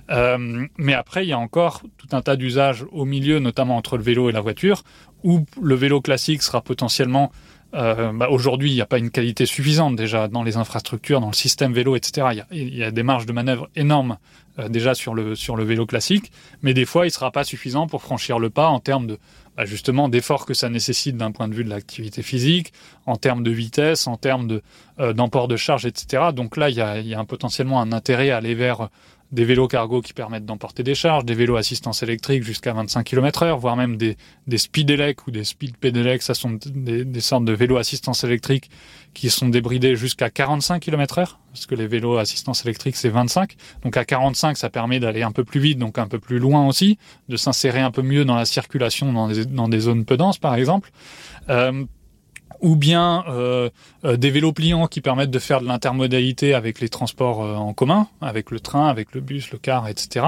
Euh, 0.09 0.65
mais 0.77 0.93
après 0.93 1.25
il 1.25 1.29
y 1.29 1.33
a 1.33 1.39
encore 1.39 1.83
tout 1.97 2.07
un 2.13 2.21
tas 2.21 2.37
d'usages 2.37 2.85
au 2.91 3.05
milieu, 3.05 3.39
notamment 3.39 3.77
entre 3.77 3.97
le 3.97 4.03
vélo 4.03 4.29
et 4.29 4.31
la 4.31 4.41
voiture, 4.41 4.83
où 5.23 5.45
le 5.61 5.75
vélo 5.75 6.01
classique 6.01 6.41
sera 6.41 6.61
potentiellement 6.61 7.31
euh, 7.74 8.11
bah 8.13 8.30
Aujourd'hui, 8.30 8.72
il 8.72 8.76
n'y 8.76 8.82
a 8.82 8.86
pas 8.86 8.97
une 8.97 9.11
qualité 9.11 9.45
suffisante 9.45 9.95
déjà 9.95 10.28
dans 10.28 10.43
les 10.43 10.57
infrastructures, 10.57 11.20
dans 11.20 11.28
le 11.28 11.34
système 11.34 11.74
vélo, 11.74 11.95
etc. 11.95 12.43
Il 12.51 12.76
y 12.76 12.84
a, 12.84 12.91
des 12.91 13.03
marges 13.03 13.26
de 13.26 13.34
manœuvre 13.34 13.70
énormes 13.76 14.18
euh, 14.59 14.70
déjà 14.70 14.95
sur 14.95 15.13
le, 15.13 15.63
vélo 15.63 15.86
classique, 15.86 16.32
mais 16.61 16.74
des 16.74 16.86
fois, 16.86 17.05
il 17.05 17.09
ne 17.09 17.13
sera 17.13 17.32
pas 17.32 17.43
suffisant 17.43 17.88
pour 17.88 18.01
franchir 18.01 18.39
le 18.39 18.49
pas 18.49 18.68
en 18.68 18.80
termes 18.80 19.07
de 19.07 19.20
bah 19.57 19.65
justement 19.65 20.07
d'efforts 20.07 20.45
que 20.45 20.53
ça 20.53 20.70
nécessite 20.70 21.18
d'un 21.18 21.32
point 21.32 21.47
de 21.47 21.55
vue 21.55 21.63
de 21.63 21.70
l'activité 21.70 22.22
physique, 22.22 22.74
en 23.07 23.15
termes 23.15 23.41
de 23.41 23.49
vitesse, 23.49 24.05
en 24.05 24.15
termes 24.15 24.61
euh, 24.99 25.13
d'emport 25.13 25.47
de 25.47 25.57
charge, 25.57 25.88
etc. 25.88 26.26
Donc 26.32 26.57
là, 26.57 26.70
il 26.70 26.76
y 26.76 27.15
a, 27.15 27.24
potentiellement 27.26 27.82
un 27.82 27.91
intérêt 27.91 28.30
à 28.30 28.38
aller 28.38 28.53
vers 28.53 28.89
des 29.32 29.43
vélos 29.43 29.67
cargo 29.67 30.01
qui 30.01 30.13
permettent 30.13 30.45
d'emporter 30.45 30.84
des 30.84 30.95
charges, 30.95 31.25
des 31.25 31.34
vélos 31.34 31.57
assistance 31.57 32.01
électrique 32.01 32.43
jusqu'à 32.43 32.73
25 32.73 33.03
km 33.03 33.43
heure, 33.43 33.57
voire 33.57 33.75
même 33.75 33.97
des, 33.97 34.17
des 34.47 34.57
speed 34.57 34.88
ou 35.28 35.32
des 35.32 35.43
speed 35.43 35.78
pedelec, 35.78 36.21
ça 36.21 36.34
sont 36.34 36.57
des, 36.65 37.03
des, 37.03 37.19
sortes 37.19 37.43
de 37.43 37.51
vélos 37.51 37.78
assistance 37.78 38.23
électrique 38.23 38.69
qui 39.13 39.30
sont 39.30 39.49
débridés 39.49 39.95
jusqu'à 39.95 40.30
45 40.30 40.80
km 40.80 41.17
heure, 41.19 41.39
parce 41.51 41.65
que 41.65 41.75
les 41.75 41.88
vélos 41.88 42.17
assistance 42.17 42.63
électrique 42.63 42.95
c'est 42.95 43.09
25, 43.09 43.55
donc 43.84 43.97
à 43.97 44.05
45 44.05 44.57
ça 44.57 44.69
permet 44.69 44.99
d'aller 44.99 45.23
un 45.23 45.32
peu 45.32 45.43
plus 45.43 45.59
vite, 45.59 45.78
donc 45.78 45.97
un 45.97 46.07
peu 46.07 46.19
plus 46.19 46.39
loin 46.39 46.65
aussi, 46.65 46.97
de 47.28 47.36
s'insérer 47.36 47.82
un 47.82 47.91
peu 47.91 48.03
mieux 48.03 48.23
dans 48.23 48.36
la 48.36 48.45
circulation 48.45 49.11
dans 49.11 49.28
des, 49.28 49.45
dans 49.45 49.67
des 49.67 49.80
zones 49.82 50.05
peu 50.05 50.15
denses 50.15 50.38
par 50.38 50.55
exemple. 50.55 50.91
Euh, 51.49 51.86
ou 52.62 52.76
bien 52.76 53.24
euh, 53.28 53.70
euh, 54.05 54.18
des 54.18 54.30
vélos 54.30 54.53
pliants 54.53 54.88
qui 54.88 55.01
permettent 55.01 55.32
de 55.32 55.39
faire 55.39 55.62
de 55.62 55.68
l'intermodalité 55.68 56.53
avec 56.53 56.80
les 56.80 56.89
transports 56.89 57.43
euh, 57.43 57.55
en 57.55 57.74
commun, 57.74 58.08
avec 58.22 58.51
le 58.51 58.60
train, 58.60 58.88
avec 58.88 59.14
le 59.14 59.22
bus, 59.22 59.51
le 59.51 59.58
car, 59.58 59.88
etc. 59.88 60.26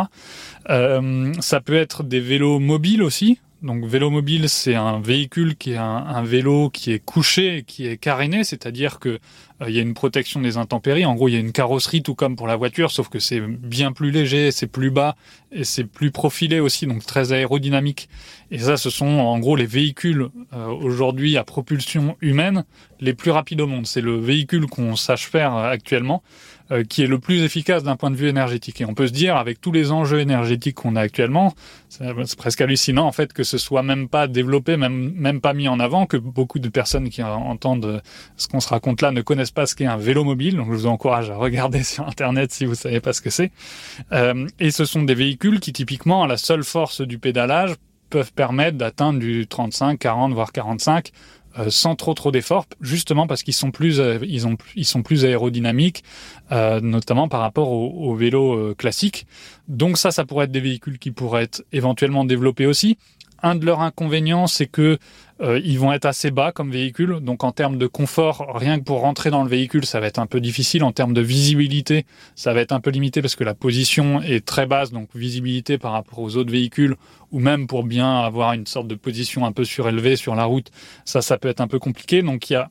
Ça 0.68 1.62
peut 1.62 1.76
être 1.76 2.04
des 2.04 2.20
vélos 2.20 2.60
mobiles 2.60 3.04
aussi. 3.04 3.40
Donc 3.62 3.86
vélo 3.86 4.10
mobile, 4.10 4.48
c'est 4.48 4.76
un 4.76 5.02
véhicule 5.02 5.58
qui 5.58 5.72
est 5.72 5.78
un, 5.78 6.24
vélo 6.24 6.70
qui 6.70 6.94
est 6.94 7.00
couché, 7.00 7.66
qui 7.68 7.88
est 7.88 7.98
caréné, 7.98 8.46
c'est-à-dire 8.46 9.00
que 9.00 9.20
il 9.68 9.74
y 9.74 9.80
a 9.80 9.82
une 9.82 9.94
protection 9.94 10.40
des 10.40 10.56
intempéries. 10.56 11.06
En 11.06 11.14
gros, 11.16 11.28
il 11.28 11.34
y 11.34 11.36
a 11.36 11.40
une 11.40 11.52
carrosserie 11.52 12.02
tout 12.02 12.16
comme 12.16 12.38
pour 12.38 12.48
la 12.48 12.56
voiture, 12.56 12.92
sauf 12.92 13.10
que 13.10 13.20
c'est 13.20 13.42
bien 13.42 13.92
plus 13.92 14.12
léger, 14.12 14.52
c'est 14.52 14.68
plus 14.68 14.92
bas 14.92 15.18
et 15.52 15.66
c'est 15.66 15.84
plus 15.84 16.12
profilé 16.12 16.62
aussi, 16.62 16.88
donc 16.88 17.06
très 17.06 17.34
aérodynamique. 17.34 18.08
Et 18.52 18.60
ça, 18.60 18.78
ce 18.78 18.90
sont 18.90 19.06
en 19.06 19.38
gros 19.40 19.58
les 19.58 19.66
véhicules 19.66 20.30
euh, 20.54 20.68
aujourd'hui 20.68 21.36
à 21.36 21.44
propulsion 21.44 22.16
humaine 22.22 22.64
les 23.02 23.14
plus 23.14 23.32
rapides 23.32 23.60
au 23.60 23.68
monde. 23.68 23.86
C'est 23.86 24.02
le 24.02 24.18
véhicule 24.18 24.68
qu'on 24.68 24.96
sache 24.96 25.28
faire 25.28 25.54
actuellement 25.54 26.24
euh, 26.72 26.84
qui 26.84 27.04
est 27.04 27.08
le 27.08 27.20
plus 27.20 27.44
efficace 27.44 27.84
d'un 27.84 27.96
point 27.96 28.12
de 28.12 28.16
vue 28.16 28.28
énergétique. 28.28 28.82
Et 28.82 28.86
on 28.86 28.94
peut 28.94 29.08
se 29.08 29.14
dire, 29.14 29.38
avec 29.38 29.60
tous 29.60 29.72
les 29.72 29.92
enjeux 29.92 30.20
énergétiques 30.20 30.76
qu'on 30.76 30.96
a 30.96 31.02
actuellement, 31.02 31.54
c'est 31.90 32.36
presque 32.36 32.62
hallucinant 32.62 33.06
en 33.06 33.12
fait 33.12 33.34
que 33.34 33.44
ce 33.44 33.58
soit 33.58 33.84
même 33.84 34.08
pas 34.08 34.28
développé, 34.28 34.78
même 34.78 35.12
même 35.16 35.42
pas 35.42 35.54
mis 35.54 35.68
en 35.68 35.80
avant, 35.80 36.06
que 36.06 36.18
beaucoup 36.18 36.60
de 36.60 36.70
personnes 36.70 37.10
qui 37.10 37.24
entendent 37.24 38.02
ce 38.38 38.48
qu'on 38.48 38.60
se 38.60 38.70
raconte 38.70 39.02
là 39.02 39.12
ne 39.12 39.22
connaissent 39.22 39.52
pas 39.52 39.66
ce 39.66 39.76
qu'est 39.76 39.86
un 39.86 39.98
vélo 39.98 40.24
mobile. 40.24 40.58
Donc 40.58 40.68
je 40.68 40.78
vous 40.78 40.88
encourage 40.88 41.30
à 41.30 41.36
regarder 41.36 41.84
sur 41.84 42.08
internet 42.08 42.52
si 42.52 42.66
vous 42.66 42.76
savez 42.76 43.00
pas 43.00 43.14
ce 43.14 43.22
que 43.22 43.30
c'est. 43.30 43.52
Euh, 44.12 44.48
et 44.60 44.72
ce 44.72 44.86
sont 44.86 45.04
des 45.04 45.16
véhicules 45.16 45.60
qui 45.60 45.74
typiquement 45.74 46.24
à 46.24 46.28
la 46.28 46.38
seule 46.38 46.64
force 46.64 47.02
du 47.02 47.18
pédalage 47.18 47.74
peuvent 48.10 48.34
permettre 48.34 48.78
d'atteindre 48.78 49.20
du 49.20 49.48
35, 49.48 50.00
40 50.00 50.34
voire 50.34 50.52
45 50.52 51.12
euh, 51.58 51.70
sans 51.70 51.96
trop 51.96 52.14
trop 52.14 52.32
d'efforts, 52.32 52.66
justement 52.80 53.26
parce 53.26 53.42
qu'ils 53.42 53.56
sont 53.56 53.72
plus 53.72 54.00
euh, 54.00 54.20
ils 54.22 54.46
ont 54.46 54.56
ils 54.76 54.86
sont 54.86 55.02
plus 55.02 55.26
aérodynamiques, 55.26 56.04
euh, 56.52 56.80
notamment 56.80 57.28
par 57.28 57.42
rapport 57.42 57.72
aux 57.72 58.12
au 58.12 58.16
vélos 58.16 58.76
classiques. 58.76 59.26
Donc 59.68 59.98
ça, 59.98 60.12
ça 60.12 60.26
pourrait 60.26 60.46
être 60.46 60.52
des 60.52 60.60
véhicules 60.60 61.00
qui 61.00 61.12
pourraient 61.12 61.44
être 61.44 61.64
éventuellement 61.72 62.24
développés 62.24 62.66
aussi. 62.66 62.98
Un 63.44 63.56
de 63.56 63.66
leurs 63.66 63.82
inconvénients, 63.82 64.48
c'est 64.48 64.68
que 64.68 64.98
euh, 65.42 65.60
ils 65.64 65.80
vont 65.80 65.94
être 65.94 66.06
assez 66.06 66.32
bas 66.32 66.52
comme 66.52 66.70
véhicule, 66.72 67.20
donc 67.22 67.44
en 67.44 67.52
termes 67.52 67.78
de 67.78 67.88
confort, 67.88 68.46
rien 68.56 68.78
que 68.78 68.84
pour 68.84 69.00
rentrer 69.00 69.30
dans 69.30 69.44
le 69.44 69.50
véhicule, 69.50 69.86
ça 69.86 70.02
va 70.02 70.08
être 70.08 70.20
un 70.20 70.26
peu 70.26 70.42
difficile. 70.42 70.84
En 70.84 70.92
termes 70.92 71.14
de 71.14 71.22
visibilité, 71.22 72.06
ça 72.36 72.54
va 72.54 72.60
être 72.60 72.74
un 72.74 72.82
peu 72.82 72.90
limité 72.90 73.22
parce 73.22 73.36
que 73.36 73.46
la 73.46 73.54
position 73.54 74.22
est 74.22 74.46
très 74.46 74.66
basse, 74.66 74.92
donc 74.92 75.10
visibilité 75.16 75.78
par 75.78 75.94
rapport 75.94 76.20
aux 76.20 76.36
autres 76.36 76.52
véhicules, 76.52 76.96
ou 77.32 77.40
même 77.40 77.68
pour 77.68 77.84
bien 77.84 78.20
avoir 78.20 78.54
une 78.54 78.66
sorte 78.66 78.88
de 78.88 78.96
position 78.96 79.46
un 79.46 79.54
peu 79.54 79.64
surélevée 79.64 80.18
sur 80.18 80.36
la 80.36 80.44
route, 80.44 80.72
ça, 81.06 81.22
ça 81.22 81.38
peut 81.38 81.48
être 81.48 81.62
un 81.62 81.68
peu 81.68 81.80
compliqué. 81.80 82.22
Donc 82.22 82.50
il 82.50 82.54
y 82.54 82.56
a 82.58 82.70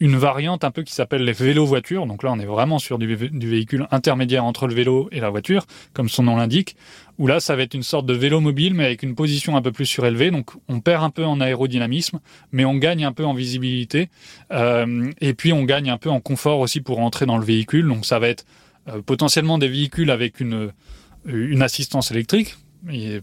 une 0.00 0.16
variante 0.16 0.64
un 0.64 0.70
peu 0.70 0.82
qui 0.82 0.94
s'appelle 0.94 1.22
les 1.24 1.32
vélos-voitures. 1.32 2.06
Donc 2.06 2.22
là, 2.22 2.32
on 2.32 2.38
est 2.38 2.46
vraiment 2.46 2.78
sur 2.78 2.98
du, 2.98 3.14
véhicule 3.14 3.86
intermédiaire 3.90 4.44
entre 4.44 4.66
le 4.66 4.74
vélo 4.74 5.08
et 5.12 5.20
la 5.20 5.28
voiture, 5.28 5.66
comme 5.92 6.08
son 6.08 6.22
nom 6.22 6.36
l'indique, 6.36 6.74
où 7.18 7.26
là, 7.26 7.38
ça 7.38 7.54
va 7.54 7.62
être 7.62 7.74
une 7.74 7.82
sorte 7.82 8.06
de 8.06 8.14
vélo 8.14 8.40
mobile, 8.40 8.72
mais 8.72 8.86
avec 8.86 9.02
une 9.02 9.14
position 9.14 9.56
un 9.56 9.62
peu 9.62 9.72
plus 9.72 9.84
surélevée. 9.84 10.30
Donc 10.30 10.52
on 10.68 10.80
perd 10.80 11.04
un 11.04 11.10
peu 11.10 11.24
en 11.24 11.40
aérodynamisme, 11.40 12.20
mais 12.50 12.64
on 12.64 12.76
gagne 12.76 13.04
un 13.04 13.12
peu 13.12 13.26
en 13.26 13.34
visibilité. 13.34 14.08
Euh, 14.52 15.10
et 15.20 15.34
puis 15.34 15.52
on 15.52 15.64
gagne 15.64 15.90
un 15.90 15.98
peu 15.98 16.08
en 16.08 16.20
confort 16.20 16.60
aussi 16.60 16.80
pour 16.80 17.00
entrer 17.00 17.26
dans 17.26 17.36
le 17.36 17.44
véhicule. 17.44 17.86
Donc 17.86 18.06
ça 18.06 18.18
va 18.18 18.28
être 18.28 18.46
euh, 18.88 19.02
potentiellement 19.02 19.58
des 19.58 19.68
véhicules 19.68 20.10
avec 20.10 20.40
une 20.40 20.72
assistance 21.60 22.10
électrique, 22.10 22.56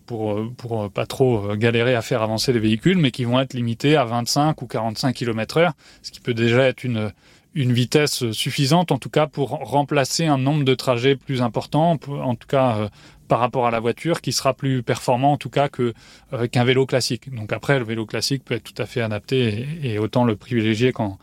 pour 0.06 0.40
pour 0.58 0.92
pas 0.92 1.06
trop 1.06 1.56
galérer 1.56 1.96
à 1.96 2.02
faire 2.02 2.22
avancer 2.22 2.54
les 2.54 2.60
véhicules, 2.60 2.98
mais 2.98 3.12
qui 3.12 3.26
vont 3.26 3.40
être 3.40 3.54
limités 3.54 3.96
à 3.96 4.06
25 4.06 4.62
ou 4.62 4.68
45 4.68 5.14
km/h, 5.14 5.72
ce 6.02 6.12
qui 6.12 6.20
peut 6.20 6.34
déjà 6.34 6.64
être 6.64 6.84
une 6.84 7.74
vitesse 7.74 8.32
suffisante, 8.32 8.92
en 8.92 9.00
tout 9.00 9.10
cas 9.10 9.26
pour 9.26 9.50
remplacer 9.50 10.26
un 10.26 10.38
nombre 10.38 10.64
de 10.64 10.76
trajets 10.76 11.16
plus 11.16 11.42
important, 11.42 11.98
en 12.08 12.36
tout 12.36 12.48
cas 12.48 12.78
euh, 12.78 12.90
par 13.28 13.40
rapport 13.40 13.68
à 13.68 13.72
la 13.72 13.80
voiture, 13.80 14.22
qui 14.22 14.32
sera 14.32 14.54
plus 14.54 14.84
performant 14.84 15.34
en 15.34 15.38
tout 15.38 15.50
cas 15.50 15.68
que 15.68 15.94
euh, 16.34 16.48
qu'un 16.48 16.64
vélo 16.64 16.86
classique. 16.86 17.34
Donc 17.34 17.52
après, 17.52 17.80
le 17.80 17.86
vélo 17.86 18.06
classique 18.06 18.44
peut 18.46 18.54
être 18.54 18.64
tout 18.64 18.82
à 18.82 18.86
fait 18.86 19.02
adapté 19.02 19.68
et, 19.82 20.00
autant 20.00 20.24
le 20.24 20.36
privilégier 20.36 20.92
quand 20.92 21.18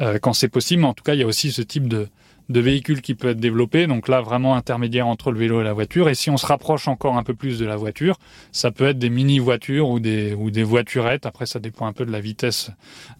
euh, 0.00 0.18
quand 0.18 0.32
c'est 0.32 0.48
possible. 0.48 0.84
En 0.84 0.94
tout 0.94 1.04
cas, 1.04 1.14
il 1.14 1.20
y 1.20 1.22
a 1.22 1.26
aussi 1.26 1.52
ce 1.52 1.62
type 1.62 1.86
de 1.88 2.08
de 2.48 2.60
véhicule 2.60 3.00
qui 3.00 3.14
peut 3.14 3.28
être 3.28 3.40
développé. 3.40 3.86
Donc 3.86 4.08
là, 4.08 4.20
vraiment 4.20 4.54
intermédiaire 4.54 5.06
entre 5.06 5.30
le 5.30 5.38
vélo 5.38 5.60
et 5.60 5.64
la 5.64 5.72
voiture. 5.72 6.08
Et 6.08 6.14
si 6.14 6.30
on 6.30 6.36
se 6.36 6.46
rapproche 6.46 6.88
encore 6.88 7.16
un 7.16 7.22
peu 7.22 7.34
plus 7.34 7.58
de 7.58 7.64
la 7.64 7.76
voiture, 7.76 8.18
ça 8.52 8.70
peut 8.70 8.88
être 8.88 8.98
des 8.98 9.10
mini-voitures 9.10 9.88
ou 9.88 10.00
des, 10.00 10.34
ou 10.34 10.50
des 10.50 10.62
voiturettes. 10.62 11.26
Après, 11.26 11.46
ça 11.46 11.58
dépend 11.58 11.86
un 11.86 11.92
peu 11.92 12.04
de 12.04 12.12
la 12.12 12.20
vitesse, 12.20 12.70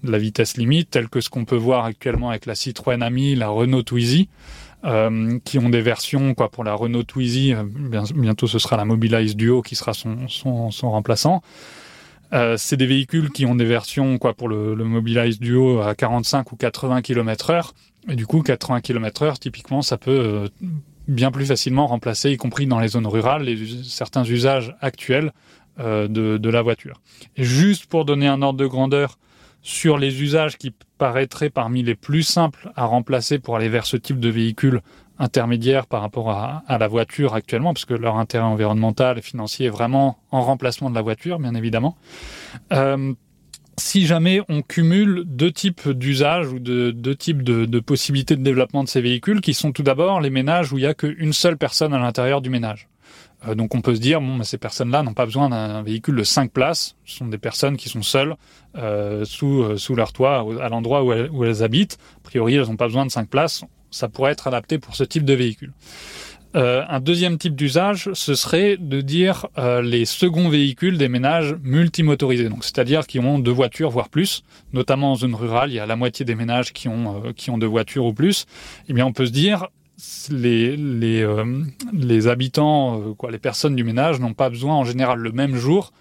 de 0.03 0.11
la 0.11 0.19
vitesse 0.19 0.57
limite, 0.57 0.91
telle 0.91 1.09
que 1.09 1.21
ce 1.21 1.31
qu'on 1.31 1.45
peut 1.45 1.57
voir 1.57 1.85
actuellement 1.85 2.31
avec 2.31 2.47
la 2.47 2.55
Citroën 2.55 3.03
Ami, 3.03 3.35
la 3.35 3.49
Renault 3.49 3.83
Twizy. 3.83 4.29
Euh, 4.85 5.39
qui 5.47 5.59
ont 5.59 5.71
des 5.71 5.81
versions 5.81 6.35
quoi 6.35 6.51
pour 6.51 6.63
la 6.63 6.75
Renault 6.75 7.05
Twizy. 7.05 7.55
Euh, 7.55 7.65
bientôt, 8.15 8.47
ce 8.47 8.59
sera 8.59 8.77
la 8.77 8.85
Mobilize 8.85 9.35
Duo 9.35 9.63
qui 9.63 9.77
sera 9.77 9.95
son, 9.95 10.29
son, 10.29 10.71
son 10.71 10.91
remplaçant. 10.91 11.41
Euh, 12.35 12.57
c'est 12.59 12.77
des 12.77 12.87
véhicules 12.87 13.31
qui 13.31 13.47
ont 13.47 13.55
des 13.55 13.65
versions 13.65 14.19
quoi 14.19 14.35
pour 14.35 14.47
le, 14.47 14.75
le 14.75 14.85
Mobilize 14.85 15.39
Duo 15.39 15.81
à 15.81 15.95
45 15.95 16.53
ou 16.53 16.57
80 16.57 17.01
km 17.01 17.49
heure. 17.49 17.73
Et 18.09 18.17
du 18.17 18.27
coup, 18.27 18.43
80 18.43 18.81
km 18.81 19.23
heure, 19.23 19.39
typiquement, 19.39 19.83
ça 19.83 19.97
peut 19.97 20.11
euh, 20.11 20.49
bien 21.09 21.31
plus 21.31 21.47
facilement 21.47 21.87
remplacer, 21.87 22.31
y 22.31 22.37
compris 22.37 22.67
dans 22.67 22.81
les 22.81 22.89
zones 22.89 23.07
rurales, 23.07 23.43
les, 23.43 23.83
certains 23.83 24.25
usages 24.25 24.75
actuels 24.81 25.33
euh, 25.81 26.09
de, 26.09 26.39
de, 26.39 26.51
la 26.51 26.63
voiture. 26.63 27.01
Juste 27.37 27.87
pour 27.87 28.05
donner 28.05 28.27
un 28.27 28.43
ordre 28.43 28.59
de 28.59 28.67
grandeur 28.67 29.19
sur 29.63 29.97
les 29.97 30.23
usages 30.23 30.59
qui 30.59 30.73
paraîtraient 30.99 31.51
parmi 31.51 31.83
les 31.83 31.95
plus 31.95 32.23
simples 32.23 32.71
à 32.77 32.85
remplacer 32.85 33.39
pour 33.39 33.57
aller 33.57 33.69
vers 33.69 33.87
ce 33.87 33.97
type 33.97 34.21
de 34.21 34.29
véhicule 34.29 34.83
intermédiaire 35.19 35.87
par 35.87 36.01
rapport 36.01 36.31
à, 36.31 36.63
à, 36.67 36.79
la 36.79 36.89
voiture 36.89 37.35
actuellement, 37.35 37.73
parce 37.73 37.85
que 37.85 37.95
leur 37.95 38.17
intérêt 38.17 38.45
environnemental 38.45 39.19
et 39.19 39.23
financier 39.23 39.67
est 39.67 39.71
vraiment 39.71 40.19
en 40.31 40.43
remplacement 40.43 40.91
de 40.91 40.95
la 40.95 41.03
voiture, 41.03 41.39
bien 41.39 41.55
évidemment. 41.55 41.97
Euh, 42.73 43.15
si 43.79 44.07
jamais 44.07 44.41
on 44.49 44.63
cumule 44.63 45.25
deux 45.27 45.53
types 45.53 45.89
d'usages 45.89 46.49
ou 46.49 46.59
de 46.59 46.91
deux 46.91 47.15
types 47.15 47.43
de, 47.43 47.81
possibilités 47.81 48.37
de 48.37 48.43
développement 48.43 48.85
de 48.85 48.89
ces 48.89 49.01
véhicules, 49.01 49.41
qui 49.41 49.55
sont 49.55 49.73
tout 49.73 49.83
d'abord 49.83 50.21
les 50.21 50.31
ménages 50.31 50.73
où 50.73 50.79
il 50.79 50.83
n'y 50.83 50.87
a 50.87 50.95
qu'une 50.95 51.33
seule 51.33 51.57
personne 51.57 51.95
à 51.95 51.99
l'intérieur 51.99 52.41
du 52.41 52.51
ménage. 52.51 52.89
Euh, 53.47 53.55
donc 53.55 53.75
on 53.75 53.81
peut 53.81 53.95
se 53.95 54.01
dire, 54.01 54.21
bon, 54.21 54.43
ces 54.43 54.59
personnes-là 54.59 55.03
n'ont 55.03 55.15
pas 55.15 55.27
besoin 55.27 55.49
d'un 55.49 55.83
véhicule 55.83 56.17
de 56.17 56.23
cinq 56.23 56.51
places, 56.51 56.97
ce 57.05 57.17
sont 57.17 57.27
des 57.27 57.39
personnes 57.39 57.77
qui 57.77 57.89
sont 57.89 58.03
seules 58.03 58.37
euh, 58.77 59.25
sous, 59.25 59.63
euh, 59.63 59.77
sous 59.77 59.95
leur 59.95 60.13
toit, 60.13 60.47
à 60.61 60.69
l'endroit 60.69 61.03
où 61.05 61.45
elles 61.45 61.63
habitent. 61.63 61.99
A 62.19 62.29
priori, 62.29 62.55
elles 62.55 62.67
n'ont 62.67 62.77
pas 62.77 62.87
besoin 62.87 63.07
de 63.07 63.11
cinq 63.11 63.29
places, 63.29 63.65
ça 63.91 64.09
pourrait 64.09 64.33
être 64.33 64.47
adapté 64.47 64.79
pour 64.79 64.97
ce 64.97 65.05
type 65.05 65.25
de 65.25 65.35
véhicule. 65.35 65.73
Euh, 66.55 66.85
un 66.89 67.01
deuxième 67.01 67.37
type 67.37 67.57
d'usage, 67.57 68.11
ce 68.13 68.35
serait 68.35 68.77
de 68.77 69.01
dire 69.01 69.47
euh, 69.59 69.83
les 69.83 70.05
seconds 70.05 70.49
véhicules 70.49 70.99
des 70.99 71.09
ménages 71.09 71.57
multimotorisés, 71.63 72.49
donc 72.49 72.65
c'est-à-dire 72.65 73.07
qui 73.07 73.19
ont 73.19 73.39
deux 73.41 73.51
voitures 73.51 73.91
voire 73.91 74.09
plus, 74.09 74.45
notamment 74.73 75.13
en 75.13 75.15
zone 75.17 75.35
rurale, 75.35 75.71
il 75.71 75.75
y 75.75 75.81
a 75.81 75.87
la 75.87 75.97
moitié 75.97 76.25
des 76.25 76.35
ménages 76.35 76.73
qui 76.73 76.89
ont 76.89 77.25
euh, 77.25 77.33
qui 77.33 77.51
ont 77.51 77.59
deux 77.59 77.67
voitures 77.67 78.07
ou 78.07 78.13
plus. 78.13 78.47
Eh 78.89 78.93
bien, 78.93 79.05
on 79.05 79.13
peut 79.13 79.27
se 79.27 79.33
dire 79.33 79.69
les 80.31 80.77
les 80.77 81.23
euh, 81.23 81.63
les 81.93 82.27
habitants, 82.27 83.01
euh, 83.01 83.15
quoi, 83.15 83.31
les 83.31 83.39
personnes 83.39 83.77
du 83.77 83.85
ménage 83.85 84.21
n'ont 84.21 84.35
pas 84.35 84.51
besoin 84.51 84.75
en 84.75 84.85
général 84.85 85.19
le 85.19 85.33
même 85.33 85.57
jour 85.57 85.93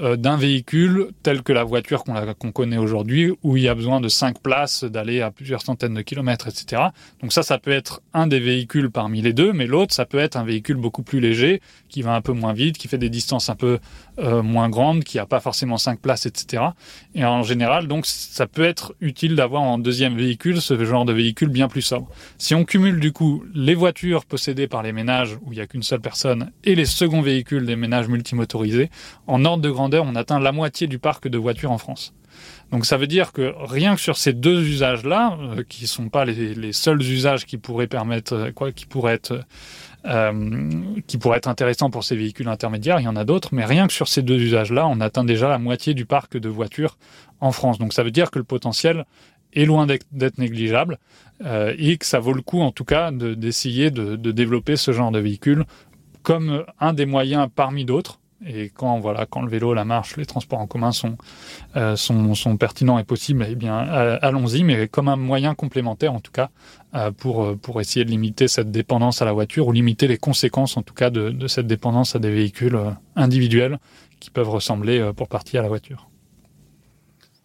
euh, 0.00 0.16
d'un 0.16 0.36
véhicule 0.36 1.08
tel 1.22 1.42
que 1.42 1.54
la 1.54 1.64
voiture 1.64 2.04
qu'on 2.04 2.14
qu 2.14 2.52
connaît 2.52 2.76
aujourd'hui, 2.76 3.32
où 3.42 3.56
il 3.56 3.62
y 3.62 3.68
a 3.68 3.74
besoin 3.74 4.00
de 4.02 4.08
cinq 4.08 4.42
places, 4.42 4.84
d'aller 4.84 5.22
à 5.22 5.30
plusieurs 5.30 5.62
centaines 5.62 5.94
de 5.94 6.02
kilomètres, 6.02 6.48
etc. 6.48 6.82
Donc 7.22 7.32
ça, 7.32 7.42
ça 7.42 7.58
peut 7.58 7.70
être 7.70 8.02
un 8.12 8.26
des 8.26 8.38
véhicules 8.38 8.90
parmi 8.90 9.22
les 9.22 9.32
deux, 9.32 9.54
mais 9.54 9.66
l'autre, 9.66 9.94
ça 9.94 10.04
peut 10.04 10.18
être 10.18 10.36
un 10.36 10.44
véhicule 10.44 10.76
beaucoup 10.76 11.02
plus 11.02 11.20
léger, 11.20 11.62
qui 11.88 12.02
va 12.02 12.14
un 12.14 12.20
peu 12.20 12.32
moins 12.32 12.52
vite, 12.52 12.76
qui 12.76 12.88
fait 12.88 12.98
des 12.98 13.08
distances 13.08 13.48
un 13.48 13.54
peu 13.54 13.78
euh, 14.18 14.42
moins 14.42 14.68
grandes, 14.68 15.02
qui 15.02 15.18
a 15.18 15.24
pas 15.24 15.40
forcément 15.40 15.78
cinq 15.78 16.00
places, 16.00 16.26
etc. 16.26 16.62
Et 17.14 17.24
en 17.24 17.42
général, 17.42 17.88
donc, 17.88 18.04
ça 18.04 18.46
peut 18.46 18.64
être 18.64 18.94
utile 19.00 19.34
d'avoir 19.34 19.62
en 19.62 19.78
deuxième 19.78 20.16
véhicule 20.16 20.60
ce 20.60 20.84
genre 20.84 21.06
de 21.06 21.14
véhicule 21.14 21.48
bien 21.48 21.68
plus 21.68 21.82
sobre. 21.82 22.08
Si 22.36 22.54
on 22.54 22.64
cumule 22.64 23.00
du 23.00 23.12
coup 23.12 23.44
les 23.54 23.74
voitures 23.74 24.26
possédées 24.26 24.66
par 24.66 24.82
les 24.82 24.92
ménages 24.92 25.38
où 25.42 25.52
il 25.52 25.58
y 25.58 25.62
a 25.62 25.66
qu'une 25.66 25.82
seule 25.82 26.00
personne 26.00 26.50
et 26.64 26.74
les 26.74 26.84
seconds 26.84 27.22
véhicules 27.22 27.64
des 27.64 27.76
ménages 27.76 28.08
multimotorisés, 28.08 28.90
en 29.26 29.44
ordre 29.46 29.62
de 29.62 29.70
grandeur 29.70 29.85
on 29.94 30.14
atteint 30.14 30.40
la 30.40 30.52
moitié 30.52 30.86
du 30.86 30.98
parc 30.98 31.28
de 31.28 31.38
voitures 31.38 31.72
en 31.72 31.78
France. 31.78 32.12
Donc 32.70 32.84
ça 32.84 32.96
veut 32.96 33.06
dire 33.06 33.32
que 33.32 33.54
rien 33.58 33.94
que 33.94 34.00
sur 34.00 34.16
ces 34.16 34.32
deux 34.32 34.62
usages-là, 34.62 35.38
euh, 35.40 35.62
qui 35.68 35.86
sont 35.86 36.08
pas 36.08 36.24
les, 36.24 36.72
seuls 36.72 37.00
usages 37.00 37.46
qui 37.46 37.58
pourraient 37.58 37.86
permettre, 37.86 38.34
euh, 38.34 38.52
quoi, 38.52 38.72
qui 38.72 38.86
pourraient 38.86 39.14
être, 39.14 39.40
euh, 40.06 40.70
qui 41.06 41.18
pourraient 41.18 41.38
être 41.38 41.48
intéressants 41.48 41.90
pour 41.90 42.04
ces 42.04 42.16
véhicules 42.16 42.48
intermédiaires, 42.48 43.00
il 43.00 43.04
y 43.04 43.08
en 43.08 43.16
a 43.16 43.24
d'autres, 43.24 43.50
mais 43.52 43.64
rien 43.64 43.86
que 43.86 43.92
sur 43.92 44.08
ces 44.08 44.22
deux 44.22 44.38
usages-là, 44.38 44.86
on 44.86 45.00
atteint 45.00 45.24
déjà 45.24 45.48
la 45.48 45.58
moitié 45.58 45.94
du 45.94 46.06
parc 46.06 46.36
de 46.36 46.48
voitures 46.48 46.98
en 47.40 47.52
France. 47.52 47.78
Donc 47.78 47.92
ça 47.92 48.02
veut 48.02 48.10
dire 48.10 48.30
que 48.30 48.38
le 48.38 48.44
potentiel 48.44 49.04
est 49.52 49.64
loin 49.64 49.86
d'être 49.86 50.38
négligeable 50.38 50.98
et 51.78 51.96
que 51.96 52.04
ça 52.04 52.18
vaut 52.18 52.34
le 52.34 52.42
coup, 52.42 52.60
en 52.60 52.72
tout 52.72 52.84
cas, 52.84 53.10
d'essayer 53.10 53.90
de, 53.90 54.04
de, 54.04 54.16
de 54.16 54.32
développer 54.32 54.76
ce 54.76 54.92
genre 54.92 55.10
de 55.10 55.18
véhicule 55.18 55.64
comme 56.22 56.64
un 56.78 56.92
des 56.92 57.06
moyens 57.06 57.48
parmi 57.54 57.84
d'autres 57.84 58.18
et 58.44 58.68
quand 58.68 58.98
voilà, 58.98 59.24
quand 59.24 59.40
le 59.40 59.48
vélo, 59.48 59.72
la 59.72 59.84
marche, 59.84 60.16
les 60.16 60.26
transports 60.26 60.58
en 60.58 60.66
commun 60.66 60.92
sont 60.92 61.16
euh, 61.76 61.96
sont, 61.96 62.34
sont 62.34 62.56
pertinents 62.56 62.98
et 62.98 63.04
possibles, 63.04 63.46
eh 63.48 63.54
bien 63.54 63.88
euh, 63.88 64.18
allons-y, 64.20 64.62
mais 64.62 64.88
comme 64.88 65.08
un 65.08 65.16
moyen 65.16 65.54
complémentaire 65.54 66.12
en 66.12 66.20
tout 66.20 66.32
cas 66.32 66.50
euh, 66.94 67.10
pour 67.10 67.56
pour 67.58 67.80
essayer 67.80 68.04
de 68.04 68.10
limiter 68.10 68.46
cette 68.48 68.70
dépendance 68.70 69.22
à 69.22 69.24
la 69.24 69.32
voiture 69.32 69.66
ou 69.68 69.72
limiter 69.72 70.06
les 70.06 70.18
conséquences 70.18 70.76
en 70.76 70.82
tout 70.82 70.94
cas 70.94 71.08
de, 71.08 71.30
de 71.30 71.46
cette 71.46 71.66
dépendance 71.66 72.14
à 72.14 72.18
des 72.18 72.30
véhicules 72.30 72.76
euh, 72.76 72.90
individuels 73.14 73.78
qui 74.20 74.30
peuvent 74.30 74.50
ressembler 74.50 74.98
euh, 74.98 75.12
pour 75.12 75.28
partie 75.28 75.56
à 75.56 75.62
la 75.62 75.68
voiture. 75.68 76.08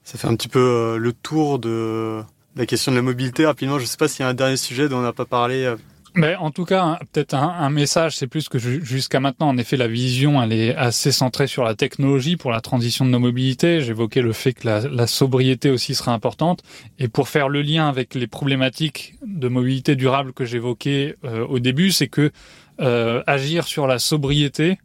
Ça 0.03 0.17
fait 0.17 0.27
un 0.27 0.35
petit 0.35 0.49
peu 0.49 0.59
euh, 0.59 0.97
le 0.97 1.13
tour 1.13 1.59
de 1.59 2.21
la 2.55 2.65
question 2.65 2.91
de 2.91 2.97
la 2.97 3.01
mobilité 3.01 3.45
rapidement. 3.45 3.77
Je 3.77 3.83
ne 3.83 3.87
sais 3.87 3.97
pas 3.97 4.09
s'il 4.09 4.23
y 4.23 4.25
a 4.25 4.29
un 4.29 4.33
dernier 4.33 4.57
sujet 4.57 4.89
dont 4.89 4.97
on 4.97 5.03
n'a 5.03 5.13
pas 5.13 5.25
parlé 5.25 5.73
mais 6.13 6.35
en 6.35 6.51
tout 6.51 6.65
cas, 6.65 6.99
peut-être 7.11 7.33
un, 7.33 7.69
message, 7.69 8.17
c'est 8.17 8.27
plus 8.27 8.49
que 8.49 8.59
jusqu'à 8.59 9.19
maintenant, 9.19 9.49
en 9.49 9.57
effet, 9.57 9.77
la 9.77 9.87
vision, 9.87 10.41
elle 10.41 10.51
est 10.51 10.75
assez 10.75 11.11
centrée 11.11 11.47
sur 11.47 11.63
la 11.63 11.75
technologie 11.75 12.35
pour 12.35 12.51
la 12.51 12.61
transition 12.61 13.05
de 13.05 13.11
nos 13.11 13.19
mobilités. 13.19 13.81
J'évoquais 13.81 14.21
le 14.21 14.33
fait 14.33 14.53
que 14.53 14.67
la, 14.67 14.81
la, 14.81 15.07
sobriété 15.07 15.69
aussi 15.69 15.95
sera 15.95 16.13
importante. 16.13 16.63
Et 16.99 17.07
pour 17.07 17.29
faire 17.29 17.47
le 17.47 17.61
lien 17.61 17.87
avec 17.87 18.13
les 18.15 18.27
problématiques 18.27 19.15
de 19.25 19.47
mobilité 19.47 19.95
durable 19.95 20.33
que 20.33 20.43
j'évoquais 20.43 21.15
euh, 21.23 21.45
au 21.45 21.59
début, 21.59 21.91
c'est 21.91 22.07
que 22.07 22.31
euh, 22.81 23.21
agir 23.27 23.67
sur 23.67 23.85
la 23.85 23.99
sobriété 23.99 24.79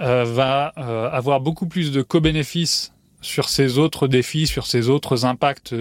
euh, 0.00 0.24
va 0.24 0.72
euh, 0.78 1.08
avoir 1.10 1.40
beaucoup 1.40 1.66
plus 1.66 1.92
de 1.92 2.02
co-bénéfices 2.02 2.92
sur 3.20 3.48
ces 3.48 3.78
autres 3.78 4.08
défis, 4.08 4.48
sur 4.48 4.66
ces 4.66 4.88
autres 4.88 5.24
impacts 5.24 5.74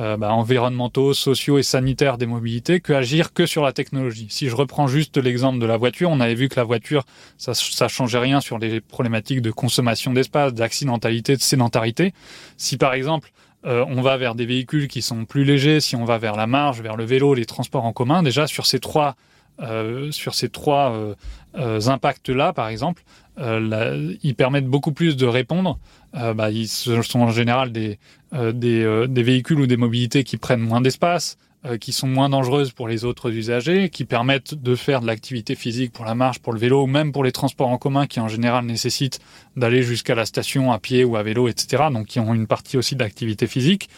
euh, 0.00 0.16
bah, 0.16 0.32
environnementaux, 0.32 1.14
sociaux 1.14 1.58
et 1.58 1.62
sanitaires 1.62 2.18
des 2.18 2.26
mobilités 2.26 2.80
que 2.80 2.92
agir 2.92 3.32
que 3.32 3.46
sur 3.46 3.62
la 3.62 3.72
technologie. 3.72 4.26
Si 4.30 4.48
je 4.48 4.56
reprends 4.56 4.86
juste 4.86 5.16
l'exemple 5.18 5.58
de 5.58 5.66
la 5.66 5.76
voiture, 5.76 6.10
on 6.10 6.20
avait 6.20 6.34
vu 6.34 6.48
que 6.48 6.56
la 6.56 6.64
voiture, 6.64 7.04
ça, 7.38 7.54
ça 7.54 7.86
changeait 7.88 8.18
rien 8.18 8.40
sur 8.40 8.58
les 8.58 8.80
problématiques 8.80 9.42
de 9.42 9.50
consommation 9.50 10.12
d'espace, 10.12 10.54
d'accidentalité, 10.54 11.36
de 11.36 11.42
sédentarité. 11.42 12.14
Si 12.56 12.76
par 12.76 12.94
exemple 12.94 13.30
euh, 13.66 13.84
on 13.88 14.00
va 14.00 14.16
vers 14.16 14.34
des 14.34 14.46
véhicules 14.46 14.88
qui 14.88 15.02
sont 15.02 15.26
plus 15.26 15.44
légers, 15.44 15.80
si 15.80 15.96
on 15.96 16.04
va 16.04 16.16
vers 16.16 16.34
la 16.34 16.46
marge, 16.46 16.80
vers 16.80 16.96
le 16.96 17.04
vélo, 17.04 17.34
les 17.34 17.44
transports 17.44 17.84
en 17.84 17.92
commun, 17.92 18.22
déjà 18.22 18.46
sur 18.46 18.66
ces 18.66 18.80
trois 18.80 19.16
euh, 19.60 20.10
sur 20.10 20.34
ces 20.34 20.48
trois 20.48 20.92
euh, 20.92 21.14
euh, 21.56 21.88
impacts-là, 21.88 22.52
par 22.52 22.68
exemple, 22.68 23.02
euh, 23.38 23.60
la, 23.60 23.94
ils 24.22 24.34
permettent 24.34 24.66
beaucoup 24.66 24.92
plus 24.92 25.16
de 25.16 25.26
répondre. 25.26 25.78
Bah, 26.12 26.50
ils 26.50 26.66
sont 26.66 27.20
en 27.20 27.30
général 27.30 27.70
des, 27.70 28.00
des, 28.32 29.06
des, 29.08 29.22
véhicules 29.22 29.60
ou 29.60 29.68
des 29.68 29.76
mobilités 29.76 30.24
qui 30.24 30.38
prennent 30.38 30.58
moins 30.58 30.80
d'espace, 30.80 31.38
qui 31.78 31.92
sont 31.92 32.08
moins 32.08 32.28
dangereuses 32.28 32.72
pour 32.72 32.88
les 32.88 33.04
autres 33.04 33.30
usagers, 33.30 33.90
qui 33.90 34.04
permettent 34.04 34.54
de 34.54 34.74
faire 34.74 35.02
de 35.02 35.06
l'activité 35.06 35.54
physique 35.54 35.92
pour 35.92 36.04
la 36.04 36.16
marche, 36.16 36.40
pour 36.40 36.52
le 36.52 36.58
vélo, 36.58 36.88
même 36.88 37.12
pour 37.12 37.22
les 37.22 37.30
transports 37.30 37.68
en 37.68 37.78
commun 37.78 38.08
qui 38.08 38.18
en 38.18 38.26
général 38.26 38.64
nécessitent 38.64 39.20
d'aller 39.56 39.84
jusqu'à 39.84 40.16
la 40.16 40.26
station 40.26 40.72
à 40.72 40.80
pied 40.80 41.04
ou 41.04 41.14
à 41.14 41.22
vélo, 41.22 41.46
etc. 41.46 41.84
Donc 41.92 42.06
qui 42.06 42.18
ont 42.18 42.34
une 42.34 42.48
partie 42.48 42.76
aussi 42.76 42.96
d'activité 42.96 43.46
physique. 43.46 43.88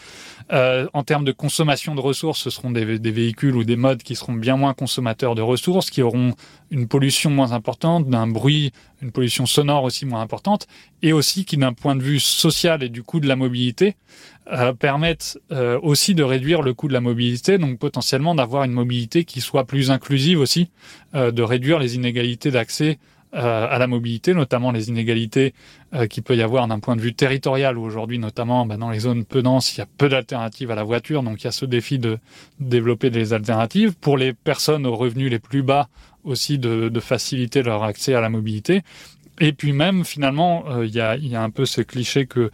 Euh, 0.51 0.87
en 0.93 1.03
termes 1.03 1.23
de 1.23 1.31
consommation 1.31 1.95
de 1.95 2.01
ressources, 2.01 2.39
ce 2.39 2.49
seront 2.49 2.71
des, 2.71 2.83
véhicules 2.83 3.55
ou 3.55 3.63
des 3.63 3.75
modes 3.75 4.03
qui 4.03 4.15
seront 4.15 4.33
bien 4.33 4.57
moins 4.57 4.73
consommateurs 4.73 5.35
de 5.35 5.41
ressources, 5.41 5.89
qui 5.89 6.01
auront 6.01 6.33
une 6.71 6.87
pollution 6.87 7.29
moins 7.29 7.51
importante, 7.51 8.09
d'un 8.09 8.27
bruit, 8.27 8.71
une 9.01 9.11
pollution 9.11 9.45
sonore 9.45 9.83
aussi 9.83 10.05
moins 10.05 10.21
importante, 10.21 10.67
et 11.01 11.13
aussi 11.13 11.45
qui, 11.45 11.57
d'un 11.57 11.73
point 11.73 11.95
de 11.95 12.03
vue 12.03 12.19
social 12.19 12.83
et 12.83 12.89
du 12.89 13.03
coût 13.03 13.19
de 13.19 13.27
la 13.27 13.35
mobilité, 13.35 13.95
euh, 14.51 14.73
permettent 14.73 15.39
euh, 15.51 15.79
aussi 15.81 16.15
de 16.15 16.23
réduire 16.23 16.61
le 16.61 16.73
coût 16.73 16.87
de 16.87 16.93
la 16.93 17.01
mobilité, 17.01 17.57
donc 17.57 17.79
potentiellement 17.79 18.35
d'avoir 18.35 18.63
une 18.63 18.73
mobilité 18.73 19.23
qui 19.23 19.41
soit 19.41 19.65
plus 19.65 19.91
inclusive 19.91 20.39
aussi, 20.39 20.69
de 21.13 21.43
réduire 21.43 21.77
les 21.77 21.95
inégalités 21.95 22.49
d'accès 22.49 22.97
euh, 23.35 23.67
à 23.69 23.79
la 23.79 23.87
mobilité, 23.87 24.33
notamment 24.33 24.71
les 24.71 24.89
inégalités 24.89 25.53
euh, 25.93 26.05
qu'il 26.07 26.23
peut 26.23 26.35
y 26.35 26.41
avoir 26.41 26.67
d'un 26.67 26.79
point 26.79 26.95
de 26.95 27.01
vue 27.01 27.13
territorial, 27.13 27.77
où 27.77 27.83
aujourd'hui, 27.83 28.19
notamment 28.19 28.65
bah, 28.65 28.77
dans 28.77 28.89
les 28.89 28.99
zones 28.99 29.25
peu 29.25 29.41
denses, 29.41 29.75
il 29.75 29.79
y 29.79 29.81
a 29.81 29.87
peu 29.97 30.07
d'alternatives 30.09 30.69
à 30.69 30.75
la 30.75 30.83
voiture, 30.83 31.23
donc 31.23 31.41
il 31.41 31.45
y 31.45 31.47
a 31.47 31.51
ce 31.51 31.65
défi 31.65 31.99
de 31.99 32.19
développer 32.59 33.09
des 33.09 33.33
alternatives. 33.33 33.95
Pour 33.95 34.17
les 34.17 34.33
personnes 34.33 34.85
aux 34.85 34.95
revenus 34.95 35.31
les 35.31 35.39
plus 35.39 35.63
bas, 35.63 35.89
aussi 36.23 36.57
de, 36.57 36.89
de 36.89 36.99
faciliter 36.99 37.63
leur 37.63 37.83
accès 37.83 38.13
à 38.13 38.21
la 38.21 38.29
mobilité 38.29 38.83
et 39.39 39.53
puis 39.53 39.73
même 39.73 40.05
finalement, 40.05 40.63
il 40.81 40.93
y, 40.93 40.99
a, 40.99 41.17
un 41.41 41.49
peu 41.49 41.65
ce 41.65 41.81
cliché 41.81 42.25
que 42.25 42.51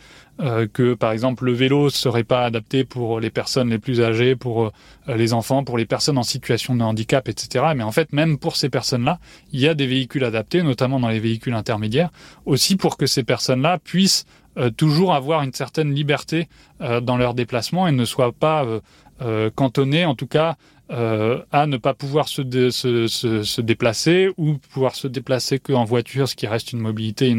que 0.72 0.94
par 0.94 1.12
exemple 1.12 1.44
le 1.44 1.52
vélo 1.52 1.90
serait 1.90 2.24
pas 2.24 2.46
adapté 2.46 2.86
pour 2.86 3.20
les 3.20 3.30
personnes 3.30 3.70
les 3.70 3.78
plus 3.78 4.00
âgées, 4.00 4.38
pour 4.38 4.72
les 5.06 5.34
enfants, 5.34 5.66
pour 5.66 5.78
les 5.78 5.86
personnes 5.86 6.18
en 6.18 6.24
situation 6.24 6.78
de 6.78 6.82
handicap, 6.82 7.28
etc. 7.28 7.66
Mais 7.76 7.84
en 7.84 7.92
fait, 7.92 8.14
même 8.14 8.38
pour 8.38 8.56
ces 8.56 8.70
personnes-là, 8.70 9.20
il 9.52 9.60
y 9.60 9.68
a 9.68 9.74
des 9.74 9.86
véhicules 9.86 10.24
adaptés, 10.24 10.64
notamment 10.64 10.98
dans 11.02 11.10
les 11.10 11.20
véhicules 11.20 11.54
intermédiaires, 11.54 12.10
aussi 12.46 12.78
pour 12.78 12.96
que 12.96 13.06
ces 13.06 13.24
personnes-là 13.24 13.80
puissent 13.80 14.26
toujours 14.78 15.14
avoir 15.14 15.42
une 15.44 15.52
certaine 15.52 15.94
liberté 15.94 16.48
dans 16.80 17.18
leur 17.18 17.34
déplacement 17.34 17.90
et 17.90 17.92
ne 17.92 18.06
soient 18.06 18.32
pas 18.32 18.66
cantonnées, 19.56 20.06
en 20.06 20.16
tout 20.16 20.28
cas, 20.28 20.56
euh, 20.92 21.44
à 21.52 21.68
ne 21.68 21.78
pas 21.78 21.94
pouvoir 21.94 22.28
se, 22.28 22.42
déplacer 23.62 24.32
ou 24.38 24.56
pouvoir 24.58 24.96
se 24.96 25.08
déplacer 25.08 25.60
qu'en 25.60 25.84
voiture, 25.84 26.28
ce 26.28 26.36
qui 26.36 26.48
reste 26.48 26.74
une 26.74 26.80
mobilité 26.80 27.32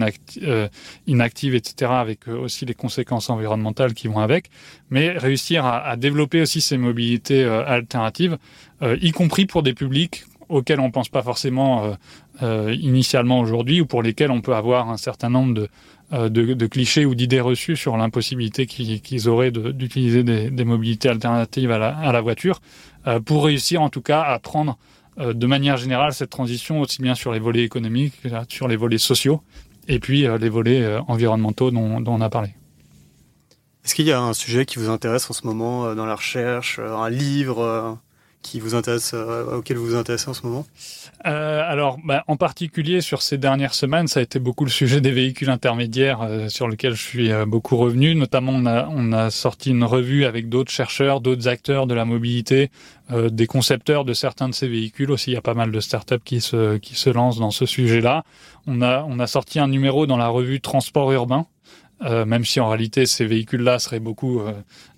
euh, 0.42 0.68
inactive, 1.09 1.57
etc., 1.57 1.90
avec 1.96 2.28
euh, 2.28 2.38
aussi 2.38 2.64
les 2.64 2.74
conséquences 2.74 3.28
environnementales 3.28 3.94
qui 3.94 4.07
vont 4.07 4.20
avec, 4.20 4.51
mais 4.90 5.11
réussir 5.11 5.66
à, 5.66 5.96
développer 5.96 6.42
aussi 6.42 6.61
ces 6.61 6.78
mobilités 6.78 7.44
alternatives, 7.44 8.38
y 8.82 9.11
compris 9.11 9.46
pour 9.46 9.64
des 9.64 9.74
publics 9.74 10.22
auxquels 10.48 10.80
on 10.80 10.90
pense 10.90 11.09
pas 11.09 11.22
forcément 11.22 11.96
initialement 12.40 13.40
aujourd'hui 13.40 13.80
ou 13.80 13.86
pour 13.86 14.03
lesquels 14.03 14.30
on 14.30 14.40
peut 14.40 14.55
avoir 14.55 14.90
un 14.90 14.96
certain 14.96 15.28
nombre 15.28 15.68
de, 16.12 16.66
clichés 16.66 17.05
ou 17.05 17.14
d'idées 17.14 17.40
reçues 17.40 17.76
sur 17.76 17.96
l'impossibilité 17.96 18.66
qu'ils 18.66 19.28
auraient 19.28 19.51
d'utiliser 19.51 20.22
des, 20.24 20.64
mobilités 20.64 21.09
alternatives 21.09 21.70
à 21.70 22.12
la 22.12 22.20
voiture. 22.20 22.61
Euh, 23.07 23.20
pour 23.20 23.44
réussir 23.44 23.80
en 23.80 23.88
tout 23.88 24.03
cas 24.03 24.22
à 24.22 24.38
prendre 24.38 24.76
euh, 25.18 25.32
de 25.32 25.46
manière 25.46 25.78
générale 25.78 26.12
cette 26.12 26.30
transition 26.30 26.80
aussi 26.80 27.01
bien 27.01 27.14
sur 27.14 27.32
les 27.32 27.38
volets 27.38 27.62
économiques, 27.62 28.14
sur 28.48 28.68
les 28.68 28.76
volets 28.76 28.98
sociaux 28.98 29.42
et 29.88 29.98
puis 29.98 30.26
euh, 30.26 30.36
les 30.36 30.51
volets 30.51 30.98
environnementaux 31.09 31.70
dont 31.70 32.05
on 32.07 32.20
a 32.20 32.28
parlé. 32.28 32.55
Est-ce 33.84 33.94
qu'il 33.94 34.07
y 34.07 34.12
a 34.12 34.20
un 34.20 34.34
sujet 34.34 34.66
qui 34.66 34.78
vous 34.78 34.90
intéresse 34.90 35.30
en 35.30 35.32
ce 35.32 35.46
moment 35.46 35.94
dans 35.94 36.05
la 36.05 36.14
recherche, 36.14 36.78
un 36.78 37.09
livre 37.09 37.98
qui 38.43 38.61
vous 38.61 38.74
intéresse, 38.74 39.14
auquel 39.14 39.76
vous 39.76 39.86
vous 39.86 39.95
intéressez 39.97 40.28
en 40.28 40.34
ce 40.34 40.47
moment 40.47 40.66
euh, 41.26 41.62
alors, 41.66 41.99
bah, 42.03 42.24
en 42.28 42.36
particulier 42.36 43.03
sur 43.03 43.20
ces 43.20 43.36
dernières 43.36 43.74
semaines, 43.74 44.07
ça 44.07 44.20
a 44.20 44.22
été 44.22 44.38
beaucoup 44.38 44.64
le 44.64 44.70
sujet 44.70 45.03
des 45.03 45.11
véhicules 45.11 45.51
intermédiaires 45.51 46.22
euh, 46.22 46.49
sur 46.49 46.66
lequel 46.66 46.95
je 46.95 47.03
suis 47.03 47.30
euh, 47.30 47.45
beaucoup 47.45 47.76
revenu. 47.76 48.14
Notamment, 48.14 48.53
on 48.53 48.64
a, 48.64 48.88
on 48.91 49.12
a 49.12 49.30
sorti 49.30 49.70
une 49.70 49.84
revue 49.84 50.24
avec 50.24 50.49
d'autres 50.49 50.70
chercheurs, 50.70 51.20
d'autres 51.20 51.47
acteurs 51.47 51.86
de 51.86 51.95
la 51.95 52.07
mobilité, 52.07 52.70
euh, 53.11 53.28
des 53.28 53.47
concepteurs 53.47 54.07
de 54.07 54.14
certains 54.14 54.49
de 54.49 54.55
ces 54.55 54.68
véhicules 54.68 55.11
aussi. 55.11 55.32
Il 55.32 55.34
y 55.34 55.36
a 55.36 55.43
pas 55.43 55.55
mal 55.55 55.70
de 55.70 55.80
startups 55.80 56.24
qui 56.24 56.41
se, 56.41 56.78
qui 56.78 56.95
se 56.95 57.11
lancent 57.11 57.38
dans 57.38 57.51
ce 57.51 57.66
sujet-là. 57.66 58.24
On 58.66 58.80
a, 58.80 59.05
on 59.07 59.18
a 59.18 59.26
sorti 59.26 59.59
un 59.59 59.68
numéro 59.68 60.07
dans 60.07 60.16
la 60.16 60.28
revue 60.28 60.61
Transport 60.61 61.12
urbain 61.12 61.47
euh, 62.03 62.24
même 62.24 62.44
si 62.44 62.61
en 62.61 62.68
réalité 62.68 63.07
ces 63.07 63.26
véhicules-là 63.26 63.78
seraient 63.78 64.01
beaucoup, 64.01 64.40
euh, 64.40 64.53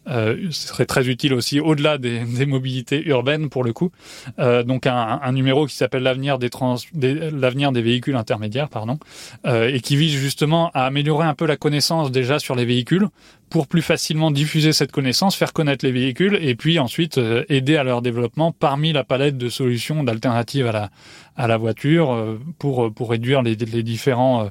euh, 0.09 0.51
seraient 0.51 0.87
très 0.87 1.09
utiles 1.09 1.33
aussi 1.33 1.61
au-delà 1.61 1.97
des, 1.99 2.21
des, 2.37 2.47
mobilités 2.47 3.07
urbaines 3.07 3.49
pour 3.49 3.63
le 3.63 3.73
coup. 3.73 3.91
Euh, 4.39 4.63
donc 4.63 4.87
un, 4.87 5.21
un, 5.23 5.33
numéro 5.33 5.67
qui 5.67 5.77
s'appelle 5.77 6.03
l'avenir 6.03 6.39
des, 6.39 6.51
trans, 6.51 6.77
l'avenir 6.95 7.73
des 7.73 7.83
véhicules 7.83 8.17
intermédiaires, 8.17 8.69
pardon, 8.69 8.99
euh, 9.47 9.71
et 9.73 9.81
qui 9.81 9.97
vise 9.97 10.13
justement 10.13 10.71
à 10.75 10.87
améliorer 10.87 11.27
un 11.27 11.35
peu 11.35 11.47
la 11.47 11.57
connaissance 11.57 12.11
déjà 12.11 12.39
sur 12.39 12.55
les 12.55 12.65
véhicules 12.65 13.09
pour 13.49 13.69
plus 13.69 13.83
facilement 13.83 14.31
diffuser 14.31 14.73
cette 14.73 14.93
connaissance, 14.93 15.37
faire 15.37 15.53
connaître 15.53 15.85
les 15.85 15.93
véhicules 15.93 16.39
et 16.41 16.57
puis 16.57 16.79
ensuite 16.79 17.19
euh, 17.19 17.45
aider 17.49 17.77
à 17.77 17.85
leur 17.85 18.03
développement 18.03 18.51
parmi 18.51 18.93
la 18.93 19.05
palette 19.05 19.39
de 19.39 19.49
solutions 19.49 20.03
d'alternatives 20.03 20.67
à 20.67 20.73
la 20.73 20.91
à 21.35 21.47
la 21.47 21.57
voiture 21.57 22.39
pour 22.59 22.93
pour 22.93 23.09
réduire 23.09 23.41
les, 23.41 23.55
les 23.55 23.83
différents 23.83 24.51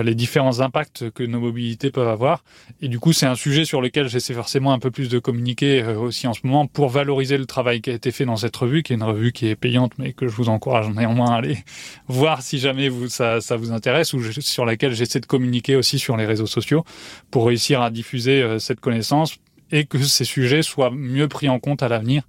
les 0.00 0.14
différents 0.14 0.60
impacts 0.60 1.10
que 1.10 1.22
nos 1.22 1.40
mobilités 1.40 1.90
peuvent 1.90 2.08
avoir. 2.08 2.44
Et 2.80 2.88
du 2.88 2.98
coup, 2.98 3.12
c'est 3.12 3.26
un 3.26 3.34
sujet 3.34 3.64
sur 3.64 3.80
lequel 3.80 4.08
j'essaie 4.08 4.34
forcément 4.34 4.72
un 4.72 4.78
peu 4.78 4.90
plus 4.90 5.08
de 5.08 5.18
communiquer 5.18 5.82
euh, 5.82 5.98
aussi 5.98 6.26
en 6.26 6.32
ce 6.32 6.40
moment 6.44 6.66
pour 6.66 6.88
valoriser 6.88 7.36
le 7.36 7.46
travail 7.46 7.80
qui 7.80 7.90
a 7.90 7.92
été 7.92 8.10
fait 8.10 8.24
dans 8.24 8.36
cette 8.36 8.56
revue, 8.56 8.82
qui 8.82 8.92
est 8.92 8.96
une 8.96 9.02
revue 9.02 9.32
qui 9.32 9.48
est 9.48 9.56
payante, 9.56 9.92
mais 9.98 10.12
que 10.12 10.28
je 10.28 10.34
vous 10.34 10.48
encourage 10.48 10.88
néanmoins 10.88 11.32
à 11.32 11.36
aller 11.36 11.58
voir 12.08 12.42
si 12.42 12.58
jamais 12.58 12.88
vous, 12.88 13.08
ça, 13.08 13.40
ça 13.40 13.56
vous 13.56 13.72
intéresse, 13.72 14.12
ou 14.14 14.22
sur 14.40 14.64
laquelle 14.64 14.94
j'essaie 14.94 15.20
de 15.20 15.26
communiquer 15.26 15.76
aussi 15.76 15.98
sur 15.98 16.16
les 16.16 16.26
réseaux 16.26 16.46
sociaux 16.46 16.84
pour 17.30 17.46
réussir 17.46 17.82
à 17.82 17.90
diffuser 17.90 18.42
euh, 18.42 18.58
cette 18.58 18.80
connaissance 18.80 19.36
et 19.72 19.84
que 19.84 19.98
ces 19.98 20.24
sujets 20.24 20.62
soient 20.62 20.90
mieux 20.90 21.28
pris 21.28 21.48
en 21.48 21.58
compte 21.58 21.82
à 21.82 21.88
l'avenir 21.88 22.22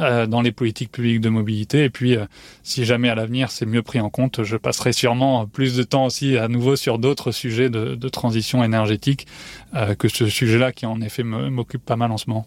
euh, 0.00 0.26
dans 0.26 0.40
les 0.40 0.52
politiques 0.52 0.90
publiques 0.90 1.20
de 1.20 1.28
mobilité. 1.28 1.84
Et 1.84 1.90
puis, 1.90 2.16
euh, 2.16 2.24
si 2.62 2.86
jamais 2.86 3.10
à 3.10 3.14
l'avenir 3.14 3.50
c'est 3.50 3.66
mieux 3.66 3.82
pris 3.82 4.00
en 4.00 4.08
compte, 4.08 4.42
je 4.42 4.56
passerai 4.56 4.94
sûrement 4.94 5.46
plus 5.46 5.76
de 5.76 5.82
temps 5.82 6.06
aussi 6.06 6.38
à 6.38 6.48
nouveau 6.48 6.76
sur 6.76 6.98
d'autres 6.98 7.30
sujets 7.30 7.68
de, 7.68 7.94
de, 7.94 8.08
transition 8.08 8.64
énergétique 8.64 9.26
euh, 9.74 9.94
que 9.94 10.08
ce 10.08 10.26
sujet-là 10.28 10.72
qui 10.72 10.86
en 10.86 11.02
effet 11.02 11.22
m'occupe 11.22 11.84
pas 11.84 11.96
mal 11.96 12.10
en 12.10 12.16
ce 12.16 12.30
moment. 12.30 12.46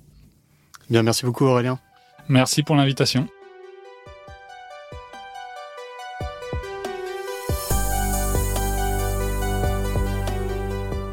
Bien, 0.89 1.03
merci 1.03 1.25
beaucoup 1.25 1.45
Aurélien. 1.45 1.77
Merci 2.29 2.63
pour 2.63 2.75
l'invitation. 2.75 3.27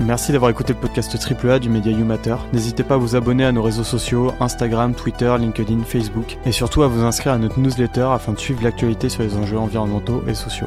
Merci 0.05 0.33
d'avoir 0.33 0.51
écouté 0.51 0.73
le 0.73 0.81
podcast 0.81 1.17
AAA 1.17 1.61
du 1.61 1.69
média 1.69 1.93
YouMatter. 1.93 2.35
N'hésitez 2.53 2.83
pas 2.83 2.95
à 2.95 2.99
vous 2.99 3.15
abonner 3.15 3.45
à 3.45 3.53
nos 3.53 3.63
réseaux 3.63 3.85
sociaux, 3.85 4.33
Instagram, 4.41 4.95
Twitter, 4.95 5.33
LinkedIn, 5.39 5.85
Facebook, 5.85 6.39
et 6.45 6.51
surtout 6.51 6.83
à 6.83 6.89
vous 6.89 7.05
inscrire 7.05 7.35
à 7.35 7.39
notre 7.39 7.61
newsletter 7.61 8.09
afin 8.13 8.33
de 8.33 8.39
suivre 8.39 8.65
l'actualité 8.65 9.09
sur 9.09 9.23
les 9.23 9.37
enjeux 9.37 9.59
environnementaux 9.59 10.25
et 10.27 10.35
sociaux. 10.35 10.67